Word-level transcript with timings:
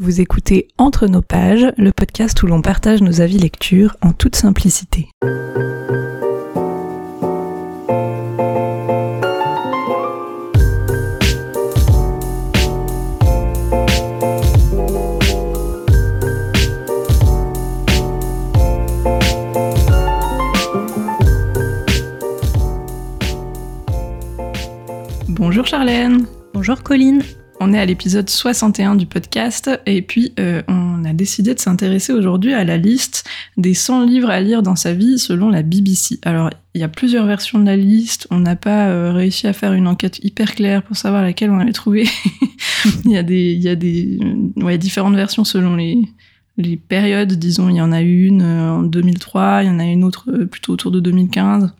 Vous 0.00 0.20
écoutez 0.20 0.68
Entre 0.78 1.08
nos 1.08 1.22
pages, 1.22 1.72
le 1.76 1.90
podcast 1.90 2.40
où 2.44 2.46
l'on 2.46 2.62
partage 2.62 3.02
nos 3.02 3.20
avis 3.20 3.36
lecture 3.36 3.96
en 4.00 4.12
toute 4.12 4.36
simplicité. 4.36 5.08
Bonjour 25.28 25.66
Charlène. 25.66 26.26
Bonjour 26.54 26.84
Colline. 26.84 27.24
On 27.60 27.72
est 27.72 27.78
à 27.78 27.84
l'épisode 27.84 28.30
61 28.30 28.94
du 28.94 29.06
podcast 29.06 29.68
et 29.84 30.00
puis 30.00 30.32
euh, 30.38 30.62
on 30.68 31.04
a 31.04 31.12
décidé 31.12 31.54
de 31.54 31.58
s'intéresser 31.58 32.12
aujourd'hui 32.12 32.52
à 32.52 32.62
la 32.62 32.76
liste 32.76 33.28
des 33.56 33.74
100 33.74 34.04
livres 34.04 34.30
à 34.30 34.40
lire 34.40 34.62
dans 34.62 34.76
sa 34.76 34.94
vie 34.94 35.18
selon 35.18 35.50
la 35.50 35.62
BBC. 35.62 36.20
Alors 36.22 36.50
il 36.74 36.80
y 36.80 36.84
a 36.84 36.88
plusieurs 36.88 37.26
versions 37.26 37.58
de 37.58 37.66
la 37.66 37.76
liste, 37.76 38.28
on 38.30 38.38
n'a 38.38 38.54
pas 38.54 38.88
euh, 38.88 39.12
réussi 39.12 39.48
à 39.48 39.52
faire 39.52 39.72
une 39.72 39.88
enquête 39.88 40.24
hyper 40.24 40.54
claire 40.54 40.84
pour 40.84 40.96
savoir 40.96 41.22
laquelle 41.22 41.50
on 41.50 41.58
allait 41.58 41.72
trouver. 41.72 42.06
il 43.04 43.10
y 43.10 43.16
a 43.16 43.24
des, 43.24 43.52
il 43.52 43.62
y 43.62 43.68
a 43.68 43.74
des 43.74 44.20
ouais, 44.56 44.78
différentes 44.78 45.16
versions 45.16 45.42
selon 45.42 45.74
les, 45.74 46.00
les 46.58 46.76
périodes, 46.76 47.32
disons, 47.32 47.68
il 47.70 47.76
y 47.76 47.80
en 47.80 47.90
a 47.90 48.02
une 48.02 48.42
euh, 48.42 48.72
en 48.74 48.82
2003, 48.84 49.64
il 49.64 49.66
y 49.66 49.70
en 49.70 49.80
a 49.80 49.84
une 49.84 50.04
autre 50.04 50.30
plutôt 50.44 50.74
autour 50.74 50.92
de 50.92 51.00
2015. 51.00 51.74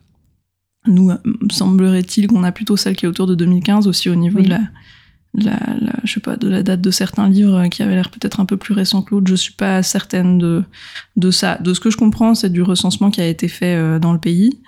Nous, 0.87 1.11
semblerait-il 1.51 2.27
qu'on 2.27 2.43
a 2.43 2.51
plutôt 2.51 2.75
celle 2.75 2.97
qui 2.97 3.05
est 3.05 3.09
autour 3.09 3.27
de 3.27 3.35
2015 3.35 3.87
aussi 3.87 4.09
au 4.09 4.15
niveau 4.15 4.41
de 4.41 4.49
la 4.49 4.59
la, 5.33 5.59
je 6.03 6.13
sais 6.13 6.19
pas, 6.19 6.35
de 6.35 6.47
la 6.47 6.63
date 6.63 6.81
de 6.81 6.91
certains 6.91 7.29
livres 7.29 7.67
qui 7.67 7.83
avaient 7.83 7.95
l'air 7.95 8.09
peut-être 8.09 8.39
un 8.39 8.45
peu 8.45 8.57
plus 8.57 8.73
récents 8.73 9.01
que 9.01 9.11
l'autre. 9.13 9.27
Je 9.29 9.35
suis 9.35 9.53
pas 9.53 9.83
certaine 9.83 10.37
de, 10.37 10.63
de 11.17 11.31
ça. 11.31 11.57
De 11.57 11.73
ce 11.73 11.79
que 11.79 11.89
je 11.89 11.97
comprends, 11.97 12.35
c'est 12.35 12.51
du 12.51 12.61
recensement 12.61 13.11
qui 13.11 13.21
a 13.21 13.27
été 13.27 13.47
fait 13.47 13.75
euh, 13.75 13.99
dans 13.99 14.13
le 14.13 14.19
pays, 14.19 14.59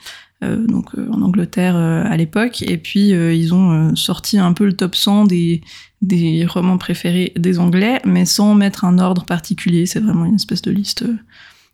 euh, 0.43 0.65
donc 0.67 0.89
euh, 0.97 1.09
en 1.11 1.21
Angleterre 1.21 1.75
à 1.75 2.15
l'époque. 2.15 2.61
Et 2.61 2.77
puis, 2.77 3.09
ils 3.09 3.53
ont 3.53 3.95
sorti 3.95 4.37
un 4.37 4.53
peu 4.53 4.65
le 4.65 4.73
top 4.73 4.95
100 4.95 5.25
des, 5.25 5.61
des 6.01 6.45
romans 6.45 6.77
préférés 6.77 7.33
des 7.35 7.59
Anglais, 7.59 7.99
mais 8.05 8.25
sans 8.25 8.53
mettre 8.53 8.85
un 8.85 8.99
ordre 8.99 9.25
particulier. 9.25 9.85
C'est 9.85 9.99
vraiment 9.99 10.25
une 10.25 10.35
espèce 10.35 10.61
de 10.61 10.71
liste 10.71 11.05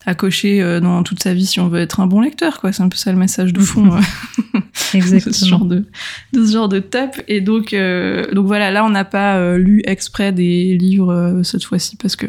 à 0.07 0.15
cocher 0.15 0.61
euh, 0.61 0.79
dans 0.79 1.03
toute 1.03 1.21
sa 1.21 1.33
vie 1.33 1.45
si 1.45 1.59
on 1.59 1.67
veut 1.67 1.81
être 1.81 1.99
un 1.99 2.07
bon 2.07 2.21
lecteur, 2.21 2.61
quoi. 2.61 2.71
C'est 2.71 2.81
un 2.81 2.87
peu 2.87 2.95
ça 2.95 3.11
le 3.11 3.17
message 3.17 3.51
de 3.51 3.59
fond. 3.59 3.99
Exactement. 4.93 5.25
de 5.31 5.35
ce 5.35 5.45
genre 5.45 5.65
de, 5.65 5.85
de 6.31 6.45
ce 6.45 6.51
genre 6.53 6.69
de 6.69 6.79
top. 6.79 7.21
Et 7.27 7.41
donc, 7.41 7.73
euh, 7.73 8.25
donc 8.31 8.47
voilà, 8.47 8.71
là, 8.71 8.85
on 8.85 8.89
n'a 8.89 9.03
pas 9.03 9.35
euh, 9.35 9.57
lu 9.57 9.81
exprès 9.83 10.31
des 10.31 10.77
livres 10.77 11.41
cette 11.43 11.65
fois-ci 11.65 11.97
parce 11.97 12.15
que 12.15 12.25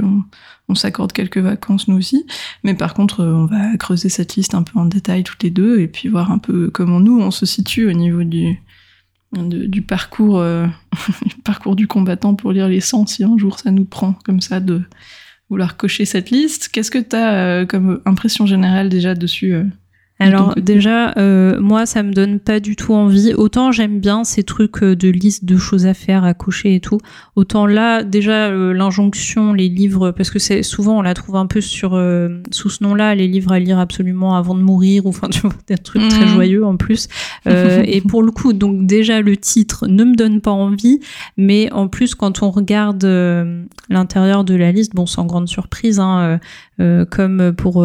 on, 0.69 0.75
s'accorde 0.75 1.13
quelques 1.13 1.39
vacances 1.39 1.87
nous 1.87 1.97
aussi. 1.97 2.27
Mais 2.65 2.75
par 2.75 2.95
contre, 2.95 3.25
on 3.25 3.47
va 3.47 3.77
creuser 3.77 4.09
cette 4.09 4.35
liste 4.35 4.57
un 4.57 4.65
peu 4.65 4.77
en 4.77 4.85
détail 4.85 5.23
toutes 5.23 5.45
les 5.45 5.51
deux 5.51 5.79
et 5.79 5.87
puis 5.87 6.09
voir 6.09 6.33
un 6.33 6.39
peu 6.39 6.71
comment 6.71 6.99
nous 6.99 7.21
on 7.21 7.31
se 7.31 7.47
situe 7.47 7.89
au 7.89 7.93
niveau 7.93 8.23
du 8.25 8.61
du 9.33 9.83
parcours 9.83 10.43
parcours 11.45 11.77
du 11.77 11.87
combattant 11.87 12.35
pour 12.35 12.53
lire 12.53 12.69
les 12.69 12.81
100 12.81 13.07
si 13.07 13.25
un 13.25 13.37
jour 13.39 13.59
ça 13.59 13.71
nous 13.71 13.85
prend 13.85 14.15
comme 14.25 14.41
ça 14.41 14.61
de 14.61 14.83
vouloir 15.51 15.77
cocher 15.77 16.05
cette 16.05 16.31
liste. 16.31 16.69
Qu'est-ce 16.69 16.91
que 16.91 16.99
tu 16.99 17.17
as 17.17 17.35
euh, 17.35 17.67
comme 17.67 18.01
impression 18.05 18.47
générale 18.47 18.89
déjà 18.89 19.15
dessus 19.15 19.55
euh, 19.55 19.65
alors 20.21 20.55
déjà, 20.57 21.13
euh, 21.17 21.61
moi, 21.61 21.87
ça 21.87 22.03
me 22.03 22.13
donne 22.13 22.41
pas 22.41 22.59
du 22.59 22.75
tout 22.75 22.93
envie. 22.93 23.35
Autant 23.35 23.71
j'aime 23.71 24.01
bien 24.01 24.25
ces 24.25 24.43
trucs 24.43 24.83
euh, 24.83 24.97
de 24.97 25.09
liste 25.09 25.45
de 25.45 25.57
choses 25.57 25.87
à 25.87 25.95
faire, 25.95 26.25
à 26.25 26.35
cocher 26.35 26.75
et 26.75 26.81
tout. 26.81 26.99
Autant 27.37 27.67
là, 27.67 28.03
déjà 28.03 28.49
euh, 28.49 28.73
l'injonction, 28.73 29.53
les 29.53 29.69
livres, 29.69 30.11
parce 30.11 30.31
que 30.31 30.41
c'est 30.41 30.65
souvent 30.65 30.99
on 30.99 31.03
la 31.03 31.15
trouve 31.15 31.37
un 31.37 31.47
peu 31.47 31.61
sur 31.61 31.91
sous 32.51 32.71
ce 32.71 32.83
nom-là, 32.83 33.15
les 33.15 33.29
livres 33.29 33.53
à 33.53 33.59
lire 33.59 33.79
absolument 33.79 34.35
avant 34.35 34.55
de 34.55 34.63
mourir, 34.63 35.07
ou 35.07 35.11
enfin 35.11 35.29
tu 35.29 35.41
vois 35.41 35.53
des 35.69 35.79
trucs 35.79 36.09
très 36.09 36.27
mhm. 36.27 36.29
joyeux 36.29 36.67
en 36.67 36.77
plus. 36.77 37.09
et 37.47 38.01
pour 38.01 38.23
le 38.23 38.33
coup, 38.33 38.53
donc 38.53 38.87
déjà 38.87 39.21
le 39.21 39.37
titre 39.37 39.87
ne 39.87 40.05
me 40.05 40.17
donne 40.17 40.41
pas 40.41 40.51
envie, 40.51 41.01
mais 41.37 41.71
en 41.73 41.89
plus 41.89 42.15
quand 42.15 42.43
on 42.43 42.51
regarde 42.51 43.05
l'intérieur 43.89 44.45
de 44.45 44.55
la 44.55 44.73
liste, 44.73 44.95
bon 44.95 45.07
sans 45.07 45.27
grande 45.27 45.49
surprise, 45.49 46.01
hein, 46.01 46.41
comme 47.11 47.53
pour 47.57 47.85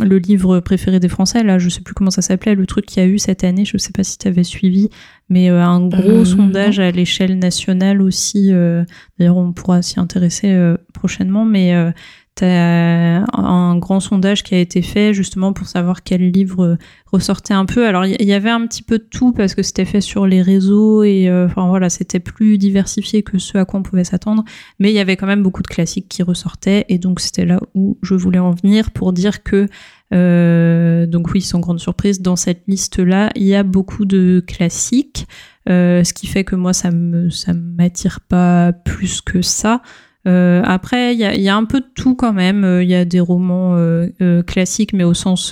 le 0.00 0.18
livre 0.18 0.60
préféré 0.60 1.00
des 1.00 1.08
Français, 1.08 1.42
là, 1.42 1.58
je 1.58 1.68
sais 1.68 1.82
plus 1.82 1.92
comment 1.92 2.10
ça 2.10 2.22
s'appelait, 2.22 2.54
le 2.54 2.66
truc 2.66 2.86
qu'il 2.86 3.02
y 3.02 3.06
a 3.06 3.08
eu 3.08 3.18
cette 3.18 3.44
année, 3.44 3.66
je 3.66 3.76
sais 3.76 3.92
pas 3.92 4.04
si 4.04 4.16
tu 4.16 4.26
avais 4.26 4.42
suivi, 4.42 4.88
mais 5.28 5.50
euh, 5.50 5.62
un 5.62 5.86
gros 5.86 6.20
euh, 6.20 6.24
sondage 6.24 6.80
à 6.80 6.90
l'échelle 6.90 7.38
nationale 7.38 8.00
aussi. 8.00 8.52
Euh, 8.52 8.84
d'ailleurs, 9.18 9.36
on 9.36 9.52
pourra 9.52 9.82
s'y 9.82 10.00
intéresser 10.00 10.74
prochainement, 10.94 11.44
mais 11.44 11.92
T'as 12.34 13.24
un 13.34 13.76
grand 13.76 14.00
sondage 14.00 14.42
qui 14.42 14.54
a 14.54 14.58
été 14.58 14.80
fait 14.80 15.12
justement 15.12 15.52
pour 15.52 15.66
savoir 15.66 16.02
quel 16.02 16.30
livre 16.30 16.78
ressortait 17.12 17.52
un 17.52 17.66
peu. 17.66 17.86
Alors 17.86 18.06
il 18.06 18.24
y, 18.24 18.32
avait 18.32 18.50
un 18.50 18.66
petit 18.66 18.82
peu 18.82 18.98
de 18.98 19.04
tout 19.04 19.32
parce 19.32 19.54
que 19.54 19.62
c'était 19.62 19.84
fait 19.84 20.00
sur 20.00 20.26
les 20.26 20.40
réseaux 20.40 21.02
et 21.02 21.28
euh, 21.28 21.44
enfin 21.44 21.68
voilà 21.68 21.90
c'était 21.90 22.20
plus 22.20 22.56
diversifié 22.56 23.22
que 23.22 23.38
ce 23.38 23.58
à 23.58 23.66
quoi 23.66 23.80
on 23.80 23.82
pouvait 23.82 24.04
s'attendre. 24.04 24.44
Mais 24.78 24.90
il 24.90 24.94
y 24.94 24.98
avait 24.98 25.16
quand 25.16 25.26
même 25.26 25.42
beaucoup 25.42 25.62
de 25.62 25.68
classiques 25.68 26.08
qui 26.08 26.22
ressortaient 26.22 26.86
et 26.88 26.98
donc 26.98 27.20
c'était 27.20 27.44
là 27.44 27.60
où 27.74 27.98
je 28.02 28.14
voulais 28.14 28.38
en 28.38 28.52
venir 28.52 28.92
pour 28.92 29.12
dire 29.12 29.42
que 29.42 29.68
euh, 30.14 31.06
donc 31.06 31.30
oui 31.32 31.42
sans 31.42 31.60
grande 31.60 31.80
surprise 31.80 32.22
dans 32.22 32.36
cette 32.36 32.62
liste 32.66 32.98
là 32.98 33.30
il 33.34 33.44
y 33.44 33.54
a 33.54 33.62
beaucoup 33.62 34.06
de 34.06 34.42
classiques. 34.46 35.26
Euh, 35.68 36.02
ce 36.02 36.12
qui 36.14 36.26
fait 36.26 36.44
que 36.44 36.56
moi 36.56 36.72
ça 36.72 36.90
me 36.90 37.28
ça 37.28 37.52
m'attire 37.52 38.20
pas 38.20 38.72
plus 38.72 39.20
que 39.20 39.42
ça. 39.42 39.82
Euh, 40.26 40.62
après, 40.64 41.14
il 41.14 41.18
y 41.18 41.24
a, 41.24 41.36
y 41.36 41.48
a, 41.48 41.56
un 41.56 41.64
peu 41.64 41.80
de 41.80 41.86
tout 41.94 42.14
quand 42.14 42.32
même. 42.32 42.80
Il 42.82 42.88
y 42.88 42.94
a 42.94 43.04
des 43.04 43.20
romans 43.20 43.76
euh, 43.76 44.08
euh, 44.20 44.42
classiques, 44.42 44.92
mais 44.92 45.04
au 45.04 45.14
sens, 45.14 45.50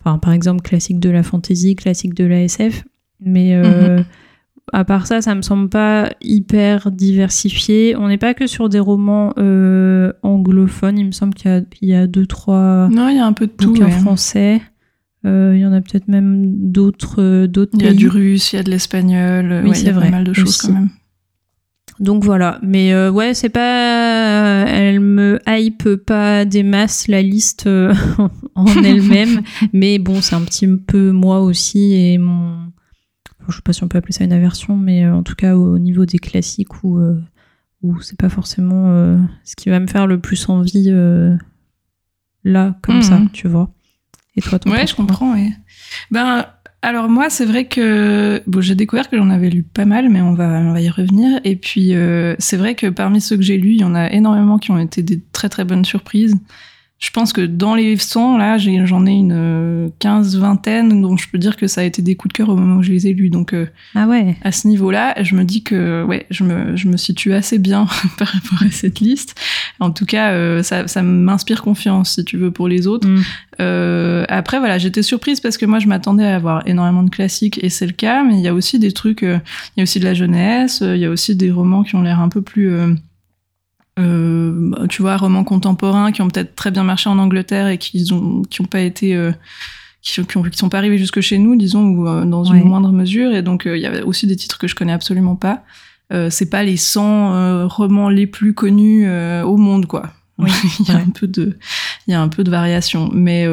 enfin, 0.00 0.18
par 0.18 0.32
exemple, 0.32 0.62
classique 0.62 1.00
de 1.00 1.10
la 1.10 1.22
fantasy, 1.22 1.76
classique 1.76 2.14
de 2.14 2.24
la 2.24 2.42
SF. 2.42 2.84
Mais 3.20 3.60
mhm. 3.60 4.04
à 4.72 4.84
part 4.84 5.08
ça, 5.08 5.20
ça 5.20 5.34
me 5.34 5.42
semble 5.42 5.68
pas 5.68 6.10
hyper 6.20 6.92
diversifié. 6.92 7.96
On 7.96 8.08
n'est 8.08 8.18
pas 8.18 8.32
que 8.32 8.46
sur 8.46 8.68
des 8.68 8.80
romans 8.80 9.34
anglophones. 10.22 10.98
Il 10.98 11.06
me 11.06 11.12
semble 11.12 11.34
qu'il 11.34 11.66
y, 11.82 11.86
y, 11.88 11.94
a 11.94 12.06
deux, 12.06 12.26
trois. 12.26 12.88
Non, 12.90 13.08
il 13.08 13.16
y 13.16 13.20
a 13.20 13.26
un 13.26 13.32
peu 13.32 13.46
de 13.46 13.52
tout. 13.52 13.76
Ouais. 13.76 13.90
français. 13.90 14.62
Il 15.24 15.58
y 15.58 15.66
en 15.66 15.74
a 15.74 15.82
peut-être 15.82 16.08
même 16.08 16.70
d'autres 16.70 17.44
d'autres 17.44 17.72
Il 17.74 17.84
y 17.84 17.88
a 17.88 17.92
du 17.92 18.08
russe, 18.08 18.54
il 18.54 18.56
y 18.56 18.58
a 18.60 18.62
de 18.62 18.70
l'espagnol. 18.70 19.62
Oui, 19.66 19.74
c'est 19.74 19.90
vrai. 19.90 20.06
Pas 20.06 20.12
mal 20.12 20.24
de 20.24 20.32
choses 20.32 20.56
quand 20.56 20.72
même. 20.72 20.88
Donc 22.00 22.24
voilà, 22.24 22.60
mais 22.62 22.92
euh, 22.92 23.10
ouais, 23.10 23.34
c'est 23.34 23.48
pas, 23.48 24.64
elle 24.68 25.00
me 25.00 25.40
hype 25.48 25.96
pas 25.96 26.44
des 26.44 26.62
masses 26.62 27.08
la 27.08 27.22
liste 27.22 27.66
euh, 27.66 27.92
en 28.54 28.66
elle-même, 28.84 29.42
mais 29.72 29.98
bon, 29.98 30.20
c'est 30.20 30.36
un 30.36 30.42
petit 30.42 30.68
peu 30.68 31.10
moi 31.10 31.40
aussi 31.40 31.94
et 31.94 32.18
mon, 32.18 32.70
je 33.48 33.56
sais 33.56 33.62
pas 33.62 33.72
si 33.72 33.82
on 33.82 33.88
peut 33.88 33.98
appeler 33.98 34.12
ça 34.12 34.22
une 34.22 34.32
aversion, 34.32 34.76
mais 34.76 35.04
euh, 35.04 35.14
en 35.14 35.24
tout 35.24 35.34
cas 35.34 35.56
au 35.56 35.78
niveau 35.78 36.06
des 36.06 36.18
classiques 36.18 36.84
où 36.84 37.00
où 37.82 38.00
c'est 38.00 38.18
pas 38.18 38.28
forcément 38.28 39.18
ce 39.44 39.54
qui 39.54 39.70
va 39.70 39.78
me 39.78 39.86
faire 39.86 40.08
le 40.08 40.20
plus 40.20 40.48
envie 40.48 40.92
là 42.44 42.76
comme 42.82 43.02
ça, 43.02 43.18
mhm. 43.18 43.30
tu 43.30 43.48
vois. 43.48 43.72
Et 44.36 44.40
toi, 44.40 44.60
Ouais, 44.66 44.86
je 44.86 44.94
comprends. 44.94 45.34
Ouais. 45.34 45.50
Ben 46.12 46.46
alors 46.80 47.08
moi, 47.08 47.28
c'est 47.28 47.44
vrai 47.44 47.64
que 47.66 48.40
bon, 48.46 48.60
j'ai 48.60 48.76
découvert 48.76 49.10
que 49.10 49.16
j'en 49.16 49.30
avais 49.30 49.50
lu 49.50 49.64
pas 49.64 49.84
mal, 49.84 50.08
mais 50.08 50.20
on 50.20 50.32
va, 50.32 50.46
on 50.46 50.72
va 50.72 50.80
y 50.80 50.88
revenir. 50.88 51.40
Et 51.42 51.56
puis, 51.56 51.94
euh, 51.94 52.36
c'est 52.38 52.56
vrai 52.56 52.76
que 52.76 52.86
parmi 52.86 53.20
ceux 53.20 53.36
que 53.36 53.42
j'ai 53.42 53.58
lus, 53.58 53.72
il 53.72 53.80
y 53.80 53.84
en 53.84 53.96
a 53.96 54.10
énormément 54.12 54.58
qui 54.58 54.70
ont 54.70 54.78
été 54.78 55.02
des 55.02 55.20
très 55.32 55.48
très 55.48 55.64
bonnes 55.64 55.84
surprises. 55.84 56.36
Je 56.98 57.10
pense 57.10 57.32
que 57.32 57.42
dans 57.42 57.76
les 57.76 57.96
100, 57.96 58.38
là, 58.38 58.58
j'en 58.58 59.06
ai, 59.06 59.12
une 59.12 59.32
euh, 59.32 59.88
quinze, 60.00 60.36
vingtaine, 60.36 61.00
dont 61.00 61.16
je 61.16 61.28
peux 61.30 61.38
dire 61.38 61.56
que 61.56 61.68
ça 61.68 61.82
a 61.82 61.84
été 61.84 62.02
des 62.02 62.16
coups 62.16 62.32
de 62.32 62.36
cœur 62.36 62.48
au 62.48 62.56
moment 62.56 62.76
où 62.76 62.82
je 62.82 62.90
les 62.90 63.06
ai 63.06 63.12
lus. 63.12 63.30
Donc, 63.30 63.52
euh, 63.52 63.66
ah 63.94 64.08
ouais. 64.08 64.36
à 64.42 64.50
ce 64.50 64.66
niveau-là, 64.66 65.14
je 65.22 65.36
me 65.36 65.44
dis 65.44 65.62
que 65.62 66.02
ouais, 66.02 66.26
je 66.30 66.42
me, 66.42 66.74
je 66.74 66.88
me 66.88 66.96
situe 66.96 67.34
assez 67.34 67.58
bien 67.58 67.86
par 68.18 68.26
rapport 68.26 68.62
à 68.66 68.70
cette 68.72 68.98
liste. 68.98 69.40
En 69.78 69.92
tout 69.92 70.06
cas, 70.06 70.32
euh, 70.32 70.64
ça, 70.64 70.88
ça 70.88 71.02
m'inspire 71.02 71.62
confiance, 71.62 72.14
si 72.16 72.24
tu 72.24 72.36
veux, 72.36 72.50
pour 72.50 72.66
les 72.66 72.88
autres. 72.88 73.06
Mm. 73.06 73.22
Euh, 73.60 74.24
après, 74.28 74.58
voilà, 74.58 74.78
j'étais 74.78 75.02
surprise 75.02 75.38
parce 75.38 75.56
que 75.56 75.66
moi, 75.66 75.78
je 75.78 75.86
m'attendais 75.86 76.26
à 76.26 76.34
avoir 76.34 76.66
énormément 76.66 77.04
de 77.04 77.10
classiques, 77.10 77.62
et 77.62 77.68
c'est 77.68 77.86
le 77.86 77.92
cas, 77.92 78.24
mais 78.24 78.34
il 78.34 78.40
y 78.40 78.48
a 78.48 78.54
aussi 78.54 78.80
des 78.80 78.90
trucs, 78.90 79.22
il 79.22 79.40
y 79.76 79.80
a 79.80 79.82
aussi 79.84 80.00
de 80.00 80.04
la 80.04 80.14
jeunesse, 80.14 80.82
il 80.82 80.98
y 80.98 81.04
a 81.04 81.10
aussi 81.10 81.36
des 81.36 81.52
romans 81.52 81.84
qui 81.84 81.94
ont 81.94 82.02
l'air 82.02 82.18
un 82.18 82.28
peu 82.28 82.42
plus 82.42 82.72
euh, 83.98 84.86
tu 84.88 85.02
vois, 85.02 85.16
romans 85.16 85.44
contemporains 85.44 86.12
qui 86.12 86.22
ont 86.22 86.28
peut-être 86.28 86.54
très 86.54 86.70
bien 86.70 86.84
marché 86.84 87.10
en 87.10 87.18
Angleterre 87.18 87.68
et 87.68 87.78
qui 87.78 88.06
ont 88.12 88.42
qui 88.42 88.60
ont 88.60 88.66
pas 88.66 88.80
été 88.80 89.14
euh, 89.14 89.32
qui, 90.02 90.24
qui, 90.24 90.58
sont 90.58 90.68
pas 90.68 90.78
arrivés 90.78 90.98
jusque 90.98 91.20
chez 91.20 91.38
nous, 91.38 91.56
disons, 91.56 91.84
ou 91.86 92.08
euh, 92.08 92.24
dans 92.24 92.44
une 92.44 92.64
moindre 92.64 92.92
mesure. 92.92 93.32
Et 93.32 93.42
donc, 93.42 93.64
il 93.66 93.80
y 93.80 93.86
avait 93.86 94.02
aussi 94.02 94.26
des 94.26 94.36
titres 94.36 94.58
que 94.58 94.68
je 94.68 94.74
connais 94.74 94.92
absolument 94.92 95.36
pas. 95.36 95.64
c'est 96.30 96.50
pas 96.50 96.62
les 96.62 96.76
100 96.76 97.68
romans 97.68 98.08
les 98.08 98.26
plus 98.26 98.54
connus 98.54 99.08
au 99.42 99.56
monde, 99.56 99.86
quoi. 99.86 100.12
Oui, 100.38 100.52
il 100.80 100.88
y 100.88 100.92
a 100.92 100.98
un 100.98 101.10
peu 101.10 101.26
de, 101.26 101.58
il 102.06 102.12
y 102.12 102.14
a 102.14 102.20
un 102.20 102.28
peu 102.28 102.44
de 102.44 102.50
variation. 102.50 103.10
Mais, 103.12 103.46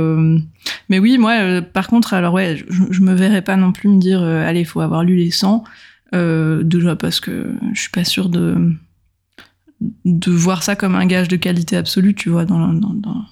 mais 0.89 1.00
oui, 1.00 1.18
moi, 1.18 1.62
par 1.62 1.88
contre, 1.88 2.13
alors 2.13 2.36
ouais, 2.36 2.63
je, 2.69 2.83
je, 2.92 3.01
me 3.01 3.13
verrais 3.13 3.42
pas 3.42 3.56
non 3.56 3.71
plus 3.71 3.89
me 3.89 4.00
dire, 4.00 4.21
allez, 4.21 4.62
il 4.62 4.65
faut 4.65 4.81
avoir 4.81 5.03
lu 5.03 5.15
les 5.15 5.31
100. 5.31 5.63
déjà 6.13 6.95
parce 6.95 7.19
que 7.19 7.50
je 7.74 7.81
suis 7.81 7.92
pas 7.92 8.03
sûre 8.03 8.30
de, 8.30 8.75
de 9.81 10.31
voir 10.31 10.63
ça 10.63 10.75
comme 10.75 10.95
un 10.95 11.06
gage 11.06 11.27
de 11.27 11.36
qualité 11.36 11.75
absolue, 11.77 12.16
tu 12.16 12.30
vois, 12.30 12.45
dans, 12.45 12.74
dans, 12.74 12.94
dans 12.94 13.25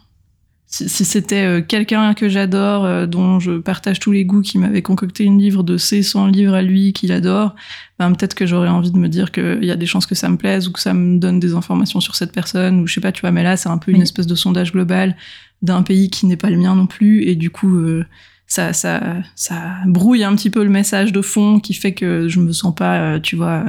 si, 0.73 1.05
c'était 1.05 1.43
euh, 1.43 1.61
quelqu'un 1.61 2.15
que 2.15 2.29
j'adore, 2.29 2.83
euh, 2.85 3.05
dont 3.05 3.39
je 3.39 3.59
partage 3.59 3.99
tous 3.99 4.11
les 4.11 4.25
goûts, 4.25 4.41
qui 4.41 4.57
m'avait 4.57 4.81
concocté 4.81 5.23
une 5.23 5.37
livre 5.37 5.61
de 5.61 5.77
ses 5.77 6.01
100 6.01 6.27
livres 6.27 6.55
à 6.55 6.63
lui, 6.63 6.93
qu'il 6.93 7.11
adore, 7.11 7.55
ben, 7.99 8.11
peut-être 8.11 8.33
que 8.33 8.47
j'aurais 8.47 8.69
envie 8.69 8.89
de 8.89 8.97
me 8.97 9.07
dire 9.07 9.31
qu'il 9.31 9.63
y 9.63 9.69
a 9.69 9.75
des 9.75 9.85
chances 9.85 10.07
que 10.07 10.15
ça 10.15 10.29
me 10.29 10.37
plaise 10.37 10.67
ou 10.67 10.71
que 10.71 10.79
ça 10.79 10.95
me 10.95 11.19
donne 11.19 11.39
des 11.39 11.53
informations 11.53 11.99
sur 11.99 12.15
cette 12.15 12.31
personne, 12.31 12.79
ou 12.79 12.87
je 12.87 12.95
sais 12.95 13.01
pas, 13.01 13.11
tu 13.11 13.21
vois, 13.21 13.29
mais 13.29 13.43
là, 13.43 13.55
c'est 13.55 13.69
un 13.69 13.77
peu 13.77 13.91
une 13.91 14.01
espèce 14.01 14.25
de 14.25 14.33
sondage 14.33 14.71
global 14.71 15.15
d'un 15.61 15.83
pays 15.83 16.09
qui 16.09 16.25
n'est 16.25 16.37
pas 16.37 16.49
le 16.49 16.57
mien 16.57 16.75
non 16.75 16.87
plus, 16.87 17.21
et 17.21 17.35
du 17.35 17.51
coup, 17.51 17.75
euh, 17.77 18.03
ça, 18.47 18.73
ça, 18.73 19.17
ça 19.35 19.75
brouille 19.85 20.23
un 20.23 20.35
petit 20.35 20.49
peu 20.49 20.63
le 20.63 20.71
message 20.71 21.11
de 21.11 21.21
fond 21.21 21.59
qui 21.59 21.75
fait 21.75 21.93
que 21.93 22.27
je 22.27 22.39
me 22.39 22.51
sens 22.51 22.73
pas, 22.73 23.19
tu 23.19 23.35
vois, 23.35 23.63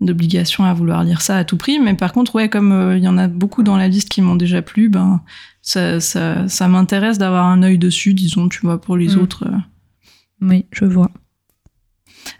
d'obligation 0.00 0.64
à 0.64 0.74
vouloir 0.74 1.04
lire 1.04 1.22
ça 1.22 1.38
à 1.38 1.44
tout 1.44 1.56
prix. 1.56 1.78
Mais 1.78 1.94
par 1.94 2.12
contre, 2.12 2.34
ouais, 2.34 2.48
comme 2.48 2.94
il 2.96 3.02
y 3.02 3.08
en 3.08 3.18
a 3.18 3.28
beaucoup 3.28 3.62
dans 3.62 3.76
la 3.76 3.88
liste 3.88 4.08
qui 4.08 4.22
m'ont 4.22 4.36
déjà 4.36 4.62
plu, 4.62 4.88
ben 4.88 5.22
ça, 5.66 5.98
ça, 5.98 6.48
ça 6.48 6.68
m'intéresse 6.68 7.18
d'avoir 7.18 7.44
un 7.46 7.64
œil 7.64 7.76
dessus, 7.76 8.14
disons, 8.14 8.48
tu 8.48 8.60
vois, 8.60 8.80
pour 8.80 8.96
les 8.96 9.16
mm. 9.16 9.18
autres. 9.18 9.44
Euh. 9.48 9.58
Oui, 10.40 10.64
je 10.70 10.84
vois. 10.84 11.10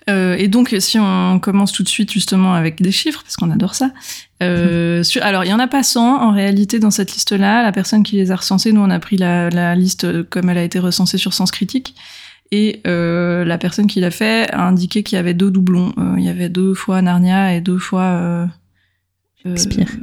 Euh, 0.09 0.37
et 0.37 0.47
donc, 0.47 0.75
si 0.79 0.99
on 1.01 1.41
commence 1.41 1.73
tout 1.73 1.83
de 1.83 1.89
suite 1.89 2.13
justement 2.13 2.55
avec 2.55 2.81
des 2.81 2.93
chiffres, 2.93 3.23
parce 3.23 3.35
qu'on 3.35 3.51
adore 3.51 3.75
ça. 3.75 3.91
Euh, 4.45 5.03
sur, 5.03 5.25
alors, 5.25 5.45
il 5.45 5.51
y 5.51 5.53
en 5.53 5.59
a 5.59 5.67
pas 5.67 5.83
100 5.83 6.23
en 6.23 6.31
réalité 6.31 6.79
dans 6.79 6.93
cette 6.93 7.13
liste-là. 7.13 7.65
La 7.65 7.73
personne 7.73 8.05
qui 8.05 8.15
les 8.15 8.31
a 8.31 8.37
recensés, 8.37 8.73
nous, 8.73 8.81
on 8.81 8.91
a 8.91 9.01
pris 9.01 9.17
la, 9.17 9.51
la 9.51 9.75
liste 9.75 10.23
comme 10.31 10.49
elle 10.49 10.59
a 10.59 10.65
été 10.65 10.79
recensée 10.79 11.19
sur 11.19 11.35
Sens 11.35 11.51
Critique. 11.51 11.97
Et 12.53 12.81
euh, 12.87 13.45
la 13.45 13.59
personne 13.59 13.87
qui 13.87 14.01
l'a 14.01 14.11
fait 14.11 14.51
a 14.53 14.67
indiqué 14.67 15.03
qu'il 15.03 15.17
y 15.17 15.19
avait 15.19 15.35
deux 15.35 15.51
doublons. 15.51 15.93
Euh, 15.99 16.15
il 16.17 16.25
y 16.25 16.29
avait 16.29 16.49
deux 16.49 16.75
fois 16.75 17.03
Narnia 17.03 17.55
et 17.55 17.61
deux 17.61 17.79
fois 17.79 18.49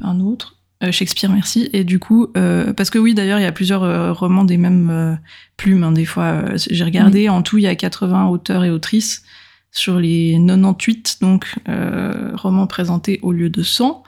un 0.01 0.19
autre. 0.19 0.57
Euh, 0.83 0.91
Shakespeare, 0.91 1.29
merci. 1.29 1.69
Et 1.73 1.83
du 1.83 1.99
coup, 1.99 2.27
euh, 2.35 2.73
parce 2.73 2.89
que 2.89 2.99
oui, 2.99 3.13
d'ailleurs, 3.13 3.39
il 3.39 3.43
y 3.43 3.47
a 3.47 3.51
plusieurs 3.51 3.83
euh, 3.83 4.11
romans 4.11 4.43
des 4.43 4.57
mêmes 4.57 5.17
plumes. 5.57 5.83
Hein, 5.83 5.91
des 5.91 6.05
fois, 6.05 6.43
j'ai 6.55 6.83
regardé. 6.83 7.29
En 7.29 7.41
tout, 7.41 7.57
il 7.57 7.63
y 7.63 7.67
a 7.67 7.75
80 7.75 8.27
auteurs 8.27 8.63
et 8.63 8.69
autrices 8.69 9.23
sur 9.71 9.99
les 9.99 10.37
98, 10.45 11.17
donc 11.21 11.55
romans 11.65 12.67
présentés 12.67 13.19
au 13.23 13.31
lieu 13.31 13.49
de 13.49 13.63
100. 13.63 14.03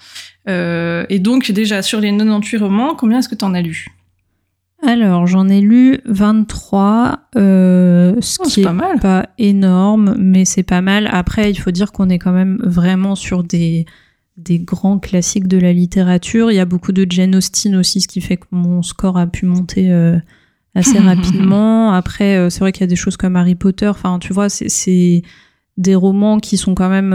et 0.47 1.19
donc, 1.19 1.51
déjà, 1.51 1.81
sur 1.81 1.99
les 1.99 2.11
98 2.11 2.57
romans, 2.57 2.95
combien 2.95 3.19
est-ce 3.19 3.29
que 3.29 3.35
tu 3.35 3.45
en 3.45 3.53
as 3.53 3.61
lu? 3.61 3.87
Alors, 4.87 5.27
j'en 5.27 5.47
ai 5.49 5.61
lu 5.61 5.99
23, 6.05 7.29
ce 7.35 8.49
qui 8.49 8.61
est 8.61 8.99
pas, 9.01 9.29
énorme, 9.37 10.15
mais 10.17 10.45
c'est 10.45 10.63
pas 10.63 10.81
mal. 10.81 11.09
Après, 11.11 11.51
il 11.51 11.55
faut 11.55 11.71
dire 11.71 11.91
qu'on 11.91 12.09
est 12.09 12.19
quand 12.19 12.31
même 12.31 12.59
vraiment 12.63 13.15
sur 13.15 13.43
des, 13.43 13.85
des 14.37 14.59
grands 14.59 14.99
classiques 14.99 15.47
de 15.47 15.57
la 15.57 15.73
littérature. 15.73 16.51
Il 16.51 16.55
y 16.55 16.59
a 16.59 16.65
beaucoup 16.65 16.91
de 16.91 17.05
Jane 17.09 17.35
Austen 17.35 17.75
aussi, 17.75 18.01
ce 18.01 18.07
qui 18.07 18.21
fait 18.21 18.37
que 18.37 18.45
mon 18.51 18.81
score 18.81 19.17
a 19.17 19.27
pu 19.27 19.45
monter 19.45 19.91
euh, 19.91 20.17
assez 20.75 20.99
rapidement. 20.99 21.91
Après, 21.91 22.37
euh, 22.37 22.49
c'est 22.49 22.59
vrai 22.59 22.71
qu'il 22.71 22.81
y 22.81 22.85
a 22.85 22.87
des 22.87 22.95
choses 22.95 23.17
comme 23.17 23.35
Harry 23.35 23.55
Potter. 23.55 23.87
Enfin, 23.87 24.19
tu 24.19 24.33
vois, 24.33 24.49
c'est 24.49 25.21
des 25.77 25.95
romans 25.95 26.39
qui 26.39 26.57
sont 26.57 26.75
quand 26.75 26.89
même 26.89 27.13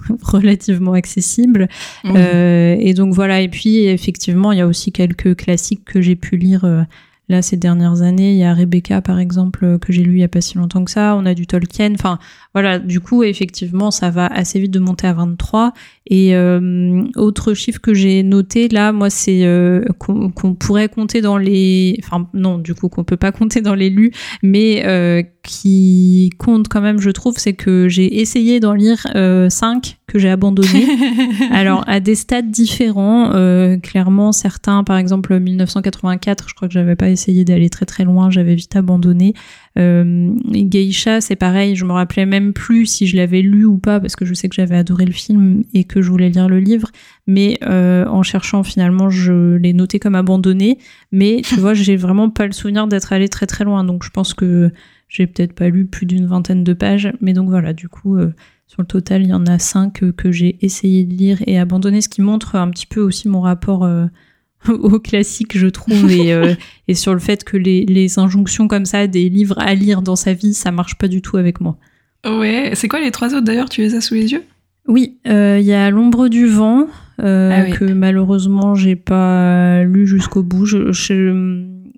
euh, 0.10 0.14
relativement 0.22 0.92
accessibles. 0.92 1.68
et 2.04 2.94
donc 2.94 3.14
voilà. 3.14 3.40
Et 3.40 3.48
puis, 3.48 3.84
effectivement, 3.84 4.52
il 4.52 4.58
y 4.58 4.62
a 4.62 4.66
aussi 4.66 4.92
quelques 4.92 5.36
classiques 5.36 5.84
que 5.84 6.00
j'ai 6.00 6.16
pu 6.16 6.36
lire 6.36 6.86
Là, 7.30 7.42
ces 7.42 7.56
dernières 7.56 8.02
années, 8.02 8.32
il 8.32 8.38
y 8.38 8.42
a 8.42 8.52
Rebecca, 8.52 9.00
par 9.02 9.20
exemple, 9.20 9.78
que 9.78 9.92
j'ai 9.92 10.02
lu 10.02 10.14
il 10.14 10.16
n'y 10.16 10.24
a 10.24 10.28
pas 10.28 10.40
si 10.40 10.58
longtemps 10.58 10.84
que 10.84 10.90
ça. 10.90 11.14
On 11.16 11.24
a 11.26 11.32
du 11.32 11.46
Tolkien. 11.46 11.94
Enfin, 11.94 12.18
voilà, 12.54 12.80
du 12.80 12.98
coup, 12.98 13.22
effectivement, 13.22 13.92
ça 13.92 14.10
va 14.10 14.26
assez 14.26 14.58
vite 14.58 14.72
de 14.72 14.80
monter 14.80 15.06
à 15.06 15.12
23. 15.12 15.72
Et 16.08 16.34
euh, 16.34 17.04
autre 17.14 17.54
chiffre 17.54 17.80
que 17.80 17.94
j'ai 17.94 18.24
noté, 18.24 18.66
là, 18.66 18.90
moi, 18.90 19.10
c'est 19.10 19.44
euh, 19.44 19.84
qu'on 20.00 20.32
pourrait 20.56 20.88
compter 20.88 21.20
dans 21.20 21.38
les... 21.38 22.00
Enfin, 22.02 22.28
non, 22.34 22.58
du 22.58 22.74
coup, 22.74 22.88
qu'on 22.88 23.04
peut 23.04 23.16
pas 23.16 23.30
compter 23.30 23.60
dans 23.60 23.76
les 23.76 23.90
lus, 23.90 24.10
mais 24.42 24.82
euh, 24.84 25.22
qui 25.42 26.30
compte 26.38 26.68
quand 26.68 26.80
même, 26.80 27.00
je 27.00 27.10
trouve, 27.10 27.38
c'est 27.38 27.54
que 27.54 27.88
j'ai 27.88 28.20
essayé 28.20 28.60
d'en 28.60 28.74
lire 28.74 29.06
5 29.48 30.00
que 30.10 30.18
j'ai 30.18 30.28
abandonné. 30.28 30.86
Alors, 31.52 31.84
à 31.86 32.00
des 32.00 32.14
stades 32.14 32.50
différents, 32.50 33.32
euh, 33.32 33.76
clairement, 33.78 34.32
certains, 34.32 34.84
par 34.84 34.98
exemple 34.98 35.38
1984, 35.38 36.48
je 36.48 36.54
crois 36.54 36.68
que 36.68 36.74
j'avais 36.74 36.96
pas 36.96 37.08
essayé 37.08 37.44
d'aller 37.44 37.70
très 37.70 37.86
très 37.86 38.04
loin, 38.04 38.30
j'avais 38.30 38.54
vite 38.54 38.74
abandonné. 38.76 39.34
Euh, 39.78 40.32
Geisha, 40.50 41.20
c'est 41.20 41.36
pareil, 41.36 41.76
je 41.76 41.84
me 41.84 41.92
rappelais 41.92 42.26
même 42.26 42.52
plus 42.52 42.86
si 42.86 43.06
je 43.06 43.16
l'avais 43.16 43.40
lu 43.40 43.64
ou 43.64 43.78
pas, 43.78 44.00
parce 44.00 44.16
que 44.16 44.24
je 44.24 44.34
sais 44.34 44.48
que 44.48 44.54
j'avais 44.54 44.76
adoré 44.76 45.04
le 45.04 45.12
film 45.12 45.62
et 45.72 45.84
que 45.84 46.02
je 46.02 46.10
voulais 46.10 46.28
lire 46.28 46.48
le 46.48 46.58
livre, 46.58 46.90
mais 47.26 47.58
euh, 47.62 48.04
en 48.06 48.22
cherchant, 48.22 48.62
finalement, 48.62 49.10
je 49.10 49.56
l'ai 49.56 49.72
noté 49.72 49.98
comme 50.00 50.16
abandonné. 50.16 50.78
Mais 51.12 51.42
tu 51.44 51.56
vois, 51.60 51.74
j'ai 51.74 51.96
vraiment 51.96 52.30
pas 52.30 52.46
le 52.46 52.52
souvenir 52.52 52.86
d'être 52.88 53.12
allé 53.12 53.28
très 53.28 53.46
très 53.46 53.64
loin, 53.64 53.84
donc 53.84 54.04
je 54.04 54.10
pense 54.10 54.34
que 54.34 54.72
j'ai 55.10 55.26
peut-être 55.26 55.52
pas 55.52 55.68
lu 55.68 55.86
plus 55.86 56.06
d'une 56.06 56.26
vingtaine 56.26 56.64
de 56.64 56.72
pages, 56.72 57.12
mais 57.20 57.32
donc 57.32 57.50
voilà, 57.50 57.72
du 57.72 57.88
coup, 57.88 58.16
euh, 58.16 58.32
sur 58.68 58.80
le 58.80 58.86
total, 58.86 59.22
il 59.22 59.30
y 59.30 59.34
en 59.34 59.44
a 59.46 59.58
cinq 59.58 60.04
que 60.16 60.30
j'ai 60.30 60.56
essayé 60.64 61.02
de 61.02 61.12
lire 61.12 61.42
et 61.46 61.58
abandonné, 61.58 62.00
ce 62.00 62.08
qui 62.08 62.22
montre 62.22 62.54
un 62.54 62.70
petit 62.70 62.86
peu 62.86 63.00
aussi 63.00 63.28
mon 63.28 63.40
rapport 63.40 63.84
euh, 63.84 64.06
au 64.68 65.00
classique, 65.00 65.58
je 65.58 65.66
trouve, 65.66 66.06
euh, 66.08 66.54
et, 66.88 66.94
sur 66.94 67.12
le 67.12 67.18
fait 67.18 67.42
que 67.42 67.56
les, 67.56 68.18
injonctions 68.20 68.68
comme 68.68 68.84
ça, 68.84 69.08
des 69.08 69.28
livres 69.28 69.58
à 69.58 69.74
lire 69.74 70.00
dans 70.00 70.14
sa 70.14 70.32
vie, 70.32 70.54
ça 70.54 70.70
marche 70.70 70.96
pas 70.96 71.08
du 71.08 71.20
tout 71.22 71.36
avec 71.36 71.60
moi. 71.60 71.76
Ouais, 72.24 72.70
c'est 72.74 72.86
quoi 72.86 73.00
les 73.00 73.10
trois 73.10 73.34
autres 73.34 73.44
d'ailleurs 73.44 73.68
Tu 73.68 73.80
les 73.80 73.96
as 73.96 74.00
sous 74.00 74.14
les 74.14 74.30
yeux? 74.30 74.44
Oui, 74.86 75.18
euh, 75.26 75.58
il 75.60 75.66
y 75.66 75.72
a 75.72 75.90
L'ombre 75.90 76.28
du 76.28 76.46
vent, 76.46 76.86
ah 77.18 77.64
que 77.72 77.92
malheureusement 77.92 78.74
j'ai 78.74 78.96
pas 78.96 79.82
lu 79.82 80.06
jusqu'au 80.06 80.44
bout. 80.44 80.64
Je, 80.64 80.92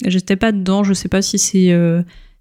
j'étais 0.07 0.37
pas 0.37 0.53
dedans, 0.53 0.83
je 0.83 0.95
sais 0.95 1.09
pas 1.09 1.21
si 1.21 1.39
c'est 1.39 1.73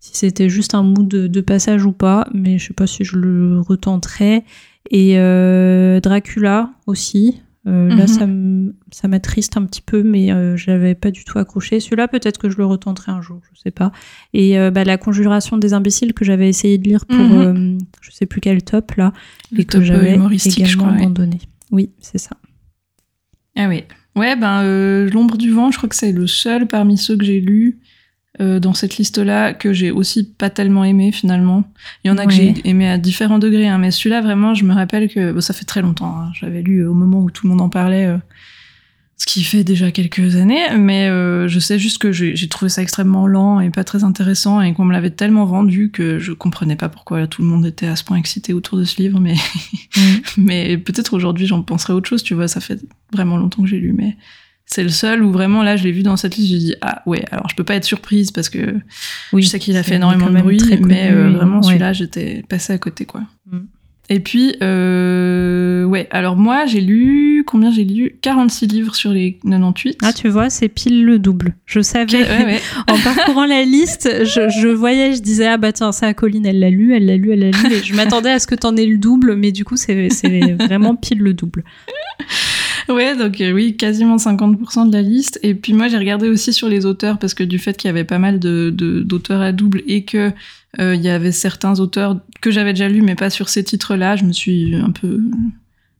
si 0.01 0.15
c'était 0.15 0.49
juste 0.49 0.73
un 0.73 0.81
mood 0.81 1.07
de, 1.07 1.41
passage 1.41 1.85
ou 1.85 1.91
pas, 1.91 2.27
mais 2.33 2.57
je 2.57 2.67
sais 2.67 2.73
pas 2.73 2.87
si 2.87 3.05
je 3.05 3.17
le 3.17 3.61
retenterai. 3.61 4.43
Et 4.89 5.19
euh, 5.19 5.99
Dracula 5.99 6.71
aussi. 6.87 7.39
Euh, 7.67 7.87
là, 7.89 8.07
mhm. 8.07 8.73
ça 8.89 9.07
m'attriste 9.07 9.57
un 9.57 9.65
petit 9.65 9.83
peu, 9.83 10.01
mais 10.01 10.31
euh, 10.31 10.57
je 10.57 10.71
l'avais 10.71 10.95
pas 10.95 11.11
du 11.11 11.23
tout 11.23 11.37
accroché. 11.37 11.79
Celui-là, 11.79 12.07
peut-être 12.07 12.39
que 12.39 12.49
je 12.49 12.57
le 12.57 12.65
retenterai 12.65 13.11
un 13.11 13.21
jour, 13.21 13.41
je 13.53 13.59
sais 13.61 13.69
pas. 13.69 13.91
Et 14.33 14.57
bah, 14.71 14.83
la 14.83 14.97
Conjuration 14.97 15.57
des 15.59 15.73
imbéciles 15.73 16.13
que 16.15 16.25
j'avais 16.25 16.49
essayé 16.49 16.79
de 16.79 16.89
lire 16.89 17.05
pour 17.05 17.19
mhm. 17.19 17.77
je 18.01 18.11
sais 18.11 18.25
plus 18.25 18.41
quel 18.41 18.63
top 18.63 18.93
là, 18.95 19.13
et 19.55 19.65
que 19.65 19.83
j'avais 19.83 20.15
également 20.15 20.87
abandonné. 20.87 21.37
Oui, 21.69 21.91
c'est 21.99 22.17
ça. 22.17 22.35
Ah 23.55 23.67
oui. 23.69 23.83
Ouais, 24.15 24.35
ben 24.35 25.07
l'ombre 25.09 25.37
du 25.37 25.51
vent, 25.51 25.69
je 25.69 25.77
crois 25.77 25.87
que 25.87 25.95
c'est 25.95 26.11
le 26.11 26.25
seul 26.25 26.67
parmi 26.67 26.97
ceux 26.97 27.15
que 27.15 27.23
j'ai 27.23 27.39
lus 27.39 27.79
euh, 28.39 28.61
dans 28.61 28.73
cette 28.73 28.97
liste-là 28.97 29.53
que 29.53 29.73
j'ai 29.73 29.91
aussi 29.91 30.23
pas 30.23 30.49
tellement 30.49 30.85
aimé 30.85 31.11
finalement. 31.11 31.65
Il 32.03 32.07
y 32.07 32.11
en 32.11 32.17
a 32.17 32.25
que 32.25 32.31
j'ai 32.31 32.53
aimé 32.63 32.87
à 32.87 32.97
différents 32.97 33.39
degrés, 33.39 33.67
hein, 33.67 33.77
mais 33.77 33.91
celui-là 33.91 34.21
vraiment, 34.21 34.53
je 34.53 34.63
me 34.63 34.73
rappelle 34.73 35.09
que 35.09 35.37
ça 35.41 35.53
fait 35.53 35.65
très 35.65 35.81
longtemps. 35.81 36.15
Hein, 36.17 36.31
J'avais 36.39 36.61
lu 36.61 36.87
au 36.87 36.93
moment 36.93 37.19
où 37.19 37.29
tout 37.29 37.45
le 37.45 37.49
monde 37.49 37.61
en 37.61 37.67
parlait, 37.67 38.05
euh, 38.05 38.17
ce 39.17 39.25
qui 39.25 39.43
fait 39.43 39.65
déjà 39.65 39.91
quelques 39.91 40.37
années, 40.37 40.63
mais 40.77 41.09
euh, 41.09 41.49
je 41.49 41.59
sais 41.59 41.77
juste 41.77 41.97
que 41.97 42.13
j'ai 42.13 42.47
trouvé 42.47 42.69
ça 42.69 42.81
extrêmement 42.81 43.27
lent 43.27 43.59
et 43.59 43.69
pas 43.69 43.83
très 43.83 44.05
intéressant 44.05 44.61
et 44.61 44.73
qu'on 44.73 44.85
me 44.85 44.93
l'avait 44.93 45.11
tellement 45.11 45.45
vendu 45.45 45.91
que 45.91 46.17
je 46.17 46.31
comprenais 46.31 46.77
pas 46.77 46.87
pourquoi 46.87 47.27
tout 47.27 47.41
le 47.41 47.49
monde 47.49 47.65
était 47.65 47.85
à 47.85 47.97
ce 47.97 48.05
point 48.05 48.17
excité 48.17 48.53
autour 48.53 48.77
de 48.77 48.85
ce 48.85 48.99
livre. 49.01 49.19
Mais 49.19 49.35
mais 50.37 50.77
peut-être 50.77 51.13
aujourd'hui 51.13 51.47
j'en 51.47 51.61
penserais 51.63 51.93
autre 51.93 52.09
chose. 52.09 52.23
Tu 52.23 52.33
vois, 52.33 52.47
ça 52.47 52.61
fait 52.61 52.79
vraiment 53.11 53.37
longtemps 53.37 53.61
que 53.61 53.67
j'ai 53.67 53.79
lu, 53.79 53.93
mais 53.93 54.15
c'est 54.73 54.83
le 54.83 54.89
seul 54.89 55.21
où 55.21 55.31
vraiment 55.31 55.63
là 55.63 55.75
je 55.75 55.83
l'ai 55.83 55.91
vu 55.91 56.01
dans 56.01 56.15
cette 56.15 56.37
liste 56.37 56.53
je 56.53 56.57
dis 56.57 56.75
ah 56.81 57.01
ouais 57.05 57.23
alors 57.31 57.47
je 57.49 57.55
peux 57.55 57.63
pas 57.63 57.75
être 57.75 57.83
surprise 57.83 58.31
parce 58.31 58.49
que 58.49 58.75
oui, 59.33 59.43
je 59.43 59.49
sais 59.49 59.59
qu'il 59.59 59.75
a 59.75 59.83
fait 59.83 59.95
énormément 59.95 60.29
de 60.29 60.39
bruit 60.39 60.61
mais 60.81 61.11
euh, 61.11 61.29
vraiment 61.29 61.61
celui-là 61.61 61.93
j'étais 61.93 62.43
passée 62.47 62.73
à 62.73 62.77
côté 62.77 63.05
quoi. 63.05 63.21
Mm. 63.51 63.59
et 64.09 64.19
puis 64.21 64.55
euh, 64.63 65.83
ouais 65.83 66.07
alors 66.09 66.37
moi 66.37 66.65
j'ai 66.67 66.79
lu 66.79 67.43
combien 67.45 67.69
j'ai 67.69 67.83
lu? 67.83 68.17
46 68.21 68.67
livres 68.67 68.95
sur 68.95 69.11
les 69.11 69.39
98 69.43 69.97
ah 70.03 70.13
tu 70.13 70.29
vois 70.29 70.49
c'est 70.49 70.69
pile 70.69 71.03
le 71.03 71.19
double. 71.19 71.53
Je 71.65 71.81
savais. 71.81 72.25
En 72.87 72.97
parcourant 72.97 73.45
la 73.45 73.63
liste 73.63 74.23
je, 74.23 74.49
je, 74.49 74.67
voyais 74.69 75.13
je 75.15 75.21
disais 75.21 75.47
ah 75.47 75.57
bah 75.57 75.73
tiens 75.73 75.91
ça 75.91 76.13
Colline 76.13 76.45
elle 76.45 76.59
l'a 76.59 76.69
lu 76.69 76.95
elle 76.95 77.07
l'a 77.07 77.17
lu 77.17 77.33
elle 77.33 77.39
l'a 77.39 77.51
lu 77.51 77.73
et 77.73 77.83
je 77.83 77.93
m'attendais 77.93 78.31
à 78.31 78.39
ce 78.39 78.47
que 78.47 78.55
t'en 78.55 78.77
aies 78.77 78.85
le 78.85 78.97
double 78.97 79.35
mais 79.35 79.51
du 79.51 79.65
coup 79.65 79.75
c'est 79.75 80.09
vraiment 80.59 80.95
pile 80.95 81.19
le 81.19 81.33
double 81.33 81.65
ouais, 82.89 83.15
donc 83.15 83.41
euh, 83.41 83.51
oui, 83.51 83.75
quasiment 83.77 84.17
50% 84.17 84.89
de 84.89 84.93
la 84.93 85.01
liste. 85.01 85.39
Et 85.43 85.55
puis 85.55 85.73
moi, 85.73 85.87
j'ai 85.87 85.97
regardé 85.97 86.29
aussi 86.29 86.53
sur 86.53 86.69
les 86.69 86.85
auteurs 86.85 87.17
parce 87.17 87.33
que 87.33 87.43
du 87.43 87.59
fait 87.59 87.77
qu'il 87.77 87.87
y 87.87 87.89
avait 87.89 88.03
pas 88.03 88.19
mal 88.19 88.39
de, 88.39 88.69
d'auteurs 89.05 89.41
à 89.41 89.51
double 89.51 89.83
et 89.87 90.03
que 90.03 90.31
euh, 90.79 90.95
il 90.95 91.01
y 91.01 91.09
avait 91.09 91.31
certains 91.31 91.79
auteurs 91.79 92.19
que 92.41 92.51
j'avais 92.51 92.73
déjà 92.73 92.87
lus 92.87 93.01
mais 93.01 93.15
pas 93.15 93.29
sur 93.29 93.49
ces 93.49 93.63
titres-là, 93.63 94.15
je 94.15 94.23
me 94.23 94.31
suis 94.31 94.75
un 94.75 94.91
peu 94.91 95.19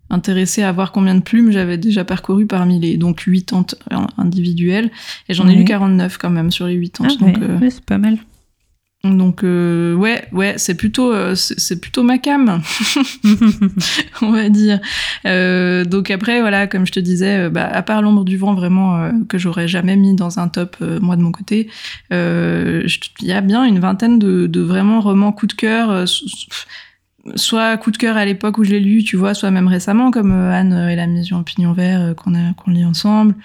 intéressée 0.10 0.64
à 0.64 0.72
voir 0.72 0.92
combien 0.92 1.16
de 1.16 1.22
plumes 1.22 1.52
j'avais 1.52 1.78
déjà 1.78 2.04
parcouru 2.04 2.46
parmi 2.46 2.80
les 2.80 2.98
donc 2.98 3.24
80 3.26 4.08
individuels 4.18 4.92
et 5.30 5.34
j'en 5.34 5.48
ai 5.48 5.56
lu 5.56 5.64
49 5.64 6.18
quand 6.18 6.30
même 6.30 6.52
sur 6.52 6.68
les 6.68 6.80
80 6.80 7.10
ah, 7.10 7.26
donc 7.26 7.38
euh, 7.42 7.70
c'est 7.70 7.86
pas 7.86 7.98
mal. 7.98 8.18
Donc 9.04 9.44
euh, 9.44 9.96
ouais, 9.96 10.26
ouais, 10.32 10.54
c'est 10.58 10.76
plutôt, 10.76 11.12
euh, 11.12 11.34
c'est 11.36 11.82
plutôt 11.82 12.04
ma 12.04 12.20
cam, 12.20 12.62
on 14.22 14.32
va 14.32 14.50
dire. 14.50 14.80
Euh, 15.26 15.84
donc 15.86 16.12
après, 16.12 16.40
voilà, 16.42 16.68
comme 16.68 16.86
je 16.86 16.92
te 16.92 17.00
disais, 17.00 17.46
euh, 17.46 17.50
bah, 17.50 17.66
à 17.68 17.82
part 17.82 18.02
l'ombre 18.04 18.24
du 18.24 18.38
vent, 18.38 18.54
vraiment 18.54 18.98
euh, 18.98 19.12
que 19.28 19.38
j'aurais 19.40 19.68
jamais 19.68 19.96
mis 19.96 20.14
dans 20.16 20.38
un 20.40 20.48
top 20.48 20.76
euh, 20.84 21.00
moi 21.00 21.16
de 21.16 21.22
mon 21.24 21.32
côté, 21.32 21.68
il 22.12 22.86
y 23.22 23.32
a 23.32 23.42
bien 23.42 23.64
une 23.64 23.80
vingtaine 23.80 24.20
de, 24.20 24.46
de 24.48 24.62
vraiment 24.62 25.02
romans 25.02 25.32
coup 25.32 25.48
de 25.48 25.54
cœur. 25.54 26.08
so- 26.08 26.26
Soit 27.36 27.78
coup 27.78 27.92
de 27.92 27.98
cœur 27.98 28.18
à 28.18 28.26
l'époque 28.26 28.58
où 28.58 28.64
je 28.64 28.72
l'ai 28.72 28.80
lu, 28.80 29.04
tu 29.04 29.16
vois, 29.16 29.36
soit 29.36 29.52
même 29.52 29.68
récemment, 29.68 30.10
comme 30.10 30.32
Anne 30.32 30.74
et 30.90 30.96
la 30.96 31.06
Maison 31.06 31.44
Pignon 31.44 31.72
Vert 31.74 32.16
qu'on 32.16 32.34
a 32.34 32.54
qu'on 32.56 32.72
lit 32.72 32.84
ensemble. 32.84 33.36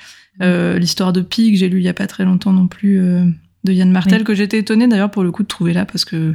Euh, 0.41 0.79
L'histoire 0.79 1.13
de 1.13 1.21
Pig, 1.21 1.57
j'ai 1.57 1.69
lu 1.69 1.79
il 1.79 1.85
y 1.85 1.89
a 1.91 1.93
pas 1.95 2.07
très 2.07 2.25
longtemps 2.25 2.55
non 2.55 2.69
plus 2.69 2.99
euh, 3.01 3.25
de 3.67 3.73
Yann 3.73 3.91
Martel, 3.91 4.21
Oui. 4.21 4.25
que 4.25 4.35
j'étais 4.35 4.59
étonnée 4.59 4.89
d'ailleurs 4.89 5.11
pour 5.11 5.23
le 5.23 5.31
coup 5.31 5.43
de 5.43 5.49
trouver 5.49 5.75
là 5.75 5.85
parce 5.85 6.05
que, 6.07 6.35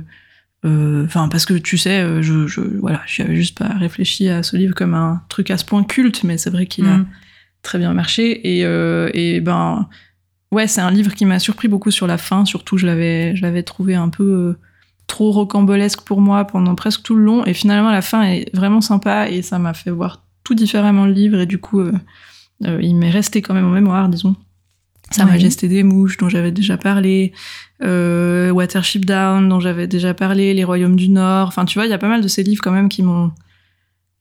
euh, 0.65 1.05
enfin 1.05 1.27
parce 1.27 1.45
que 1.45 1.55
tu 1.55 1.77
sais, 1.79 2.01
euh, 2.01 2.21
je, 2.21 2.45
je 2.45 2.61
voilà, 2.61 3.01
j'y 3.07 3.23
avais 3.23 3.35
juste 3.35 3.57
pas 3.57 3.69
réfléchi 3.69 4.29
à 4.29 4.43
ce 4.43 4.55
livre 4.57 4.75
comme 4.75 4.93
un 4.93 5.23
truc 5.29 5.49
à 5.49 5.57
ce 5.57 5.65
point 5.65 5.83
culte, 5.83 6.23
mais 6.23 6.37
c'est 6.37 6.51
vrai 6.51 6.67
qu'il 6.67 6.85
a 6.85 6.97
Mm. 6.97 7.07
très 7.63 7.79
bien 7.79 7.93
marché 7.93 8.57
et, 8.57 8.65
euh, 8.65 9.09
et 9.15 9.41
ben 9.41 9.87
ouais, 10.51 10.67
c'est 10.67 10.81
un 10.81 10.91
livre 10.91 11.13
qui 11.15 11.25
m'a 11.25 11.39
surpris 11.39 11.67
beaucoup 11.67 11.89
sur 11.91 12.05
la 12.05 12.17
fin. 12.19 12.45
Surtout, 12.45 12.77
je 12.77 12.85
l'avais 12.85 13.35
je 13.35 13.41
l'avais 13.41 13.63
trouvé 13.63 13.95
un 13.95 14.09
peu 14.09 14.23
euh, 14.23 14.59
trop 15.07 15.31
rocambolesque 15.31 16.01
pour 16.01 16.21
moi 16.21 16.45
pendant 16.45 16.75
presque 16.75 17.01
tout 17.03 17.15
le 17.15 17.23
long 17.23 17.43
et 17.45 17.53
finalement 17.53 17.91
la 17.91 18.01
fin 18.01 18.21
est 18.23 18.53
vraiment 18.55 18.81
sympa 18.81 19.27
et 19.29 19.41
ça 19.41 19.57
m'a 19.59 19.73
fait 19.73 19.89
voir 19.91 20.23
tout 20.43 20.53
différemment 20.55 21.05
le 21.05 21.11
livre 21.13 21.39
et 21.39 21.45
du 21.45 21.57
coup 21.59 21.81
il 22.63 22.95
m'est 22.95 23.09
resté 23.09 23.41
quand 23.41 23.53
même 23.55 23.65
en 23.65 23.71
mémoire, 23.71 24.07
disons. 24.07 24.35
Sa. 25.11 25.25
Majesté 25.25 25.67
des 25.67 25.83
Mouches, 25.83 26.17
dont 26.17 26.29
j'avais 26.29 26.51
déjà 26.51 26.77
parlé, 26.77 27.33
euh, 27.83 28.49
Watership 28.51 29.05
Down, 29.05 29.47
dont 29.49 29.59
j'avais 29.59 29.87
déjà 29.87 30.13
parlé, 30.13 30.53
Les 30.53 30.63
Royaumes 30.63 30.95
du 30.95 31.09
Nord. 31.09 31.49
Enfin, 31.49 31.65
tu 31.65 31.77
vois, 31.77 31.85
il 31.85 31.89
y 31.89 31.93
a 31.93 31.97
pas 31.97 32.07
mal 32.07 32.21
de 32.21 32.27
ces 32.27 32.43
livres 32.43 32.61
quand 32.63 32.71
même 32.71 32.89
qui 32.89 33.03
m'ont 33.03 33.31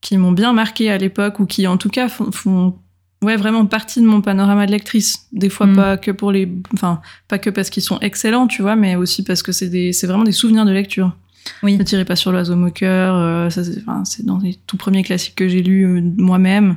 qui 0.00 0.16
m'ont 0.16 0.32
bien 0.32 0.52
marqué 0.54 0.90
à 0.90 0.96
l'époque 0.96 1.40
ou 1.40 1.46
qui, 1.46 1.66
en 1.66 1.76
tout 1.76 1.90
cas, 1.90 2.08
font, 2.08 2.32
font 2.32 2.78
ouais 3.22 3.36
vraiment 3.36 3.66
partie 3.66 4.00
de 4.00 4.06
mon 4.06 4.22
panorama 4.22 4.64
de 4.66 4.70
lectrice. 4.70 5.26
Des 5.32 5.50
fois 5.50 5.66
Mm. 5.66 5.76
pas 5.76 5.96
que 5.98 6.10
pour 6.10 6.32
les, 6.32 6.50
enfin 6.72 7.00
pas 7.28 7.38
que 7.38 7.50
parce 7.50 7.68
qu'ils 7.70 7.82
sont 7.82 7.98
excellents, 8.00 8.46
tu 8.46 8.62
vois, 8.62 8.76
mais 8.76 8.96
aussi 8.96 9.22
parce 9.22 9.42
que 9.42 9.52
c'est 9.52 9.68
des, 9.68 9.92
c'est 9.92 10.06
vraiment 10.06 10.24
des 10.24 10.32
souvenirs 10.32 10.64
de 10.64 10.72
lecture. 10.72 11.14
Oui. 11.62 11.76
Ne 11.76 11.82
tirez 11.82 12.04
pas 12.04 12.16
sur 12.16 12.32
l'oiseau 12.32 12.56
moqueur, 12.56 13.14
euh, 13.14 13.50
ça 13.50 13.62
c'est, 13.64 13.78
enfin, 13.80 14.04
c'est 14.04 14.24
dans 14.24 14.38
les 14.38 14.58
tout 14.66 14.76
premiers 14.76 15.02
classiques 15.02 15.34
que 15.34 15.48
j'ai 15.48 15.62
lus 15.62 15.84
euh, 15.84 16.00
moi-même. 16.16 16.76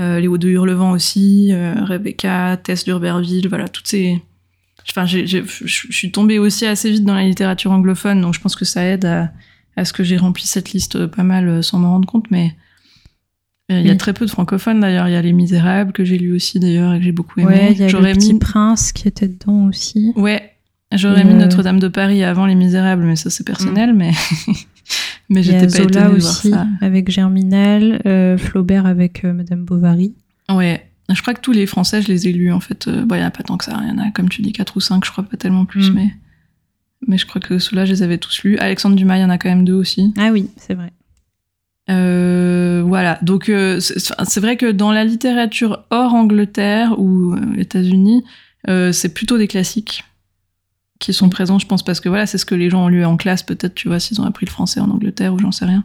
Euh, 0.00 0.18
les 0.20 0.26
Hauts 0.26 0.38
de 0.38 0.48
Hurlevent 0.48 0.90
aussi, 0.90 1.50
euh, 1.52 1.74
Rebecca, 1.84 2.56
Tess 2.62 2.84
d'Urberville, 2.84 3.48
voilà, 3.48 3.68
toutes 3.68 3.86
ces. 3.86 4.20
Enfin, 4.90 5.06
je 5.06 5.42
suis 5.66 6.10
tombée 6.12 6.38
aussi 6.38 6.66
assez 6.66 6.90
vite 6.90 7.04
dans 7.04 7.14
la 7.14 7.22
littérature 7.24 7.70
anglophone, 7.72 8.20
donc 8.20 8.34
je 8.34 8.40
pense 8.40 8.54
que 8.56 8.64
ça 8.66 8.84
aide 8.84 9.04
à, 9.06 9.30
à 9.76 9.84
ce 9.84 9.92
que 9.92 10.02
j'ai 10.04 10.16
rempli 10.16 10.46
cette 10.46 10.72
liste 10.72 11.06
pas 11.06 11.22
mal 11.22 11.48
euh, 11.48 11.62
sans 11.62 11.78
m'en 11.78 11.90
rendre 11.90 12.06
compte, 12.08 12.26
mais 12.30 12.54
il 13.70 13.80
y 13.80 13.88
a 13.88 13.92
Oui. 13.92 13.96
très 13.96 14.12
peu 14.12 14.26
de 14.26 14.30
francophones 14.30 14.80
d'ailleurs. 14.80 15.08
Il 15.08 15.12
y 15.12 15.16
a 15.16 15.22
Les 15.22 15.32
Misérables 15.32 15.92
que 15.92 16.04
j'ai 16.04 16.18
lu 16.18 16.34
aussi 16.34 16.60
d'ailleurs 16.60 16.92
et 16.92 16.98
que 16.98 17.04
j'ai 17.04 17.12
beaucoup 17.12 17.40
aimé. 17.40 17.48
Ouais, 17.48 17.72
il 17.72 17.78
y 17.78 17.82
a 17.84 17.88
le 17.88 18.12
Petit 18.12 18.34
mis, 18.34 18.38
Prince 18.38 18.92
qui 18.92 19.08
était 19.08 19.26
dedans 19.28 19.66
aussi. 19.68 20.12
ouais, 20.16 20.50
j'aurais 20.92 21.24
mis 21.24 21.32
euh, 21.32 21.36
Notre-Dame 21.38 21.80
de 21.80 21.88
Paris 21.88 22.22
avant 22.24 22.44
Les 22.44 22.54
Misérables, 22.56 23.04
mais 23.04 23.16
ça 23.16 23.30
c'est 23.30 23.44
personnel, 23.46 23.94
mais 23.94 24.10
mais 25.30 25.42
j'étais 25.42 25.66
pas 25.66 25.68
Zola 25.68 25.84
étonnée 25.84 26.04
de 26.16 26.20
voir 26.20 26.30
aussi 26.32 26.50
ça. 26.50 26.66
avec 26.80 27.10
Germinal, 27.10 28.00
euh, 28.06 28.36
Flaubert 28.38 28.86
avec 28.86 29.24
euh, 29.24 29.32
Madame 29.32 29.64
Bovary. 29.64 30.14
Ouais. 30.50 30.86
Je 31.12 31.20
crois 31.20 31.34
que 31.34 31.40
tous 31.40 31.52
les 31.52 31.66
Français, 31.66 32.00
je 32.02 32.08
les 32.08 32.28
ai 32.28 32.32
lus, 32.32 32.52
en 32.52 32.60
fait. 32.60 32.88
Euh, 32.88 33.04
Bon, 33.04 33.14
il 33.14 33.18
n'y 33.18 33.24
en 33.24 33.28
a 33.28 33.30
pas 33.30 33.42
tant 33.42 33.56
que 33.58 33.64
ça. 33.64 33.78
Il 33.82 33.88
y 33.88 33.90
en 33.92 33.98
a, 33.98 34.10
comme 34.10 34.28
tu 34.28 34.40
dis, 34.42 34.52
quatre 34.52 34.76
ou 34.76 34.80
cinq, 34.80 35.04
je 35.04 35.10
crois 35.10 35.24
pas 35.24 35.36
tellement 35.36 35.64
plus, 35.66 35.90
Mm. 35.90 35.94
mais... 35.94 36.08
Mais 37.06 37.18
je 37.18 37.26
crois 37.26 37.40
que 37.42 37.58
ceux-là, 37.58 37.84
je 37.84 37.90
les 37.92 38.02
avais 38.02 38.16
tous 38.16 38.42
lus. 38.44 38.56
Alexandre 38.56 38.96
Dumas, 38.96 39.18
il 39.18 39.20
y 39.20 39.24
en 39.24 39.28
a 39.30 39.36
quand 39.36 39.50
même 39.50 39.66
deux 39.66 39.74
aussi. 39.74 40.14
Ah 40.16 40.30
oui, 40.32 40.48
c'est 40.56 40.72
vrai. 40.72 40.90
Voilà. 41.88 43.18
Donc, 43.22 43.52
c'est 43.80 44.40
vrai 44.40 44.56
que 44.56 44.70
dans 44.72 44.90
la 44.92 45.04
littérature 45.04 45.84
hors 45.90 46.14
Angleterre 46.14 46.98
ou 46.98 47.34
États-Unis, 47.58 48.24
c'est 48.66 49.12
plutôt 49.12 49.36
des 49.36 49.48
classiques 49.48 50.04
qui 51.06 51.12
sont 51.12 51.28
présents, 51.28 51.58
je 51.58 51.66
pense, 51.66 51.82
parce 51.82 52.00
que 52.00 52.08
voilà, 52.08 52.26
c'est 52.26 52.38
ce 52.38 52.44
que 52.44 52.54
les 52.54 52.70
gens 52.70 52.84
ont 52.84 52.88
lu 52.88 53.04
en 53.04 53.16
classe, 53.16 53.42
peut-être, 53.42 53.74
tu 53.74 53.88
vois, 53.88 54.00
s'ils 54.00 54.20
ont 54.20 54.24
appris 54.24 54.46
le 54.46 54.50
français 54.50 54.80
en 54.80 54.90
Angleterre 54.90 55.34
ou 55.34 55.38
j'en 55.38 55.52
sais 55.52 55.64
rien. 55.64 55.84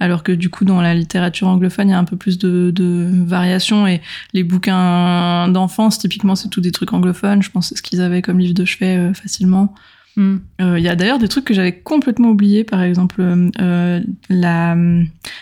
Alors 0.00 0.22
que 0.22 0.32
du 0.32 0.50
coup, 0.50 0.64
dans 0.64 0.80
la 0.80 0.94
littérature 0.94 1.48
anglophone, 1.48 1.88
il 1.88 1.92
y 1.92 1.94
a 1.94 1.98
un 1.98 2.04
peu 2.04 2.16
plus 2.16 2.38
de, 2.38 2.70
de 2.70 3.08
variations 3.24 3.86
et 3.86 4.00
les 4.32 4.44
bouquins 4.44 5.48
d'enfance, 5.48 5.98
typiquement, 5.98 6.34
c'est 6.34 6.48
tout 6.48 6.60
des 6.60 6.72
trucs 6.72 6.92
anglophones. 6.92 7.42
Je 7.42 7.50
pense 7.50 7.68
c'est 7.68 7.76
ce 7.76 7.82
qu'ils 7.82 8.00
avaient 8.00 8.22
comme 8.22 8.38
livre 8.38 8.54
de 8.54 8.64
chevet 8.64 8.96
euh, 8.96 9.14
facilement. 9.14 9.74
Mm. 10.16 10.36
Euh, 10.60 10.78
Il 10.78 10.84
y 10.84 10.88
a 10.88 10.96
d'ailleurs 10.96 11.18
des 11.18 11.28
trucs 11.28 11.44
que 11.44 11.54
j'avais 11.54 11.80
complètement 11.80 12.30
oubliés, 12.30 12.64
par 12.64 12.82
exemple 12.82 13.20
euh, 13.20 13.50
euh, 13.60 14.00
la 14.28 14.76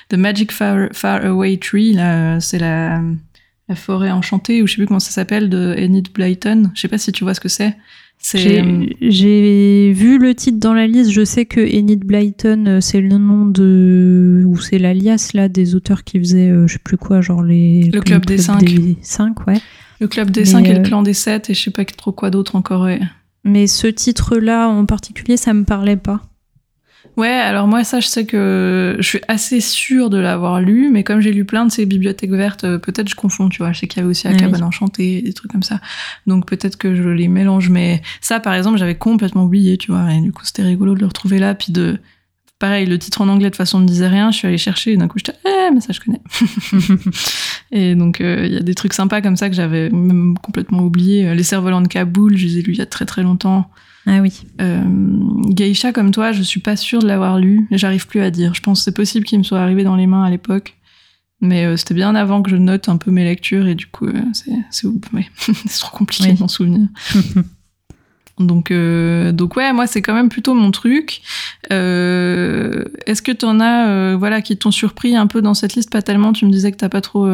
The 0.09 0.15
Magic 0.15 0.53
Far, 0.53 0.89
Far 0.93 1.25
Away 1.25 1.57
Tree, 1.57 1.97
c'est 2.41 2.59
la, 2.59 3.01
la 3.69 3.75
forêt 3.75 4.11
enchantée, 4.11 4.63
ou 4.63 4.67
je 4.67 4.73
sais 4.73 4.77
plus 4.77 4.87
comment 4.87 5.01
ça 5.01 5.11
s'appelle, 5.11 5.49
de 5.49 5.75
Enid 5.79 6.13
Blyton. 6.13 6.71
Je 6.75 6.81
sais 6.81 6.89
pas 6.89 6.99
si 6.99 7.11
tu 7.11 7.25
vois 7.25 7.35
ce 7.35 7.41
que 7.41 7.49
c'est. 7.49 7.75
J'ai 8.23 9.93
vu 9.93 10.19
le 10.19 10.35
titre 10.35 10.59
dans 10.59 10.75
la 10.75 10.87
liste. 10.87 11.11
Je 11.11 11.25
sais 11.25 11.45
que 11.45 11.61
Enid 11.61 12.05
Blyton, 12.05 12.65
euh, 12.67 12.81
c'est 12.81 13.01
le 13.01 13.19
nom 13.19 13.47
de. 13.47 14.45
ou 14.47 14.59
c'est 14.59 14.79
l'alias 14.79 15.31
là 15.35 15.49
des 15.49 15.75
auteurs 15.75 16.05
qui 16.05 16.19
faisaient, 16.19 16.49
euh, 16.49 16.67
je 16.67 16.75
sais 16.75 16.79
plus 16.79 16.97
quoi, 16.97 17.21
genre 17.21 17.43
les. 17.43 17.85
Le 17.93 18.01
Club 18.01 18.27
des 18.27 18.39
cinq, 18.39 19.47
ouais. 19.47 19.61
le 20.01 20.09
club 20.09 20.31
des 20.31 20.41
mais, 20.41 20.47
5 20.47 20.67
et 20.67 20.73
le 20.73 20.81
euh, 20.81 20.83
clan 20.83 21.03
des 21.03 21.15
7, 21.15 21.51
et 21.51 21.55
je 21.55 21.63
sais 21.63 21.71
pas 21.71 21.85
trop 21.85 22.13
quoi 22.13 22.31
d'autre 22.31 22.57
encore. 22.57 22.83
Ouais. 22.83 23.01
Mais 23.45 23.67
ce 23.67 23.87
titre-là 23.87 24.69
en 24.69 24.87
particulier, 24.87 25.37
ça 25.37 25.55
me 25.55 25.65
parlait 25.65 25.97
pas. 25.97 26.23
Ouais, 27.17 27.29
alors 27.29 27.67
moi 27.67 27.83
ça 27.85 28.01
je 28.01 28.07
sais 28.07 28.27
que 28.27 28.97
je 28.99 29.07
suis 29.07 29.21
assez 29.29 29.61
sûre 29.61 30.11
de 30.11 30.19
l'avoir 30.19 30.61
lu, 30.61 30.91
mais 30.93 31.03
comme 31.03 31.21
j'ai 31.21 31.33
lu 31.33 31.45
plein 31.45 31.65
de 31.65 31.71
ces 31.73 31.87
bibliothèques 31.87 32.31
vertes, 32.33 32.65
euh, 32.65 32.79
peut-être 32.79 33.09
je 33.09 33.15
confonds, 33.15 33.49
tu 33.49 33.59
vois. 33.59 33.73
Je 33.73 33.81
sais 33.81 33.87
qu'il 33.87 33.99
y 33.99 34.01
avait 34.01 34.11
aussi 34.11 34.25
la 34.27 34.31
Ah 34.31 34.35
oui. 34.37 34.41
cabane 34.41 34.63
enchantée, 34.65 35.23
des 35.23 35.33
trucs 35.33 35.51
comme 35.51 35.63
ça. 35.63 35.81
Donc 36.27 36.47
peut-être 36.47 36.77
que 36.77 36.95
je 36.95 37.09
les 37.09 37.29
mélange, 37.29 37.71
mais 37.71 38.03
ça 38.21 38.41
par 38.41 38.55
exemple 38.55 38.79
j'avais 38.79 38.97
complètement 38.97 39.45
oublié, 39.45 39.77
tu 39.79 39.91
vois. 39.93 40.13
Et 40.13 40.21
du 40.21 40.33
coup 40.33 40.45
c'était 40.45 40.63
rigolo 40.63 40.95
de 40.95 41.01
le 41.01 41.07
retrouver 41.07 41.39
là, 41.39 41.55
puis 41.55 41.73
de 41.73 41.99
pareil 42.59 42.87
le 42.87 42.99
titre 42.99 43.21
en 43.21 43.29
anglais 43.29 43.47
de 43.49 43.51
toute 43.51 43.57
façon 43.59 43.81
me 43.81 43.87
disait 43.87 44.09
rien. 44.09 44.31
Je 44.31 44.39
suis 44.39 44.49
allée 44.49 44.59
chercher 44.59 44.93
et 44.93 44.97
d'un 44.97 45.09
coup 45.09 45.19
j'étais 45.19 45.39
eh 45.45 45.71
mais 45.75 45.81
ça 45.81 45.93
je 45.93 46.01
connais. 46.01 46.21
et 47.73 47.95
donc 47.95 48.21
euh, 48.21 48.45
il 48.47 48.53
y 48.53 48.57
a 48.57 48.61
des 48.63 48.75
trucs 48.75 48.93
sympas 48.93 49.21
comme 49.21 49.37
ça 49.37 49.49
que 49.49 49.55
j'avais 49.55 49.91
même 49.91 50.37
complètement 50.43 50.81
oublié. 50.83 51.35
Les 51.35 51.43
cerfs-volants 51.43 51.81
de 51.83 51.89
Kaboul, 51.89 52.37
je 52.37 52.47
les 52.47 52.59
ai 52.59 52.63
lus 52.63 52.73
il 52.73 52.79
y 52.79 52.83
a 52.83 52.87
très 52.87 53.05
très 53.07 53.23
longtemps. 53.23 53.71
Ah 54.07 54.21
oui. 54.21 54.43
Euh, 54.61 54.85
Geisha 55.51 55.93
comme 55.93 56.13
toi, 56.13 56.33
je 56.33 56.43
suis 56.43 56.61
pas 56.61 56.77
sûre 56.77 57.01
de 57.01 57.09
l'avoir 57.09 57.39
lu. 57.39 57.67
J'arrive 57.73 58.07
plus 58.07 58.21
à 58.21 58.31
dire. 58.31 58.55
Je 58.55 58.61
pense 58.63 58.81
que 58.81 58.85
c'est 58.85 58.95
possible 58.95 59.25
qu'il 59.27 59.39
me 59.39 59.43
soit 59.45 59.61
arrivé 59.61 59.83
dans 59.85 59.97
les 59.97 60.07
mains 60.07 60.23
à 60.23 60.31
l'époque. 60.31 60.75
Mais 61.41 61.67
euh, 61.67 61.77
c'était 61.77 61.95
bien 61.95 62.15
avant 62.15 62.41
que 62.41 62.49
je 62.51 62.57
note 62.57 62.89
un 62.89 62.97
peu 62.97 63.11
mes 63.11 63.25
lectures 63.25 63.67
et 63.67 63.75
du 63.75 63.87
coup, 63.87 64.07
euh, 64.07 64.23
c'est, 64.33 64.53
c'est, 64.71 64.87
ouais. 65.13 65.29
c'est 65.67 65.81
trop 65.81 65.97
compliqué 65.97 66.29
Oui. 66.31 66.35
de 66.35 66.41
m'en 66.41 66.49
souvenir. 66.49 66.89
donc, 68.39 68.71
euh, 68.71 69.33
donc 69.33 69.57
ouais, 69.57 69.73
moi 69.73 69.87
c'est 69.87 70.03
quand 70.03 70.15
même 70.15 70.29
plutôt 70.29 70.55
mon 70.55 70.71
truc. 70.71 71.21
Est-ce 71.69 73.21
que 73.23 73.33
t'en 73.33 73.61
as, 73.61 74.15
voilà, 74.17 74.41
qui 74.41 74.57
t'ont 74.57 74.71
surpris 74.71 75.17
un 75.17 75.27
peu 75.27 75.43
dans 75.43 75.55
cette 75.55 75.75
liste? 75.75 75.91
Pas 75.91 76.01
tellement. 76.03 76.33
Tu 76.33 76.47
me 76.47 76.51
disais 76.51 76.71
que 76.73 76.77
t'as 76.77 76.89
pas 76.89 77.01
trop. 77.03 77.29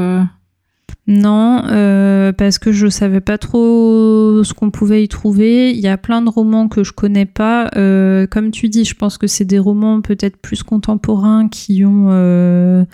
Non, 1.08 1.64
euh, 1.66 2.32
parce 2.32 2.60
que 2.60 2.70
je 2.70 2.86
savais 2.86 3.20
pas 3.20 3.36
trop 3.36 4.44
ce 4.44 4.54
qu'on 4.54 4.70
pouvait 4.70 5.02
y 5.02 5.08
trouver. 5.08 5.72
Il 5.72 5.80
y 5.80 5.88
a 5.88 5.96
plein 5.98 6.22
de 6.22 6.30
romans 6.30 6.68
que 6.68 6.84
je 6.84 6.92
connais 6.92 7.26
pas. 7.26 7.68
Euh, 7.76 8.28
comme 8.28 8.52
tu 8.52 8.68
dis, 8.68 8.84
je 8.84 8.94
pense 8.94 9.18
que 9.18 9.26
c'est 9.26 9.44
des 9.44 9.58
romans 9.58 10.00
peut-être 10.00 10.36
plus 10.36 10.62
contemporains 10.62 11.48
qui 11.48 11.84
ont 11.84 12.06
euh, 12.10 12.84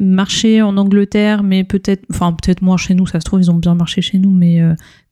marché 0.00 0.60
en 0.60 0.76
Angleterre, 0.76 1.44
mais 1.44 1.62
peut-être, 1.62 2.04
enfin 2.10 2.32
peut-être 2.32 2.62
moins 2.62 2.76
chez 2.76 2.94
nous. 2.94 3.06
Ça 3.06 3.20
se 3.20 3.24
trouve, 3.24 3.40
ils 3.40 3.50
ont 3.52 3.58
bien 3.58 3.76
marché 3.76 4.02
chez 4.02 4.18
nous, 4.18 4.30
mais 4.30 4.60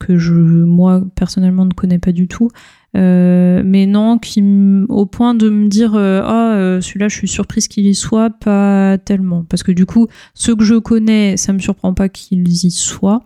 que 0.01 0.17
je, 0.17 0.35
moi 0.35 1.05
personnellement, 1.15 1.67
ne 1.67 1.73
connais 1.73 2.01
pas 2.01 2.13
du 2.13 2.27
tout. 2.27 2.51
Euh, 2.97 3.63
mais 3.65 3.87
non, 3.87 4.19
qui 4.19 4.43
au 4.89 5.07
point 5.07 5.35
de 5.35 5.49
me 5.49 5.69
dire 5.69 5.95
euh, 5.95 6.23
ah 6.25 6.55
euh, 6.55 6.81
celui-là, 6.81 7.09
je 7.09 7.15
suis 7.17 7.29
surprise 7.29 7.69
qu'il 7.69 7.87
y 7.87 7.95
soit, 7.95 8.31
pas 8.31 8.99
tellement, 8.99 9.45
parce 9.49 9.63
que 9.63 9.71
du 9.71 9.87
coup 9.87 10.09
ceux 10.35 10.57
que 10.57 10.65
je 10.65 10.75
connais, 10.75 11.37
ça 11.37 11.53
me 11.53 11.61
surprend 11.61 11.95
pas 11.95 12.09
qu'ils 12.09 12.49
y 12.49 12.71
soient. 12.71 13.23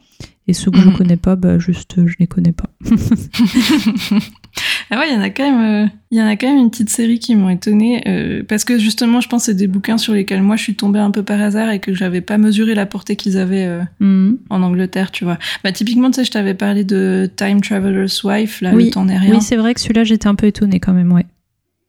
Et 0.47 0.53
ceux 0.53 0.71
que 0.71 0.77
Mhm. 0.77 0.83
je 0.83 0.91
connais 0.91 1.17
pas, 1.17 1.37
bah 1.37 1.59
juste 1.59 1.95
je 2.07 2.15
les 2.21 2.27
connais 2.27 2.53
pas. 2.53 2.69
ah 4.91 4.99
ouais, 4.99 5.09
il 5.11 5.15
y 5.15 5.17
en 5.17 5.21
a 5.23 5.31
quand 5.31 5.43
même, 5.51 5.85
euh, 5.85 5.89
y 6.11 6.21
en 6.23 6.27
a 6.27 6.37
quand 6.37 6.47
même 6.47 6.59
une 6.59 6.71
petite 6.71 6.91
série 6.91 7.19
qui 7.19 7.35
m'ont 7.37 7.49
étonnée 7.51 8.03
euh, 8.07 8.43
parce 8.47 8.65
que 8.65 8.79
justement, 8.79 9.21
je 9.21 9.29
pense 9.29 9.43
que 9.43 9.47
c'est 9.53 9.57
des 9.57 9.67
bouquins 9.67 9.99
sur 9.99 10.13
lesquels 10.15 10.43
moi 10.43 10.57
je 10.57 10.63
suis 10.63 10.75
tombée 10.77 10.99
un 10.99 11.11
peu 11.11 11.23
par 11.23 11.41
hasard 11.41 11.71
et 11.71 11.79
que 11.81 11.95
j'avais 11.95 12.21
pas 12.21 12.39
mesuré 12.39 12.75
la 12.75 12.87
portée 12.87 13.17
qu'ils 13.17 13.39
avaient 13.39 13.65
euh, 13.67 13.83
Mhm. 14.01 14.39
en 14.51 14.63
Angleterre, 14.63 15.11
tu 15.11 15.25
vois. 15.25 15.39
Bah 15.63 15.73
typiquement, 15.73 16.11
tu 16.11 16.17
sais, 16.17 16.25
je 16.25 16.31
t'avais 16.31 16.55
parlé 16.55 16.85
de 16.85 17.31
Time 17.37 17.61
Traveler's 17.61 18.23
Wife, 18.25 18.61
là, 18.61 18.73
Oui, 18.75 18.87
le 18.87 18.91
temps 18.91 19.05
n'est 19.05 19.19
rien. 19.19 19.35
Oui, 19.35 19.43
c'est 19.43 19.57
vrai 19.57 19.75
que 19.75 19.81
celui-là, 19.81 20.05
j'étais 20.05 20.27
un 20.29 20.35
peu 20.35 20.47
étonnée 20.47 20.81
quand 20.81 20.93
même, 20.93 21.13
ouais. 21.13 21.27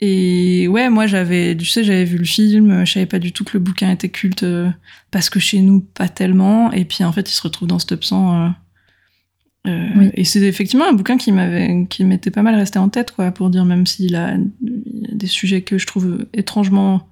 Et 0.02 0.68
ouais, 0.68 0.90
moi 0.90 1.08
j'avais, 1.08 1.56
tu 1.56 1.66
sais, 1.66 1.84
j'avais 1.84 2.04
vu 2.04 2.18
le 2.18 2.26
film, 2.26 2.84
je 2.86 2.92
savais 2.92 3.06
pas 3.06 3.20
du 3.20 3.32
tout 3.32 3.46
que 3.46 3.52
le 3.54 3.60
bouquin 3.60 3.90
était 3.92 4.10
culte 4.10 4.46
parce 5.10 5.30
que 5.30 5.40
chez 5.40 5.62
nous 5.62 5.80
pas 5.80 6.10
tellement. 6.10 6.72
Et 6.74 6.84
puis 6.84 7.04
en 7.06 7.12
fait, 7.14 7.30
il 7.30 7.34
se 7.34 7.42
retrouve 7.42 7.70
dans 7.70 7.80
ce 7.80 7.86
top 7.86 8.04
100. 8.04 8.54
Euh, 9.68 9.88
Oui. 9.96 10.10
Et 10.14 10.24
c'est 10.24 10.42
effectivement 10.42 10.88
un 10.88 10.94
bouquin 10.94 11.18
qui 11.18 11.32
m'avait, 11.32 11.88
qui 11.90 12.04
m'était 12.04 12.32
pas 12.32 12.42
mal 12.42 12.56
resté 12.56 12.80
en 12.80 12.90
tête, 12.90 13.12
quoi, 13.12 13.32
pour 13.32 13.50
dire 13.50 13.66
même 13.66 13.86
s'il 13.86 14.16
a, 14.16 14.36
des 14.62 15.28
sujets 15.28 15.62
que 15.62 15.78
je 15.78 15.86
trouve 15.86 16.26
étrangement, 16.34 17.08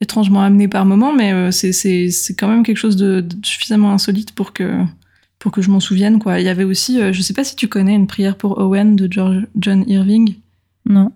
étrangement 0.00 0.42
amenés 0.42 0.68
par 0.68 0.84
moment, 0.84 1.12
mais 1.12 1.32
euh, 1.32 1.50
c'est, 1.50 1.72
c'est, 1.72 2.10
c'est 2.10 2.34
quand 2.34 2.48
même 2.48 2.62
quelque 2.62 2.78
chose 2.78 2.96
de, 2.96 3.20
de 3.20 3.46
suffisamment 3.46 3.92
insolite 3.92 4.32
pour 4.32 4.52
que, 4.52 4.82
pour 5.38 5.52
que 5.52 5.62
je 5.62 5.70
m'en 5.70 5.80
souvienne, 5.80 6.18
quoi. 6.18 6.40
Il 6.40 6.46
y 6.46 6.48
avait 6.48 6.64
aussi, 6.64 7.00
euh, 7.00 7.12
je 7.12 7.22
sais 7.22 7.34
pas 7.34 7.44
si 7.44 7.56
tu 7.56 7.68
connais 7.68 7.94
une 7.94 8.06
prière 8.06 8.36
pour 8.36 8.58
Owen 8.58 8.96
de 8.96 9.10
George, 9.10 9.46
John 9.56 9.84
Irving. 9.88 10.36
Non. 10.86 11.12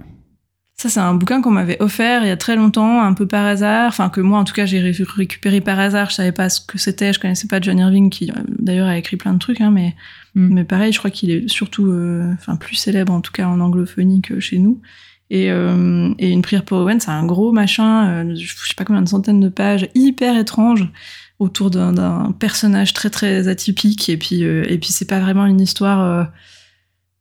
Ça, 0.81 0.89
c'est 0.89 1.01
un 1.01 1.15
bouquin 1.15 1.43
qu'on 1.43 1.51
m'avait 1.51 1.83
offert 1.83 2.23
il 2.23 2.29
y 2.29 2.31
a 2.31 2.37
très 2.37 2.55
longtemps, 2.55 3.03
un 3.03 3.13
peu 3.13 3.27
par 3.27 3.45
hasard. 3.45 3.89
Enfin, 3.89 4.11
que 4.11 4.21
moi, 4.21 4.39
en 4.39 4.45
tout 4.45 4.55
cas, 4.55 4.65
j'ai 4.65 4.79
ré- 4.79 4.95
récupéré 5.17 5.61
par 5.61 5.81
hasard. 5.81 6.11
Je 6.11 6.15
savais 6.15 6.31
pas 6.31 6.49
ce 6.49 6.61
que 6.61 6.79
c'était. 6.79 7.13
Je 7.13 7.19
connaissais 7.19 7.49
pas 7.49 7.61
John 7.61 7.81
Irving, 7.81 8.11
qui, 8.11 8.31
euh, 8.31 8.35
d'ailleurs, 8.61 8.87
a 8.87 8.97
écrit 8.97 9.17
plein 9.17 9.33
de 9.33 9.41
trucs, 9.41 9.61
hein, 9.61 9.73
mais, 9.73 9.97
Mm. 10.39 10.55
mais 10.55 10.65
pareil, 10.65 10.93
je 10.93 10.99
crois 10.99 11.11
qu'il 11.11 11.31
est 11.31 11.49
surtout, 11.49 11.91
euh, 11.91 12.31
enfin, 12.35 12.57
plus 12.57 12.77
célèbre, 12.77 13.13
en 13.13 13.21
tout 13.21 13.33
cas, 13.33 13.47
en 13.49 13.61
anglophonie 13.61 14.23
que 14.23 14.41
chez 14.41 14.59
nous. 14.59 14.81
Et, 15.31 15.51
euh, 15.51 16.09
et 16.19 16.31
Une 16.31 16.41
prière 16.43 16.65
pour 16.65 16.79
Owen, 16.79 17.01
c'est 17.01 17.11
un 17.11 17.27
gros 17.27 17.53
machin, 17.53 18.09
euh, 18.25 18.35
je 18.35 18.47
sais 18.47 18.75
pas 18.77 18.85
combien 18.85 19.03
de 19.03 19.09
centaines 19.09 19.41
de 19.41 19.49
pages, 19.51 19.89
hyper 19.95 20.39
étrange, 20.39 20.89
autour 21.39 21.71
d'un- 21.71 22.33
personnage 22.39 22.95
très, 22.95 23.11
très 23.11 23.47
atypique. 23.49 24.09
Et 24.09 24.17
puis, 24.17 24.45
euh, 24.45 24.65
et 24.69 24.79
puis 24.79 24.91
c'est 24.93 25.05
pas 25.09 25.21
vraiment 25.21 25.45
une 25.47 25.61
histoire... 25.61 26.01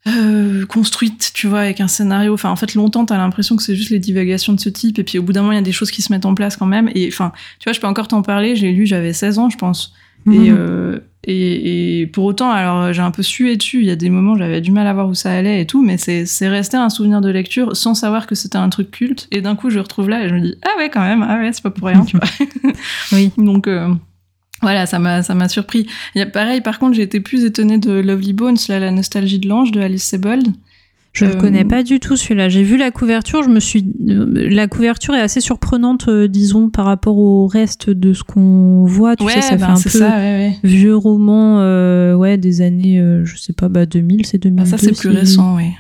euh, 0.08 0.66
construite, 0.68 1.32
tu 1.34 1.48
vois, 1.48 1.60
avec 1.60 1.82
un 1.82 1.90
scénario. 1.90 2.34
Enfin, 2.34 2.50
en 2.50 2.56
fait, 2.56 2.76
longtemps, 2.76 3.06
t'as 3.06 3.18
l'impression 3.18 3.58
que 3.58 3.64
c'est 3.64 3.76
juste 3.76 3.90
les 3.90 4.00
divagations 4.00 4.54
de 4.54 4.60
ce 4.60 4.70
type, 4.70 5.00
et 5.00 5.04
puis 5.04 5.20
au 5.20 5.24
bout 5.24 5.34
d'un 5.34 5.42
moment, 5.42 5.52
il 5.52 5.56
y 5.56 5.60
a 5.60 5.64
des 5.64 5.74
choses 5.74 5.92
qui 5.92 6.02
se 6.02 6.14
mettent 6.14 6.26
en 6.26 6.34
place 6.34 6.56
quand 6.56 6.66
même. 6.66 6.90
Et 6.96 7.10
enfin, 7.12 7.34
tu 7.60 7.66
vois, 7.66 7.74
je 7.74 7.82
peux 7.82 7.88
encore 7.88 8.08
t'en 8.08 8.22
parler. 8.22 8.56
J'ai 8.56 8.72
lu, 8.72 8.86
j'avais 8.86 9.12
16 9.12 9.38
ans, 9.38 9.50
je 9.50 9.58
pense. 9.58 9.94
Et, 10.32 10.50
euh, 10.52 11.00
et, 11.30 12.00
et 12.02 12.08
pour 12.08 12.24
autant, 12.24 12.50
alors 12.52 12.94
j'ai 12.94 13.02
un 13.02 13.12
peu 13.12 13.22
sué 13.22 13.58
dessus. 13.58 13.82
Il 13.82 13.86
y 13.86 13.92
a 13.92 13.98
des 13.98 14.10
moments, 14.10 14.38
j'avais 14.38 14.62
du 14.62 14.72
mal 14.72 14.88
à 14.88 14.94
voir 14.94 15.10
où 15.10 15.14
ça 15.14 15.32
allait 15.32 15.62
et 15.62 15.68
tout, 15.68 15.84
mais 15.84 15.98
c'est 15.98 16.48
resté 16.48 16.78
un 16.78 16.90
souvenir 16.90 17.20
de 17.20 17.30
lecture 17.30 17.76
sans 17.76 17.94
savoir 17.96 18.28
que 18.28 18.34
c'était 18.34 18.58
un 18.58 18.70
truc 18.70 18.92
culte. 18.92 19.28
Et 19.32 19.42
d'un 19.42 19.58
coup, 19.58 19.70
je 19.70 19.80
retrouve 19.80 20.08
là 20.08 20.24
et 20.24 20.30
je 20.30 20.36
me 20.36 20.40
dis 20.40 20.56
ah 20.64 20.70
ouais, 20.78 20.90
quand 20.90 21.02
même, 21.02 21.26
ah 21.28 21.38
ouais, 21.38 21.52
c'est 21.52 21.62
pas 21.62 21.70
pour 21.70 21.90
rien, 21.90 22.06
tu 22.06 22.18
vois. 22.18 22.28
Oui. 23.12 23.32
Donc 23.38 23.68
euh, 23.68 23.94
voilà, 24.62 24.86
ça 24.86 25.00
m'a 25.00 25.22
ça 25.22 25.36
m'a 25.36 25.50
surpris. 25.50 25.86
Il 26.16 26.20
y 26.20 26.22
a 26.22 26.26
pareil, 26.26 26.62
par 26.62 26.80
contre, 26.80 26.96
j'ai 26.96 27.04
été 27.04 27.20
plus 27.20 27.44
étonnée 27.44 27.78
de 27.78 27.92
Lovely 27.92 28.32
Bones, 28.32 28.58
là, 28.70 28.80
la 28.80 28.92
nostalgie 28.92 29.40
de 29.40 29.50
l'ange 29.50 29.72
de 29.72 29.82
Alice 29.82 30.06
Sebold. 30.06 30.48
Je 31.18 31.26
ne 31.26 31.32
Euh, 31.32 31.36
connais 31.36 31.66
pas 31.66 31.84
du 31.84 32.00
tout 32.00 32.16
celui-là. 32.16 32.48
J'ai 32.50 32.64
vu 32.64 32.78
la 32.78 32.92
couverture, 32.92 33.44
je 33.44 33.50
me 33.50 33.60
suis. 33.60 33.86
euh, 34.10 34.50
La 34.50 34.68
couverture 34.68 35.16
est 35.16 35.22
assez 35.22 35.42
surprenante, 35.42 36.08
euh, 36.08 36.28
disons, 36.28 36.70
par 36.70 36.86
rapport 36.86 37.18
au 37.18 37.48
reste 37.48 37.90
de 37.90 38.14
ce 38.14 38.24
qu'on 38.24 38.84
voit. 38.86 39.16
Tu 39.16 39.28
sais, 39.30 39.42
ça 39.42 39.56
ben, 39.56 39.66
fait 39.66 39.72
un 39.72 39.82
peu 39.82 39.90
ça, 39.90 40.10
ouais, 40.10 40.16
ouais. 40.16 40.58
vieux 40.64 40.96
roman, 40.96 41.60
euh, 41.60 42.14
ouais, 42.16 42.38
des 42.38 42.62
années, 42.62 43.00
euh, 43.00 43.26
je 43.26 43.38
sais 43.38 43.54
pas, 43.54 43.68
bah 43.70 43.86
2000, 43.86 44.26
c'est 44.26 44.38
2002. 44.38 44.62
Ah, 44.62 44.66
ça, 44.66 44.78
c'est 44.78 44.98
plus 44.98 45.10
récent, 45.10 45.56
oui. 45.58 45.72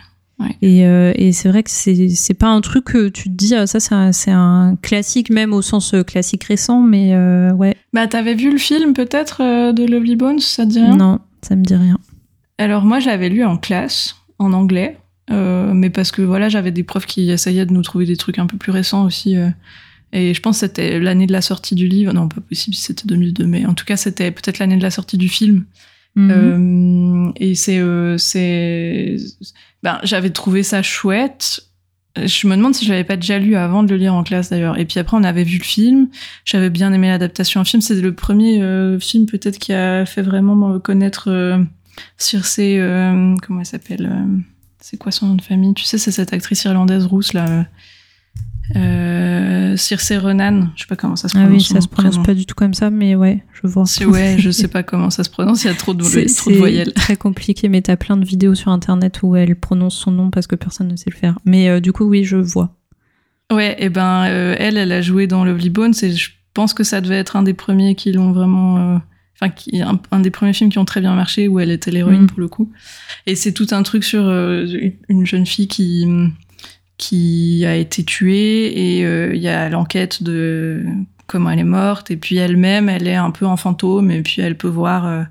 Et, 0.62 0.86
euh, 0.86 1.14
et 1.16 1.32
c'est 1.32 1.50
vrai 1.50 1.64
que 1.64 1.70
c'est 1.72 2.34
pas 2.36 2.48
un 2.48 2.62
truc 2.62 2.86
que 2.86 3.10
tu 3.10 3.24
te 3.30 3.34
dis, 3.36 3.56
ah, 3.56 3.66
ça 3.66 3.80
c'est 3.80 4.32
un, 4.32 4.70
un 4.70 4.76
classique, 4.76 5.32
même 5.32 5.52
au 5.52 5.64
sens 5.64 5.96
euh, 5.96 6.04
classique 6.04 6.44
récent, 6.44 6.82
mais 6.82 7.16
euh, 7.16 7.52
ouais, 7.54 7.76
Bah, 7.92 8.06
t'avais 8.06 8.36
vu 8.36 8.52
le 8.52 8.60
film, 8.60 8.94
peut-être, 8.94 9.42
euh, 9.42 9.72
de 9.74 9.84
Lovely 9.84 10.16
Bones, 10.16 10.40
ça 10.40 10.64
te 10.66 10.70
dit 10.70 10.80
rien? 10.80 10.96
Non, 10.96 11.20
ça 11.42 11.56
me 11.56 11.64
dit 11.64 11.76
rien. 11.76 11.98
Alors 12.60 12.86
moi, 12.86 13.00
je 13.00 13.08
l'avais 13.08 13.30
lu 13.30 13.44
en 13.44 13.58
classe, 13.58 14.16
en 14.38 14.54
anglais, 14.54 14.98
euh, 15.30 15.74
mais 15.74 15.90
parce 15.90 16.12
que 16.12 16.22
voilà, 16.22 16.50
j'avais 16.50 16.72
des 16.72 16.84
profs 16.84 17.06
qui 17.06 17.30
essayaient 17.30 17.66
de 17.66 17.74
nous 17.74 17.82
trouver 17.82 18.06
des 18.06 18.18
trucs 18.18 18.40
un 18.40 18.48
peu 18.48 18.58
plus 18.58 18.72
récents 18.72 19.06
aussi. 19.06 19.36
euh, 19.36 19.50
et 20.14 20.34
je 20.34 20.42
pense 20.42 20.58
que 20.58 20.68
c'était 20.68 21.00
l'année 21.00 21.28
de 21.28 21.34
la 21.34 21.42
sortie 21.42 21.76
du 21.76 21.88
livre. 21.88 22.14
Non, 22.14 22.30
pas 22.30 22.40
possible 22.40 22.76
si 22.76 22.82
c'était 22.82 23.08
2002, 23.08 23.46
mais 23.46 23.66
en 23.66 23.74
tout 23.74 23.84
cas, 23.84 23.98
c'était 23.98 24.32
peut-être 24.32 24.60
l'année 24.60 24.78
de 24.78 24.84
la 24.84 24.92
sortie 24.92 25.18
du 25.18 25.28
film. 25.28 25.66
Mhm. 26.16 26.32
Euh, 26.32 27.32
et 27.36 27.56
c'est, 27.56 27.82
c'est, 28.18 29.18
ben, 29.84 30.00
j'avais 30.04 30.30
trouvé 30.30 30.64
ça 30.64 30.82
chouette. 30.82 31.62
Je 32.16 32.48
me 32.48 32.56
demande 32.56 32.74
si 32.74 32.86
je 32.86 32.90
l'avais 32.90 33.04
pas 33.04 33.18
déjà 33.18 33.38
lu 33.38 33.56
avant 33.58 33.84
de 33.84 33.92
le 33.92 33.98
lire 33.98 34.16
en 34.16 34.24
classe 34.24 34.50
d'ailleurs. 34.50 34.80
Et 34.80 34.86
puis 34.86 34.98
après, 34.98 35.18
on 35.18 35.24
avait 35.24 35.44
vu 35.44 35.58
le 35.58 35.64
film. 35.64 36.08
J'avais 36.46 36.70
bien 36.70 36.94
aimé 36.94 37.10
l'adaptation 37.10 37.60
en 37.60 37.66
film. 37.66 37.82
C'est 37.82 38.00
le 38.00 38.16
premier 38.16 38.60
film 39.02 39.26
peut-être 39.26 39.60
qui 39.60 39.74
a 39.74 40.06
fait 40.06 40.22
vraiment 40.24 40.56
me 40.56 40.80
connaître 40.80 41.30
euh, 41.30 41.58
comment 43.42 43.60
elle 43.60 43.66
s'appelle 43.66 44.10
C'est 44.90 44.96
quoi 44.96 45.12
son 45.12 45.28
nom 45.28 45.36
de 45.36 45.42
famille? 45.42 45.74
Tu 45.74 45.84
sais, 45.84 45.98
c'est 45.98 46.12
cette 46.12 46.32
actrice 46.32 46.64
irlandaise 46.64 47.06
rousse 47.06 47.34
là. 47.34 47.46
euh, 47.50 47.64
euh, 48.78 49.76
Circe 49.76 50.14
Renan. 50.14 50.70
Je 50.76 50.84
sais 50.84 50.88
pas 50.88 50.96
comment 50.96 51.18
ça 51.18 51.28
se 51.28 51.38
ah 51.38 51.42
prononce. 51.42 51.58
oui, 51.58 51.62
son 51.62 51.76
ça 51.76 51.82
se 51.82 51.88
prononce 51.90 52.12
prénom. 52.16 52.26
pas 52.26 52.34
du 52.34 52.46
tout 52.46 52.56
comme 52.56 52.74
ça, 52.74 52.90
mais 52.90 53.14
ouais, 53.16 53.44
je 53.52 53.68
vois. 53.68 53.86
Si, 53.86 54.06
ouais, 54.06 54.38
je 54.40 54.50
sais 54.52 54.70
pas 54.70 54.84
comment 54.84 55.10
ça 55.10 55.26
se 55.26 55.30
prononce. 55.30 55.66
Il 55.66 55.68
y 55.68 55.70
a 55.70 55.74
trop 55.74 55.94
de, 55.94 56.04
trop 56.04 56.20
de 56.22 56.28
c'est 56.28 56.54
voyelles. 56.54 56.94
très 56.94 57.18
compliqué, 57.18 57.68
mais 57.68 57.82
t'as 57.82 57.98
plein 57.98 58.16
de 58.16 58.24
vidéos 58.24 58.56
sur 58.56 58.72
internet 58.72 59.20
où 59.24 59.36
elle 59.36 59.58
prononce 59.58 59.96
son 59.96 60.12
nom 60.12 60.30
parce 60.30 60.48
que 60.48 60.56
personne 60.56 60.88
ne 60.88 60.96
sait 60.96 61.10
le 61.10 61.18
faire. 61.18 61.38
Mais 61.44 61.68
euh, 61.68 61.82
du 61.82 61.92
coup, 61.92 62.06
oui, 62.06 62.24
je 62.24 62.38
vois. 62.38 62.74
Ouais, 63.52 63.76
et 63.80 63.90
ben 63.90 64.26
euh, 64.28 64.56
elle, 64.58 64.78
elle 64.78 64.94
a 64.94 65.02
joué 65.02 65.28
dans 65.28 65.44
Lovely 65.44 65.70
Bones 65.70 65.94
et 66.02 66.12
je 66.14 66.30
pense 66.54 66.74
que 66.74 66.86
ça 66.86 67.02
devait 67.02 67.18
être 67.18 67.36
un 67.36 67.44
des 67.44 67.54
premiers 67.54 67.96
qui 67.96 68.14
l'ont 68.14 68.32
vraiment, 68.32 69.02
enfin 69.40 69.50
qui 69.52 69.82
un, 69.82 70.00
un 70.12 70.20
des 70.20 70.32
premiers 70.32 70.54
films 70.54 70.70
qui 70.72 70.80
ont 70.80 70.86
très 70.86 71.00
bien 71.02 71.14
marché 71.16 71.48
où 71.48 71.60
elle 71.60 71.72
était 71.72 71.92
l'héroïne 71.92 72.24
Mm. 72.24 72.28
pour 72.28 72.40
le 72.40 72.48
coup. 72.48 72.72
Et 73.26 73.36
c'est 73.36 73.52
tout 73.52 73.68
un 73.72 73.84
truc 73.84 74.04
sur 74.04 74.24
euh, 74.28 74.66
une 75.10 75.26
jeune 75.26 75.46
fille 75.46 75.68
qui 75.68 76.06
qui 76.98 77.64
a 77.66 77.76
été 77.76 78.04
tuée 78.04 78.98
et 78.98 79.06
euh, 79.06 79.36
il 79.36 79.42
y 79.42 79.48
a 79.48 79.70
l'enquête 79.70 80.24
de 80.24 80.84
comment 81.28 81.52
elle 81.52 81.60
est 81.60 81.64
morte 81.64 82.10
et 82.10 82.18
puis 82.18 82.38
elle-même, 82.38 82.90
elle 82.90 83.08
est 83.08 83.16
un 83.16 83.30
peu 83.32 83.46
en 83.46 83.58
fantôme 83.58 84.10
et 84.12 84.22
puis 84.24 84.42
elle 84.42 84.58
peut 84.58 84.68
voir. 84.68 85.06
euh, 85.06 85.24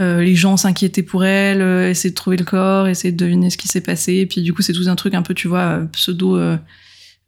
euh, 0.00 0.22
les 0.22 0.36
gens 0.36 0.56
s'inquiétaient 0.56 1.02
pour 1.02 1.24
elle, 1.24 1.60
essayer 1.90 2.10
de 2.10 2.14
trouver 2.14 2.36
le 2.36 2.44
corps, 2.44 2.86
essayer 2.86 3.10
de 3.10 3.16
deviner 3.16 3.50
ce 3.50 3.56
qui 3.58 3.66
s'est 3.66 3.80
passé. 3.80 4.14
Et 4.14 4.26
puis 4.26 4.42
du 4.42 4.52
coup, 4.52 4.62
c'est 4.62 4.72
tout 4.72 4.86
un 4.88 4.94
truc 4.94 5.12
un 5.14 5.22
peu, 5.22 5.34
tu 5.34 5.48
vois, 5.48 5.80
pseudo 5.92 6.38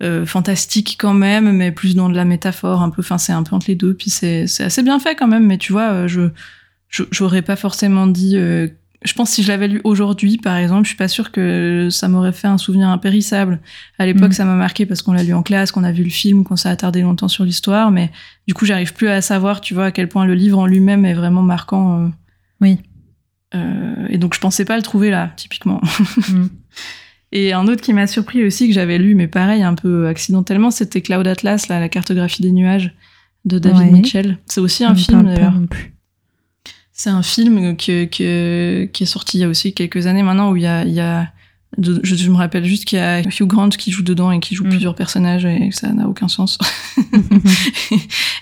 euh, 0.03 0.25
fantastique 0.27 0.97
quand 0.99 1.15
même, 1.15 1.51
mais 1.53 1.73
plus 1.73 1.95
dans 1.95 2.09
de 2.09 2.17
la 2.17 2.25
métaphore, 2.25 2.83
un 2.83 2.91
peu. 2.91 3.01
Enfin, 3.03 3.19
c'est 3.19 3.33
un 3.33 3.43
peu 3.43 3.55
entre 3.55 3.67
les 3.69 3.75
deux. 3.77 3.95
Puis 3.95 4.11
c'est 4.11 4.45
assez 4.61 4.83
bien 4.83 4.99
fait 5.01 5.15
quand 5.15 5.29
même. 5.29 5.47
Mais 5.47 5.59
tu 5.59 5.73
vois, 5.73 5.91
euh, 5.93 6.09
je 6.09 6.29
j'aurais 7.11 7.43
pas 7.43 7.57
forcément 7.57 8.07
dit. 8.07 8.37
euh, 8.37 8.69
je 9.03 9.15
pense 9.15 9.31
que 9.31 9.37
si 9.37 9.43
je 9.43 9.49
l'avais 9.49 9.67
lu 9.69 9.81
aujourd'hui, 9.85 10.37
par 10.37 10.57
exemple, 10.57 10.83
je 10.85 10.89
suis 10.89 10.97
pas 10.97 11.09
sûre 11.09 11.33
que 11.33 11.89
ça 11.91 12.07
m'aurait 12.09 12.33
fait 12.33 12.49
un 12.49 12.59
souvenir 12.59 12.89
impérissable. 12.91 13.59
À 13.99 14.05
l'époque, 14.05 14.31
Mm. 14.31 14.33
ça 14.33 14.45
m'a 14.45 14.57
marqué 14.57 14.85
parce 14.85 15.01
qu'on 15.01 15.13
l'a 15.15 15.23
lu 15.23 15.33
en 15.33 15.43
classe, 15.43 15.73
qu'on 15.73 15.85
a 15.85 15.93
vu 15.93 16.05
le 16.05 16.11
film, 16.11 16.45
qu'on 16.45 16.57
s'est 16.57 16.69
attardé 16.69 17.01
longtemps 17.01 17.29
sur 17.29 17.45
l'histoire. 17.45 17.91
Mais 17.91 18.11
du 18.47 18.53
coup, 18.53 18.67
j'arrive 18.67 18.93
plus 18.93 19.09
à 19.09 19.23
savoir, 19.23 19.63
tu 19.63 19.73
vois, 19.73 19.87
à 19.87 19.91
quel 19.91 20.09
point 20.09 20.27
le 20.27 20.35
livre 20.35 20.59
en 20.59 20.67
lui-même 20.67 21.07
est 21.07 21.15
vraiment 21.15 21.41
marquant. 21.43 22.05
euh, 22.05 22.09
Oui. 22.61 22.79
euh, 23.55 24.07
et 24.11 24.19
donc 24.19 24.35
je 24.35 24.41
pensais 24.41 24.65
pas 24.67 24.77
le 24.77 24.83
trouver 24.83 25.09
là, 25.11 25.33
typiquement. 25.37 25.81
Mm. 26.29 26.47
Et 27.33 27.53
un 27.53 27.67
autre 27.69 27.81
qui 27.81 27.93
m'a 27.93 28.07
surpris 28.07 28.45
aussi, 28.45 28.67
que 28.69 28.75
j'avais 28.75 28.99
lu, 28.99 29.15
mais 29.15 29.29
pareil, 29.29 29.63
un 29.63 29.75
peu 29.75 30.09
accidentellement, 30.09 30.71
c'était 30.71 31.01
Cloud 31.01 31.27
Atlas, 31.27 31.69
là, 31.69 31.79
la 31.79 31.89
cartographie 31.89 32.43
des 32.43 32.51
nuages 32.53 32.93
de 33.45 33.59
David 33.59 33.79
Ouais. 33.83 33.91
Mitchell. 33.91 34.39
C'est 34.47 34.61
aussi 34.61 34.85
un 34.85 34.95
film 34.95 35.23
d'ailleurs. 35.25 35.55
C'est 36.93 37.11
un 37.11 37.23
film 37.23 37.77
que, 37.77 38.05
que- 38.05 38.85
qui 38.87 39.03
est 39.05 39.07
sorti 39.07 39.39
il 39.39 39.41
y 39.43 39.45
a 39.45 39.49
aussi 39.49 39.73
quelques 39.73 40.07
années 40.07 40.23
maintenant 40.23 40.51
où 40.51 40.57
il 40.57 40.63
y 40.65 40.67
a, 40.67 40.85
il 40.85 40.93
y 40.93 41.01
a 41.01 41.29
de- 41.79 42.01
je, 42.03 42.17
je 42.17 42.31
me 42.31 42.37
rappelle 42.37 42.65
juste 42.65 42.85
qu'il 42.85 42.99
y 42.99 43.01
a 43.01 43.21
Hugh 43.21 43.47
Grant 43.47 43.69
qui 43.71 43.91
joue 43.93 44.03
dedans 44.03 44.33
et 44.33 44.41
qui 44.41 44.55
joue 44.57 44.65
Mm. 44.65 44.71
plusieurs 44.71 44.95
personnages 44.97 45.47
et 45.47 45.69
que 45.71 45.75
ça 45.75 45.93
n'a 45.93 46.09
aucun 46.09 46.29
sens. 46.29 46.59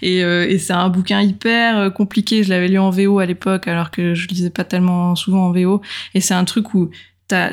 et 0.03 0.23
euh, 0.25 0.49
et 0.49 0.59
c'est 0.59 0.73
un 0.73 0.89
bouquin 0.89 1.21
hyper 1.21 1.77
euh, 1.79 1.91
compliqué. 1.91 2.43
Je 2.43 2.49
l'avais 2.51 2.69
lu 2.69 2.79
en 2.79 2.91
VO 2.91 3.19
à 3.19 3.27
l'époque 3.27 3.69
alors 3.69 3.91
que 3.91 4.15
je 4.15 4.27
lisais 4.29 4.51
pas 4.51 4.65
tellement 4.65 5.15
souvent 5.15 5.47
en 5.47 5.53
VO. 5.53 5.81
Et 6.15 6.21
c'est 6.21 6.35
un 6.35 6.45
truc 6.45 6.75
où 6.75 6.91
t'as... 7.29 7.53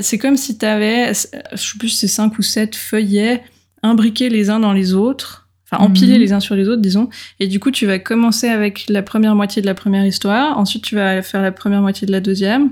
C'est 0.00 0.18
comme 0.18 0.36
si 0.36 0.56
t'avais, 0.58 1.08
je 1.12 1.56
sais 1.56 1.78
plus 1.78 1.88
si 1.90 1.96
c'est 1.98 2.08
cinq 2.08 2.38
ou 2.38 2.42
sept 2.42 2.74
feuillets 2.76 3.42
imbriqués 3.82 4.28
les 4.30 4.48
uns 4.50 4.58
dans 4.60 4.72
les 4.72 4.94
autres. 4.94 5.48
Enfin, 5.70 5.82
empilés 5.82 6.14
Mhm. 6.14 6.20
les 6.20 6.32
uns 6.32 6.40
sur 6.40 6.54
les 6.54 6.68
autres, 6.68 6.80
disons. 6.80 7.08
Et 7.40 7.48
du 7.48 7.58
coup, 7.58 7.70
tu 7.72 7.86
vas 7.86 7.98
commencer 7.98 8.48
avec 8.48 8.86
la 8.88 9.02
première 9.02 9.34
moitié 9.34 9.60
de 9.62 9.66
la 9.66 9.74
première 9.74 10.06
histoire. 10.06 10.56
Ensuite, 10.58 10.84
tu 10.84 10.94
vas 10.94 11.20
faire 11.22 11.42
la 11.42 11.50
première 11.50 11.80
moitié 11.82 12.06
de 12.06 12.12
la 12.12 12.20
deuxième. 12.20 12.70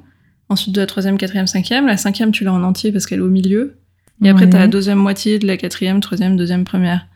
Ensuite, 0.48 0.72
de 0.74 0.80
la 0.80 0.86
troisième, 0.86 1.18
quatrième, 1.18 1.48
cinquième. 1.48 1.86
La 1.86 1.96
cinquième, 1.96 2.30
tu 2.30 2.44
l'as 2.44 2.52
en 2.52 2.62
entier 2.62 2.92
parce 2.92 3.06
qu'elle 3.06 3.18
est 3.18 3.22
au 3.22 3.28
milieu. 3.30 3.78
Et 4.22 4.28
après, 4.28 4.44
Ouais. 4.44 4.50
t'as 4.50 4.58
la 4.60 4.68
deuxième 4.68 4.98
moitié 4.98 5.40
de 5.40 5.46
la 5.46 5.56
quatrième, 5.56 6.00
troisième, 6.00 6.36
deuxième, 6.36 6.62
première. 6.64 7.06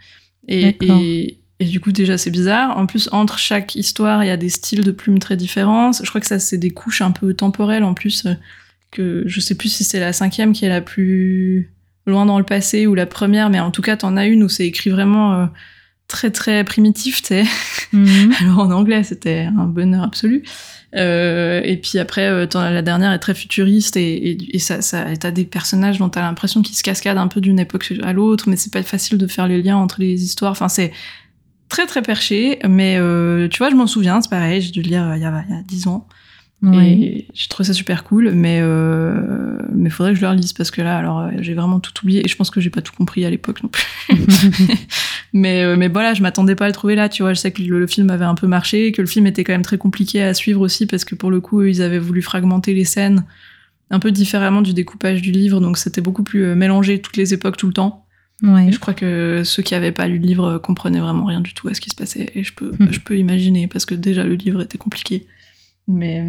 Et, 0.48 0.76
et, 0.82 1.38
et 1.60 1.64
du 1.64 1.78
coup, 1.78 1.92
déjà, 1.92 2.18
c'est 2.18 2.30
bizarre. 2.32 2.76
En 2.76 2.86
plus, 2.86 3.08
entre 3.12 3.38
chaque 3.38 3.76
histoire, 3.76 4.24
il 4.24 4.26
y 4.26 4.30
a 4.30 4.36
des 4.36 4.48
styles 4.48 4.82
de 4.82 4.90
plumes 4.90 5.20
très 5.20 5.36
différents. 5.36 5.92
Je 5.92 6.08
crois 6.08 6.20
que 6.20 6.26
ça, 6.26 6.40
c'est 6.40 6.58
des 6.58 6.70
couches 6.70 7.02
un 7.02 7.12
peu 7.12 7.34
temporelles 7.34 7.84
en 7.84 7.94
plus. 7.94 8.24
Que 8.90 9.22
je 9.26 9.40
sais 9.40 9.54
plus 9.54 9.68
si 9.68 9.84
c'est 9.84 10.00
la 10.00 10.12
cinquième 10.12 10.52
qui 10.52 10.64
est 10.64 10.70
la 10.70 10.80
plus 10.80 11.70
loin 12.06 12.24
dans 12.26 12.38
le 12.38 12.44
passé 12.44 12.86
ou 12.86 12.94
la 12.94 13.06
première, 13.06 13.50
mais 13.50 13.60
en 13.60 13.70
tout 13.70 13.82
cas, 13.82 13.96
t'en 13.96 14.16
as 14.16 14.26
une 14.26 14.42
où 14.42 14.48
c'est 14.48 14.66
écrit 14.66 14.90
vraiment 14.90 15.34
euh, 15.34 15.46
très 16.08 16.30
très 16.30 16.64
primitif, 16.64 17.22
tu 17.22 17.28
sais. 17.28 17.44
Mhm. 17.92 18.32
Alors 18.40 18.60
en 18.60 18.70
anglais, 18.70 19.04
c'était 19.04 19.48
un 19.56 19.66
bonheur 19.66 20.02
absolu. 20.02 20.42
Euh, 20.96 21.60
et 21.64 21.76
puis 21.76 21.98
après, 21.98 22.26
euh, 22.28 22.46
la 22.54 22.80
dernière 22.80 23.12
est 23.12 23.18
très 23.18 23.34
futuriste 23.34 23.96
et, 23.98 24.30
et, 24.30 24.56
et 24.56 24.58
ça, 24.58 24.78
t'as 25.16 25.30
des 25.30 25.44
personnages 25.44 25.98
dont 25.98 26.08
t'as 26.08 26.22
l'impression 26.22 26.62
qu'ils 26.62 26.76
se 26.76 26.82
cascadent 26.82 27.18
un 27.18 27.28
peu 27.28 27.42
d'une 27.42 27.60
époque 27.60 27.92
à 28.02 28.12
l'autre, 28.14 28.48
mais 28.48 28.56
c'est 28.56 28.72
pas 28.72 28.82
facile 28.82 29.18
de 29.18 29.26
faire 29.26 29.46
les 29.46 29.62
liens 29.62 29.76
entre 29.76 30.00
les 30.00 30.24
histoires. 30.24 30.52
Enfin, 30.52 30.68
c'est 30.68 30.92
très 31.68 31.86
très 31.86 32.00
perché, 32.00 32.58
mais 32.66 32.96
euh, 32.98 33.48
tu 33.48 33.58
vois, 33.58 33.70
je 33.70 33.76
m'en 33.76 33.86
souviens, 33.86 34.20
c'est 34.22 34.30
pareil, 34.30 34.62
j'ai 34.62 34.70
dû 34.70 34.80
le 34.80 34.88
lire 34.88 35.12
il 35.14 35.22
y 35.22 35.26
a, 35.26 35.44
il 35.46 35.54
y 35.54 35.58
a 35.58 35.62
10 35.62 35.86
ans. 35.88 36.06
Et 36.64 37.28
j'ai 37.34 37.48
trouvé 37.48 37.66
ça 37.66 37.72
super 37.72 38.02
cool, 38.02 38.32
mais 38.32 38.58
euh, 38.60 39.58
mais 39.72 39.90
faudrait 39.90 40.12
que 40.12 40.16
je 40.18 40.22
le 40.22 40.28
relise 40.28 40.52
parce 40.52 40.72
que 40.72 40.82
là, 40.82 40.98
alors 40.98 41.20
euh, 41.20 41.30
j'ai 41.38 41.54
vraiment 41.54 41.78
tout 41.78 41.92
oublié 42.02 42.24
et 42.24 42.28
je 42.28 42.34
pense 42.34 42.50
que 42.50 42.60
j'ai 42.60 42.70
pas 42.70 42.82
tout 42.82 42.92
compris 42.92 43.24
à 43.24 43.30
l'époque 43.30 43.62
non 43.62 43.68
plus. 43.68 43.84
mais 45.32 45.62
euh, 45.62 45.76
mais 45.76 45.86
voilà, 45.86 46.14
je 46.14 46.22
m'attendais 46.22 46.56
pas 46.56 46.64
à 46.64 46.68
le 46.68 46.74
trouver 46.74 46.96
là, 46.96 47.08
tu 47.08 47.22
vois. 47.22 47.32
Je 47.32 47.38
sais 47.38 47.52
que 47.52 47.62
le, 47.62 47.86
film 47.86 48.10
avait 48.10 48.24
un 48.24 48.34
peu 48.34 48.48
marché, 48.48 48.90
que 48.90 49.00
le 49.00 49.06
film 49.06 49.28
était 49.28 49.44
quand 49.44 49.52
même 49.52 49.62
très 49.62 49.78
compliqué 49.78 50.20
à 50.20 50.34
suivre 50.34 50.60
aussi 50.60 50.86
parce 50.86 51.04
que 51.04 51.14
pour 51.14 51.30
le 51.30 51.40
coup, 51.40 51.62
ils 51.62 51.80
avaient 51.80 52.00
voulu 52.00 52.22
fragmenter 52.22 52.74
les 52.74 52.84
scènes 52.84 53.24
un 53.90 54.00
peu 54.00 54.10
différemment 54.10 54.60
du 54.60 54.74
découpage 54.74 55.22
du 55.22 55.30
livre, 55.30 55.60
donc 55.60 55.78
c'était 55.78 56.00
beaucoup 56.00 56.24
plus 56.24 56.44
euh, 56.44 56.54
mélangé 56.56 57.00
toutes 57.00 57.16
les 57.16 57.34
époques 57.34 57.56
tout 57.56 57.68
le 57.68 57.72
temps. 57.72 58.04
Ouais. 58.42 58.68
Et 58.68 58.72
je 58.72 58.78
crois 58.80 58.94
que 58.94 59.42
ceux 59.44 59.62
qui 59.62 59.74
avaient 59.76 59.92
pas 59.92 60.08
lu 60.08 60.18
le 60.18 60.26
livre 60.26 60.58
comprenaient 60.58 61.00
vraiment 61.00 61.24
rien 61.24 61.40
du 61.40 61.54
tout 61.54 61.68
à 61.68 61.74
ce 61.74 61.80
qui 61.80 61.90
se 61.90 61.96
passait 61.96 62.30
et 62.34 62.42
je 62.42 62.52
peux 62.52 62.72
Mhm. 62.78 62.92
je 62.92 63.00
peux 63.00 63.16
imaginer 63.16 63.68
parce 63.68 63.84
que 63.84 63.94
déjà 63.94 64.24
le 64.24 64.34
livre 64.34 64.60
était 64.60 64.78
compliqué. 64.78 65.26
Mais 65.88 66.24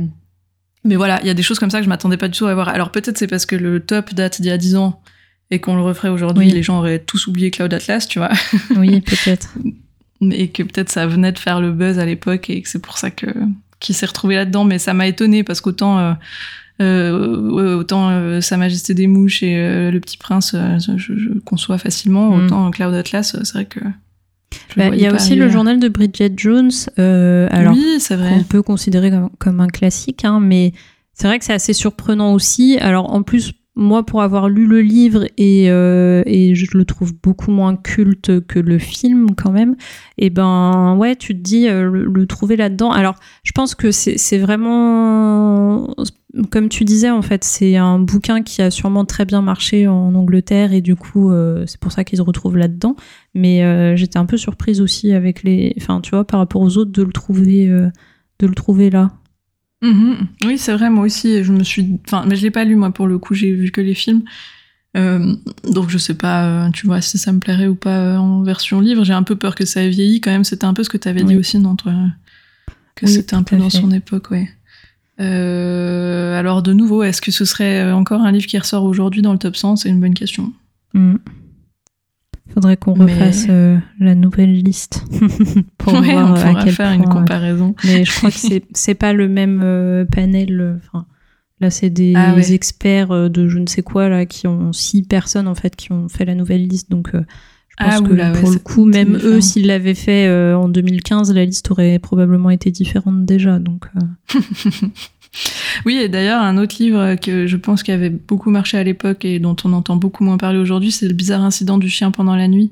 mais 0.85 0.95
voilà, 0.95 1.19
il 1.21 1.27
y 1.27 1.29
a 1.29 1.33
des 1.33 1.43
choses 1.43 1.59
comme 1.59 1.69
ça 1.69 1.79
que 1.79 1.83
je 1.83 1.89
m'attendais 1.89 2.17
pas 2.17 2.27
du 2.29 2.37
tout 2.37 2.47
à 2.47 2.53
voir. 2.53 2.69
Alors 2.69 2.91
peut-être 2.91 3.17
c'est 3.17 3.27
parce 3.27 3.45
que 3.45 3.55
le 3.55 3.81
top 3.81 4.13
date 4.13 4.41
d'il 4.41 4.49
y 4.49 4.51
a 4.53 4.57
10 4.57 4.77
ans 4.77 5.01
et 5.51 5.59
qu'on 5.59 5.75
le 5.75 5.81
referait 5.81 6.09
aujourd'hui, 6.09 6.47
Oui. 6.47 6.53
les 6.53 6.63
gens 6.63 6.77
auraient 6.79 6.99
tous 6.99 7.27
oublié 7.27 7.51
Cloud 7.51 7.73
Atlas, 7.73 8.07
tu 8.07 8.19
vois. 8.19 8.31
Oui, 8.77 9.01
peut-être. 9.05 9.55
Et 10.21 10.49
que 10.49 10.63
peut-être 10.63 10.89
ça 10.89 11.05
venait 11.07 11.31
de 11.31 11.39
faire 11.39 11.59
le 11.59 11.71
buzz 11.71 11.99
à 11.99 12.05
l'époque 12.05 12.49
et 12.49 12.61
que 12.61 12.69
c'est 12.69 12.81
pour 12.81 12.97
ça 12.97 13.11
que 13.11 13.27
qu'il 13.79 13.95
s'est 13.95 14.05
retrouvé 14.05 14.35
là-dedans. 14.35 14.63
Mais 14.63 14.79
ça 14.79 14.93
m'a 14.93 15.07
étonné 15.07 15.43
parce 15.43 15.59
qu'autant 15.61 15.97
euh, 15.99 16.13
euh, 16.81 17.75
autant 17.75 18.09
euh, 18.09 18.41
Sa 18.41 18.57
Majesté 18.57 18.93
des 18.93 19.07
Mouches 19.07 19.43
et 19.43 19.57
euh, 19.57 19.91
Le 19.91 19.99
Petit 19.99 20.17
Prince, 20.17 20.55
je, 20.55 20.97
je 20.97 21.39
conçois 21.39 21.77
facilement. 21.77 22.29
Mm. 22.29 22.45
Autant 22.45 22.71
Cloud 22.71 22.93
Atlas, 22.93 23.35
c'est 23.43 23.53
vrai 23.53 23.65
que. 23.65 23.79
Bah, 24.77 24.87
Il 24.93 25.01
y 25.01 25.05
a 25.07 25.13
aussi 25.13 25.35
le 25.35 25.49
journal 25.49 25.79
de 25.79 25.87
Bridget 25.89 26.33
Jones. 26.35 26.71
euh, 26.97 27.47
alors, 27.51 27.73
oui, 27.73 27.97
c'est 27.99 28.15
vrai. 28.15 28.29
qu'on 28.29 28.43
peut 28.43 28.61
considérer 28.61 29.09
comme, 29.11 29.29
comme 29.39 29.59
un 29.59 29.67
classique, 29.67 30.25
hein, 30.25 30.39
mais 30.39 30.73
c'est 31.13 31.27
vrai 31.27 31.39
que 31.39 31.45
c'est 31.45 31.53
assez 31.53 31.73
surprenant 31.73 32.33
aussi. 32.33 32.77
Alors 32.79 33.13
en 33.13 33.23
plus, 33.23 33.53
moi, 33.75 34.05
pour 34.05 34.21
avoir 34.21 34.49
lu 34.49 34.65
le 34.67 34.81
livre 34.81 35.25
et, 35.37 35.69
euh, 35.71 36.21
et 36.25 36.53
je 36.53 36.77
le 36.77 36.83
trouve 36.83 37.13
beaucoup 37.13 37.51
moins 37.51 37.77
culte 37.77 38.45
que 38.45 38.59
le 38.59 38.77
film 38.77 39.35
quand 39.35 39.51
même, 39.51 39.75
et 40.17 40.29
ben 40.29 40.95
ouais, 40.97 41.15
tu 41.15 41.33
te 41.33 41.41
dis 41.41 41.67
euh, 41.69 41.89
le, 41.89 42.03
le 42.05 42.25
trouver 42.25 42.57
là-dedans. 42.57 42.91
Alors 42.91 43.15
je 43.43 43.51
pense 43.53 43.75
que 43.75 43.91
c'est 43.91 44.17
c'est 44.17 44.37
vraiment, 44.37 45.93
comme 46.51 46.69
tu 46.69 46.85
disais 46.85 47.09
en 47.09 47.21
fait, 47.21 47.43
c'est 47.43 47.75
un 47.75 47.99
bouquin 47.99 48.43
qui 48.43 48.61
a 48.61 48.69
sûrement 48.71 49.05
très 49.05 49.25
bien 49.25 49.41
marché 49.41 49.87
en 49.87 50.13
Angleterre 50.15 50.73
et 50.73 50.81
du 50.81 50.95
coup 50.95 51.31
euh, 51.31 51.63
c'est 51.65 51.79
pour 51.79 51.91
ça 51.91 52.03
qu'ils 52.03 52.17
se 52.17 52.23
retrouvent 52.23 52.57
là-dedans. 52.57 52.95
Mais 53.33 53.63
euh, 53.63 53.95
j'étais 53.95 54.17
un 54.17 54.25
peu 54.25 54.37
surprise 54.37 54.81
aussi 54.81 55.11
avec 55.13 55.43
les, 55.43 55.73
enfin 55.77 56.01
tu 56.01 56.11
vois, 56.11 56.25
par 56.25 56.39
rapport 56.39 56.61
aux 56.61 56.77
autres 56.77 56.91
de 56.91 57.03
le 57.03 57.11
trouver, 57.11 57.67
euh, 57.67 57.89
de 58.39 58.47
le 58.47 58.53
trouver 58.53 58.89
là. 58.89 59.11
Mhm. 59.81 60.27
Oui, 60.45 60.57
c'est 60.57 60.73
vrai, 60.73 60.89
moi 60.89 61.05
aussi, 61.05 61.43
je 61.43 61.53
me 61.53 61.63
suis. 61.63 61.99
Enfin, 62.05 62.25
mais 62.27 62.35
je 62.35 62.43
l'ai 62.43 62.51
pas 62.51 62.65
lu, 62.65 62.75
moi, 62.75 62.91
pour 62.91 63.07
le 63.07 63.17
coup, 63.17 63.33
j'ai 63.33 63.53
vu 63.53 63.71
que 63.71 63.81
les 63.81 63.93
films. 63.93 64.23
Euh, 64.97 65.35
donc, 65.71 65.89
je 65.89 65.97
sais 65.97 66.15
pas, 66.15 66.45
euh, 66.45 66.69
tu 66.71 66.85
vois, 66.85 66.99
si 67.01 67.17
ça 67.17 67.31
me 67.31 67.39
plairait 67.39 67.67
ou 67.67 67.75
pas 67.75 67.97
euh, 67.97 68.17
en 68.17 68.41
version 68.43 68.81
livre. 68.81 69.03
J'ai 69.05 69.13
un 69.13 69.23
peu 69.23 69.35
peur 69.35 69.55
que 69.55 69.65
ça 69.65 69.83
ait 69.83 69.89
vieilli, 69.89 70.19
quand 70.19 70.31
même. 70.31 70.43
C'était 70.43 70.65
un 70.65 70.73
peu 70.73 70.83
ce 70.83 70.89
que 70.89 70.97
tu 70.97 71.07
avais 71.07 71.23
dit 71.23 71.37
aussi, 71.37 71.59
non, 71.59 71.75
toi 71.75 71.93
Que 72.95 73.05
Oui, 73.05 73.11
c'était 73.13 73.35
un 73.35 73.43
peu 73.43 73.55
dans 73.55 73.69
fait. 73.69 73.77
son 73.77 73.91
époque, 73.91 74.31
ouais. 74.31 74.49
Euh, 75.19 76.39
alors, 76.39 76.63
de 76.63 76.73
nouveau, 76.73 77.03
est-ce 77.03 77.21
que 77.21 77.31
ce 77.31 77.45
serait 77.45 77.81
euh, 77.81 77.95
encore 77.95 78.21
un 78.21 78.31
livre 78.31 78.45
qui 78.47 78.57
ressort 78.57 78.83
aujourd'hui 78.83 79.21
dans 79.21 79.33
le 79.33 79.39
top 79.39 79.55
100 79.55 79.77
C'est 79.77 79.89
une 79.89 79.99
bonne 79.99 80.13
question. 80.13 80.53
Hmm. 80.93 81.15
Faudrait 82.53 82.77
qu'on 82.77 82.95
Mais- 82.97 83.13
refasse 83.13 83.45
euh, 83.49 83.77
la 83.99 84.15
nouvelle 84.15 84.53
liste 84.53 85.03
pour 85.77 85.93
ouais, 85.93 86.11
voir 86.13 86.31
on 86.31 86.35
à 86.35 86.39
pourra 86.49 86.63
quel 86.63 86.73
faire 86.73 86.91
une 86.91 87.01
euh, 87.03 87.05
comparaison. 87.05 87.75
Mais 87.85 88.05
je 88.05 88.11
crois 88.17 88.31
que 88.31 88.37
c'est 88.37 88.63
c'est 88.73 88.95
pas 88.95 89.13
le 89.13 89.27
même 89.27 90.07
panel. 90.11 90.79
Enfin, 90.83 91.05
là, 91.59 91.69
c'est 91.69 91.91
des 91.91 92.13
Ah 92.15 92.33
ouais. 92.33 92.51
experts 92.53 93.29
de 93.29 93.47
je 93.47 93.59
ne 93.59 93.67
sais 93.67 93.83
quoi 93.83 94.09
là 94.09 94.25
qui 94.25 94.47
ont 94.47 94.73
six 94.73 95.03
personnes 95.03 95.47
en 95.47 95.53
fait 95.53 95.75
qui 95.75 95.91
ont 95.91 96.09
fait 96.09 96.25
la 96.25 96.33
nouvelle 96.33 96.65
liste. 96.67 96.89
Donc, 96.89 97.11
pense 97.79 97.93
Ah, 97.95 98.01
que 98.01 98.11
oula, 98.11 98.31
ouais, 98.31 98.39
pour 98.41 98.51
le 98.51 98.59
coup, 98.59 98.85
même 98.85 99.13
différent. 99.15 99.33
eux, 99.35 99.41
s'ils 99.41 99.67
l'avaient 99.67 99.95
fait 99.95 100.27
euh, 100.27 100.55
en 100.57 100.69
2015, 100.69 101.33
la 101.33 101.45
liste 101.45 101.69
aurait 101.71 101.97
probablement 101.99 102.49
été 102.49 102.71
différente 102.71 103.25
déjà. 103.25 103.57
Donc, 103.59 103.85
euh, 103.95 104.39
Oui, 105.85 105.95
et 105.97 106.09
d'ailleurs, 106.09 106.41
un 106.41 106.57
autre 106.57 106.75
livre 106.79 107.15
que 107.15 107.45
je 107.47 107.55
pense 107.55 107.83
qui 107.83 107.91
avait 107.91 108.09
beaucoup 108.09 108.49
marché 108.49 108.77
à 108.77 108.83
l'époque 108.83 109.25
et 109.25 109.39
dont 109.39 109.55
on 109.63 109.73
entend 109.73 109.95
beaucoup 109.95 110.23
moins 110.23 110.37
parler 110.37 110.57
aujourd'hui, 110.59 110.91
c'est 110.91 111.07
Le 111.07 111.13
bizarre 111.13 111.43
incident 111.43 111.77
du 111.77 111.87
chien 111.89 112.11
pendant 112.11 112.35
la 112.35 112.47
nuit 112.47 112.71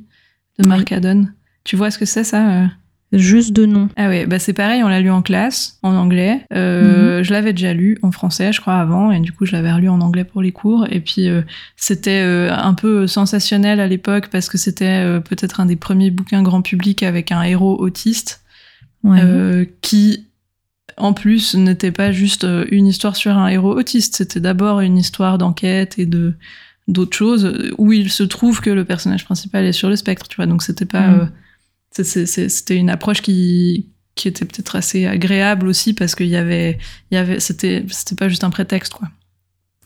de 0.59 0.67
Mark 0.67 0.91
Haddon. 0.91 1.27
Tu 1.63 1.75
vois 1.75 1.91
ce 1.91 1.99
que 1.99 2.05
c'est 2.05 2.23
ça 2.23 2.63
euh? 2.63 2.67
Juste 3.13 3.53
de 3.53 3.65
nom. 3.65 3.89
Ah 3.95 4.09
ouais, 4.09 4.25
bah 4.25 4.37
c'est 4.39 4.53
pareil, 4.53 4.83
on 4.83 4.87
l'a 4.89 4.99
lu 4.99 5.09
en 5.09 5.21
classe, 5.21 5.79
en 5.83 5.95
anglais. 5.95 6.45
Euh, 6.53 7.23
Je 7.23 7.31
l'avais 7.31 7.53
déjà 7.53 7.73
lu 7.73 7.97
en 8.01 8.11
français, 8.11 8.51
je 8.51 8.59
crois, 8.61 8.75
avant, 8.75 9.11
et 9.11 9.19
du 9.19 9.31
coup, 9.31 9.45
je 9.45 9.53
l'avais 9.53 9.71
relu 9.71 9.87
en 9.89 10.01
anglais 10.01 10.23
pour 10.25 10.41
les 10.41 10.51
cours. 10.51 10.85
Et 10.91 10.99
puis, 10.99 11.29
euh, 11.29 11.41
c'était 11.75 12.21
euh, 12.23 12.51
un 12.53 12.73
peu 12.73 13.07
sensationnel 13.07 13.79
à 13.79 13.87
l'époque 13.87 14.27
parce 14.31 14.49
que 14.49 14.57
c'était 14.57 15.19
peut-être 15.21 15.59
un 15.59 15.65
des 15.65 15.75
premiers 15.77 16.11
bouquins 16.11 16.43
grand 16.43 16.61
public 16.61 17.01
avec 17.03 17.31
un 17.31 17.43
héros 17.43 17.79
autiste 17.79 18.41
Ouais. 19.03 19.69
qui, 19.81 20.25
en 20.97 21.13
plus, 21.13 21.55
n'était 21.55 21.91
pas 21.91 22.11
juste 22.11 22.45
une 22.71 22.87
histoire 22.87 23.15
sur 23.15 23.37
un 23.37 23.47
héros 23.47 23.73
autiste. 23.77 24.17
C'était 24.17 24.39
d'abord 24.41 24.81
une 24.81 24.97
histoire 24.97 25.37
d'enquête 25.37 25.97
et 25.99 26.05
de 26.05 26.33
d'autres 26.89 27.15
choses 27.15 27.71
où 27.77 27.93
il 27.93 28.09
se 28.09 28.23
trouve 28.23 28.59
que 28.59 28.69
le 28.69 28.83
personnage 28.85 29.23
principal 29.25 29.65
est 29.65 29.71
sur 29.71 29.87
le 29.89 29.95
spectre, 29.95 30.27
tu 30.27 30.37
vois. 30.37 30.45
Donc 30.45 30.61
c'était 30.63 30.85
pas, 30.85 31.07
Mm. 31.07 31.31
C'était 32.03 32.75
une 32.75 32.89
approche 32.89 33.21
qui 33.21 33.89
qui 34.15 34.27
était 34.27 34.45
peut-être 34.45 34.75
assez 34.75 35.05
agréable 35.05 35.67
aussi 35.67 35.93
parce 35.93 36.15
qu'il 36.15 36.27
y 36.27 36.35
avait, 36.35 36.79
il 37.11 37.15
y 37.15 37.17
avait, 37.17 37.39
c'était 37.39 37.85
c'était 37.89 38.15
pas 38.15 38.29
juste 38.29 38.43
un 38.43 38.49
prétexte, 38.49 38.93
quoi. 38.93 39.09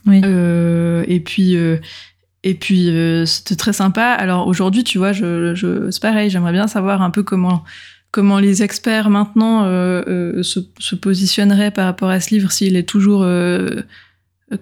Oui. 0.05 0.21
Euh, 0.23 1.03
et 1.07 1.19
puis. 1.19 1.55
euh, 1.55 1.77
et 2.43 2.55
puis 2.55 2.89
euh, 2.89 3.25
c'était 3.27 3.55
très 3.55 3.73
sympa. 3.73 4.05
Alors 4.05 4.47
aujourd'hui, 4.47 4.83
tu 4.83 4.97
vois, 4.97 5.11
je, 5.13 5.53
je, 5.53 5.91
c'est 5.91 6.01
pareil. 6.01 6.29
J'aimerais 6.31 6.53
bien 6.53 6.67
savoir 6.67 7.03
un 7.03 7.11
peu 7.11 7.21
comment 7.21 7.63
comment 8.09 8.39
les 8.39 8.63
experts 8.63 9.09
maintenant 9.11 9.63
se, 9.63 10.59
se 10.79 10.95
positionneraient 10.95 11.69
par 11.71 11.85
rapport 11.85 12.09
à 12.09 12.19
ce 12.19 12.33
livre, 12.33 12.51
s'il 12.51 12.75
est 12.75 12.89
toujours 12.89 13.25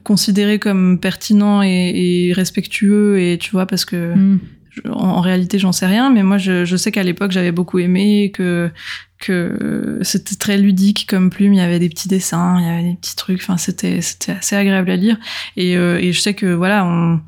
considéré 0.04 0.60
comme 0.60 1.00
pertinent 1.00 1.64
et, 1.64 2.28
et 2.28 2.34
respectueux. 2.34 3.20
Et 3.22 3.38
tu 3.38 3.52
vois, 3.52 3.66
parce 3.66 3.86
que 3.86 4.14
Hmm. 4.14 4.40
En, 4.86 5.22
réalité, 5.22 5.60
j'en 5.60 5.72
sais 5.72 5.88
rien. 5.88 6.10
Mais 6.10 6.24
moi, 6.24 6.38
je, 6.38 6.66
je 6.66 6.78
sais 6.78 6.92
qu'à 6.92 7.04
l'époque, 7.04 7.32
j'avais 7.32 7.52
beaucoup 7.52 7.80
aimé 7.80 8.32
que 8.34 8.72
que 9.20 10.00
c'était 10.02 10.36
très 10.36 10.58
ludique 10.58 11.06
comme 11.08 11.30
plume. 11.30 11.54
Il 11.54 11.58
y 11.58 11.62
avait 11.62 11.80
des 11.80 11.90
petits 11.90 12.08
dessins, 12.08 12.58
il 12.60 12.66
y 12.66 12.70
avait 12.70 12.90
des 12.92 12.96
petits 12.96 13.16
trucs. 13.16 13.42
Enfin, 13.42 13.58
c'était 13.58 14.02
c'était 14.02 14.34
assez 14.34 14.56
agréable 14.56 14.90
à 14.90 14.96
lire. 14.96 15.18
Et, 15.58 15.78
euh, 15.78 16.00
et 16.00 16.14
je 16.14 16.20
sais 16.20 16.34
que 16.34 16.46
voilà, 16.46 16.86
on 16.86 17.20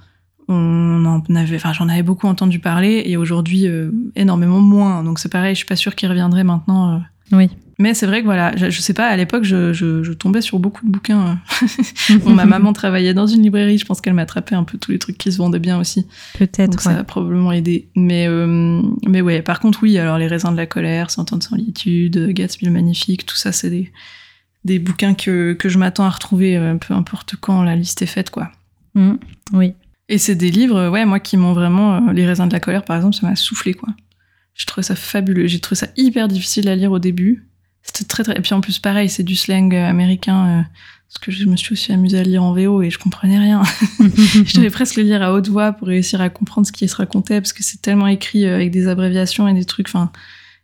on 0.48 1.06
en 1.06 1.36
avait, 1.36 1.56
enfin, 1.56 1.74
j'en 1.74 1.88
avais 1.88 2.04
beaucoup 2.04 2.28
entendu 2.28 2.60
parler 2.60 3.04
et 3.06 3.18
aujourd'hui 3.18 3.68
euh, 3.68 3.92
énormément 4.16 4.60
moins. 4.60 5.04
Donc 5.04 5.20
c'est 5.20 5.32
pareil, 5.32 5.56
je 5.56 5.60
suis 5.60 5.66
pas 5.66 5.76
sûre 5.76 5.96
qu'il 5.96 6.10
reviendrait 6.10 6.44
maintenant. 6.44 7.02
Oui. 7.32 7.50
Mais 7.80 7.96
c'est 7.96 8.06
vrai 8.06 8.20
que 8.20 8.26
voilà, 8.26 8.56
je, 8.58 8.70
je 8.70 8.80
sais 8.80 8.94
pas, 8.94 9.08
à 9.08 9.16
l'époque, 9.18 9.44
je, 9.44 9.74
je, 9.74 10.04
je 10.04 10.12
tombais 10.14 10.42
sur 10.42 10.60
beaucoup 10.60 10.86
de 10.86 10.92
bouquins. 10.92 11.40
Bon, 12.24 12.34
ma 12.34 12.46
maman 12.46 12.74
travaillait 12.74 13.14
dans 13.16 13.26
une 13.26 13.42
librairie, 13.42 13.78
je 13.80 13.86
pense 13.86 14.02
qu'elle 14.02 14.14
m'attrapait 14.14 14.54
un 14.54 14.64
peu 14.64 14.78
tous 14.78 14.92
les 14.92 15.00
trucs 15.00 15.18
qui 15.18 15.32
se 15.32 15.38
vendaient 15.38 15.60
bien 15.60 15.80
aussi. 15.80 16.06
Peut-être. 16.38 16.72
Donc 16.72 16.82
ça 16.82 16.92
ouais. 16.92 16.98
a 16.98 17.04
probablement 17.04 17.52
aidé. 17.52 17.90
Mais, 17.96 18.28
euh, 18.28 18.82
mais 19.08 19.22
ouais, 19.22 19.42
par 19.42 19.60
contre, 19.60 19.80
oui, 19.82 19.98
alors 19.98 20.18
Les 20.20 20.28
raisins 20.28 20.52
de 20.52 20.58
la 20.58 20.68
colère, 20.68 21.10
Cent 21.10 21.34
ans 21.34 21.38
de 21.38 21.44
solitude, 21.44 22.30
Gatsby 22.34 22.66
le 22.66 22.72
magnifique, 22.72 23.26
tout 23.26 23.36
ça, 23.38 23.52
c'est 23.52 23.70
des, 23.72 23.92
des 24.64 24.78
bouquins 24.78 25.16
que, 25.16 25.54
que 25.54 25.68
je 25.70 25.80
m'attends 25.80 26.04
à 26.06 26.10
retrouver 26.10 26.58
euh, 26.58 26.76
peu 26.76 26.94
importe 26.94 27.36
quand 27.40 27.64
la 27.64 27.76
liste 27.76 28.02
est 28.04 28.08
faite, 28.08 28.30
quoi. 28.30 28.52
Hmm. 28.94 29.16
Oui. 29.54 29.74
Et 30.10 30.18
c'est 30.18 30.36
des 30.36 30.52
livres, 30.52 30.90
ouais, 30.90 31.06
moi 31.06 31.20
qui 31.20 31.38
m'ont 31.38 31.54
vraiment. 31.54 32.10
euh, 32.10 32.14
les 32.14 32.28
raisins 32.28 32.48
de 32.48 32.54
la 32.54 32.60
colère, 32.60 32.84
par 32.84 32.98
exemple, 32.98 33.16
ça 33.16 33.26
m'a 33.28 33.36
soufflé, 33.36 33.74
quoi. 33.74 33.90
J'ai 34.56 34.66
trouvé 34.66 34.84
ça 34.84 34.96
fabuleux. 34.96 35.48
J'ai 35.48 35.60
trouvé 35.60 35.78
ça 35.78 35.88
hyper 35.98 36.28
difficile 36.28 36.68
à 36.70 36.76
lire 36.76 36.92
au 36.92 37.00
début. 37.00 37.48
C'était 37.84 38.06
très, 38.06 38.24
très. 38.24 38.38
Et 38.38 38.42
puis 38.42 38.54
en 38.54 38.62
plus, 38.62 38.80
pareil, 38.80 39.10
c'est 39.10 39.24
du 39.24 39.36
slang 39.36 39.74
euh, 39.74 39.88
américain. 39.90 40.48
euh, 40.48 40.62
parce 41.08 41.26
que 41.26 41.32
je 41.34 41.46
me 41.46 41.58
suis 41.58 41.74
aussi 41.74 41.92
amusée 41.92 42.20
à 42.20 42.24
lire 42.24 42.42
en 42.42 42.54
VO 42.54 42.82
et 42.84 42.90
je 42.90 42.98
comprenais 42.98 43.38
rien. 43.38 43.64
je 44.00 44.56
devais 44.56 44.70
presque 44.70 44.96
le 44.96 45.04
lire 45.04 45.22
à 45.22 45.34
haute 45.34 45.50
voix 45.50 45.74
pour 45.74 45.90
réussir 45.90 46.22
à 46.22 46.30
comprendre 46.30 46.66
ce 46.66 46.72
qui 46.72 46.88
se 46.88 46.96
racontait 46.96 47.42
parce 47.42 47.52
que 47.52 47.64
c'est 47.64 47.82
tellement 47.82 48.08
écrit 48.08 48.46
euh, 48.46 48.56
avec 48.56 48.72
des 48.72 48.88
abréviations 48.88 49.46
et 49.48 49.54
des 49.54 49.66
trucs. 49.66 49.90
Enfin, 49.90 50.10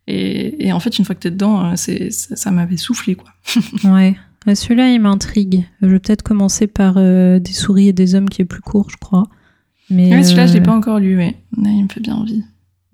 et, 0.07 0.67
et 0.67 0.71
en 0.71 0.79
fait, 0.79 0.97
une 0.97 1.03
fois 1.05 1.15
que 1.15 1.19
t'es 1.19 1.31
dedans, 1.31 1.65
euh, 1.65 1.73
c'est 1.75 2.11
ça, 2.11 2.37
ça 2.37 2.51
m'avait 2.51 2.77
soufflé, 2.77 3.15
quoi. 3.15 3.29
Ouais. 3.83 4.15
Celui-là, 4.55 4.89
il 4.91 5.01
m'intrigue. 5.01 5.65
Je 5.81 5.87
vais 5.87 5.99
peut-être 5.99 6.21
commencer 6.23 6.67
par 6.67 6.93
euh, 6.95 7.39
Des 7.39 7.51
souris 7.51 7.89
et 7.89 7.93
des 7.93 8.15
hommes 8.15 8.29
qui 8.29 8.41
est 8.41 8.45
plus 8.45 8.61
court, 8.61 8.89
je 8.89 8.95
crois. 8.95 9.27
Mais, 9.89 10.09
Mais 10.09 10.23
celui-là, 10.23 10.47
je 10.47 10.53
l'ai 10.53 10.61
euh, 10.61 10.63
pas 10.63 10.71
encore 10.71 10.99
lu. 10.99 11.17
Ouais, 11.17 11.35
Il 11.57 11.83
me 11.83 11.89
fait 11.89 11.99
bien 11.99 12.15
envie. 12.15 12.43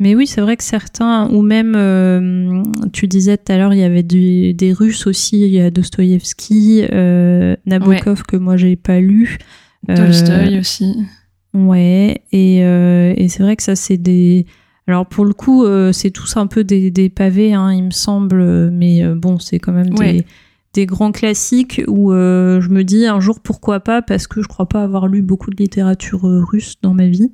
Mais 0.03 0.15
oui, 0.15 0.27
c'est 0.27 0.41
vrai 0.41 0.57
que 0.57 0.63
certains, 0.65 1.29
ou 1.31 1.41
même, 1.41 1.75
euh, 1.77 2.61
tu 2.91 3.07
disais 3.07 3.37
tout 3.37 3.49
à 3.53 3.57
l'heure, 3.57 3.73
il 3.73 3.79
y 3.79 3.83
avait 3.83 4.03
du- 4.03 4.53
des 4.53 4.73
Russes 4.73 5.07
aussi, 5.07 5.41
il 5.41 5.53
y 5.53 5.61
a 5.61 5.71
Dostoïevski, 5.71 6.83
euh, 6.91 7.55
Nabokov 7.65 8.23
que 8.23 8.35
moi 8.35 8.57
j'ai 8.57 8.75
pas 8.75 8.99
lu. 8.99 9.37
Euh, 9.89 9.95
Tolstoy 9.95 10.59
aussi. 10.59 10.93
Ouais, 11.53 12.21
et, 12.33 12.65
euh, 12.65 13.13
et 13.15 13.29
c'est 13.29 13.43
vrai 13.43 13.55
que 13.55 13.63
ça, 13.63 13.77
c'est 13.77 13.95
des. 13.97 14.45
Alors 14.87 15.05
pour 15.05 15.23
le 15.23 15.33
coup, 15.33 15.63
euh, 15.63 15.93
c'est 15.93 16.11
tous 16.11 16.35
un 16.35 16.47
peu 16.47 16.65
des, 16.65 16.91
des 16.91 17.07
pavés, 17.07 17.53
hein, 17.53 17.71
il 17.71 17.83
me 17.85 17.91
semble, 17.91 18.69
mais 18.71 19.03
euh, 19.05 19.15
bon, 19.15 19.39
c'est 19.39 19.59
quand 19.59 19.71
même 19.71 19.93
Ouais. 19.97 20.13
des, 20.13 20.25
des 20.73 20.85
grands 20.85 21.13
classiques 21.13 21.81
où 21.87 22.11
je 22.11 22.67
me 22.69 22.83
dis 22.83 23.05
un 23.05 23.21
jour 23.21 23.39
pourquoi 23.39 23.79
pas 23.79 24.01
parce 24.01 24.27
que 24.27 24.41
je 24.41 24.47
crois 24.49 24.67
pas 24.67 24.83
avoir 24.83 25.07
lu 25.07 25.21
beaucoup 25.21 25.49
de 25.51 25.55
littérature 25.55 26.23
russe 26.23 26.75
dans 26.81 26.93
ma 26.93 27.07
vie. 27.07 27.31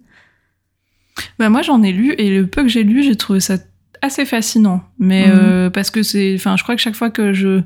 Bah 1.38 1.50
moi 1.50 1.62
j'en 1.62 1.84
ai 1.84 1.92
lu 1.92 2.14
et 2.18 2.30
le 2.30 2.48
peu 2.48 2.64
que 2.64 2.70
j'ai 2.70 2.84
lu 2.84 3.04
j'ai 3.04 3.16
trouvé 3.16 3.40
ça 3.40 3.58
assez 4.02 4.26
fascinant 4.26 4.82
mais 4.98 5.28
mhm. 5.28 5.72
parce 5.72 5.92
que 5.92 6.04
c'est 6.04 6.34
enfin 6.36 6.56
je 6.56 6.64
crois 6.64 6.76
que 6.76 6.82
chaque 6.82 6.96
fois 6.96 7.10
que 7.10 7.34
je 7.34 7.62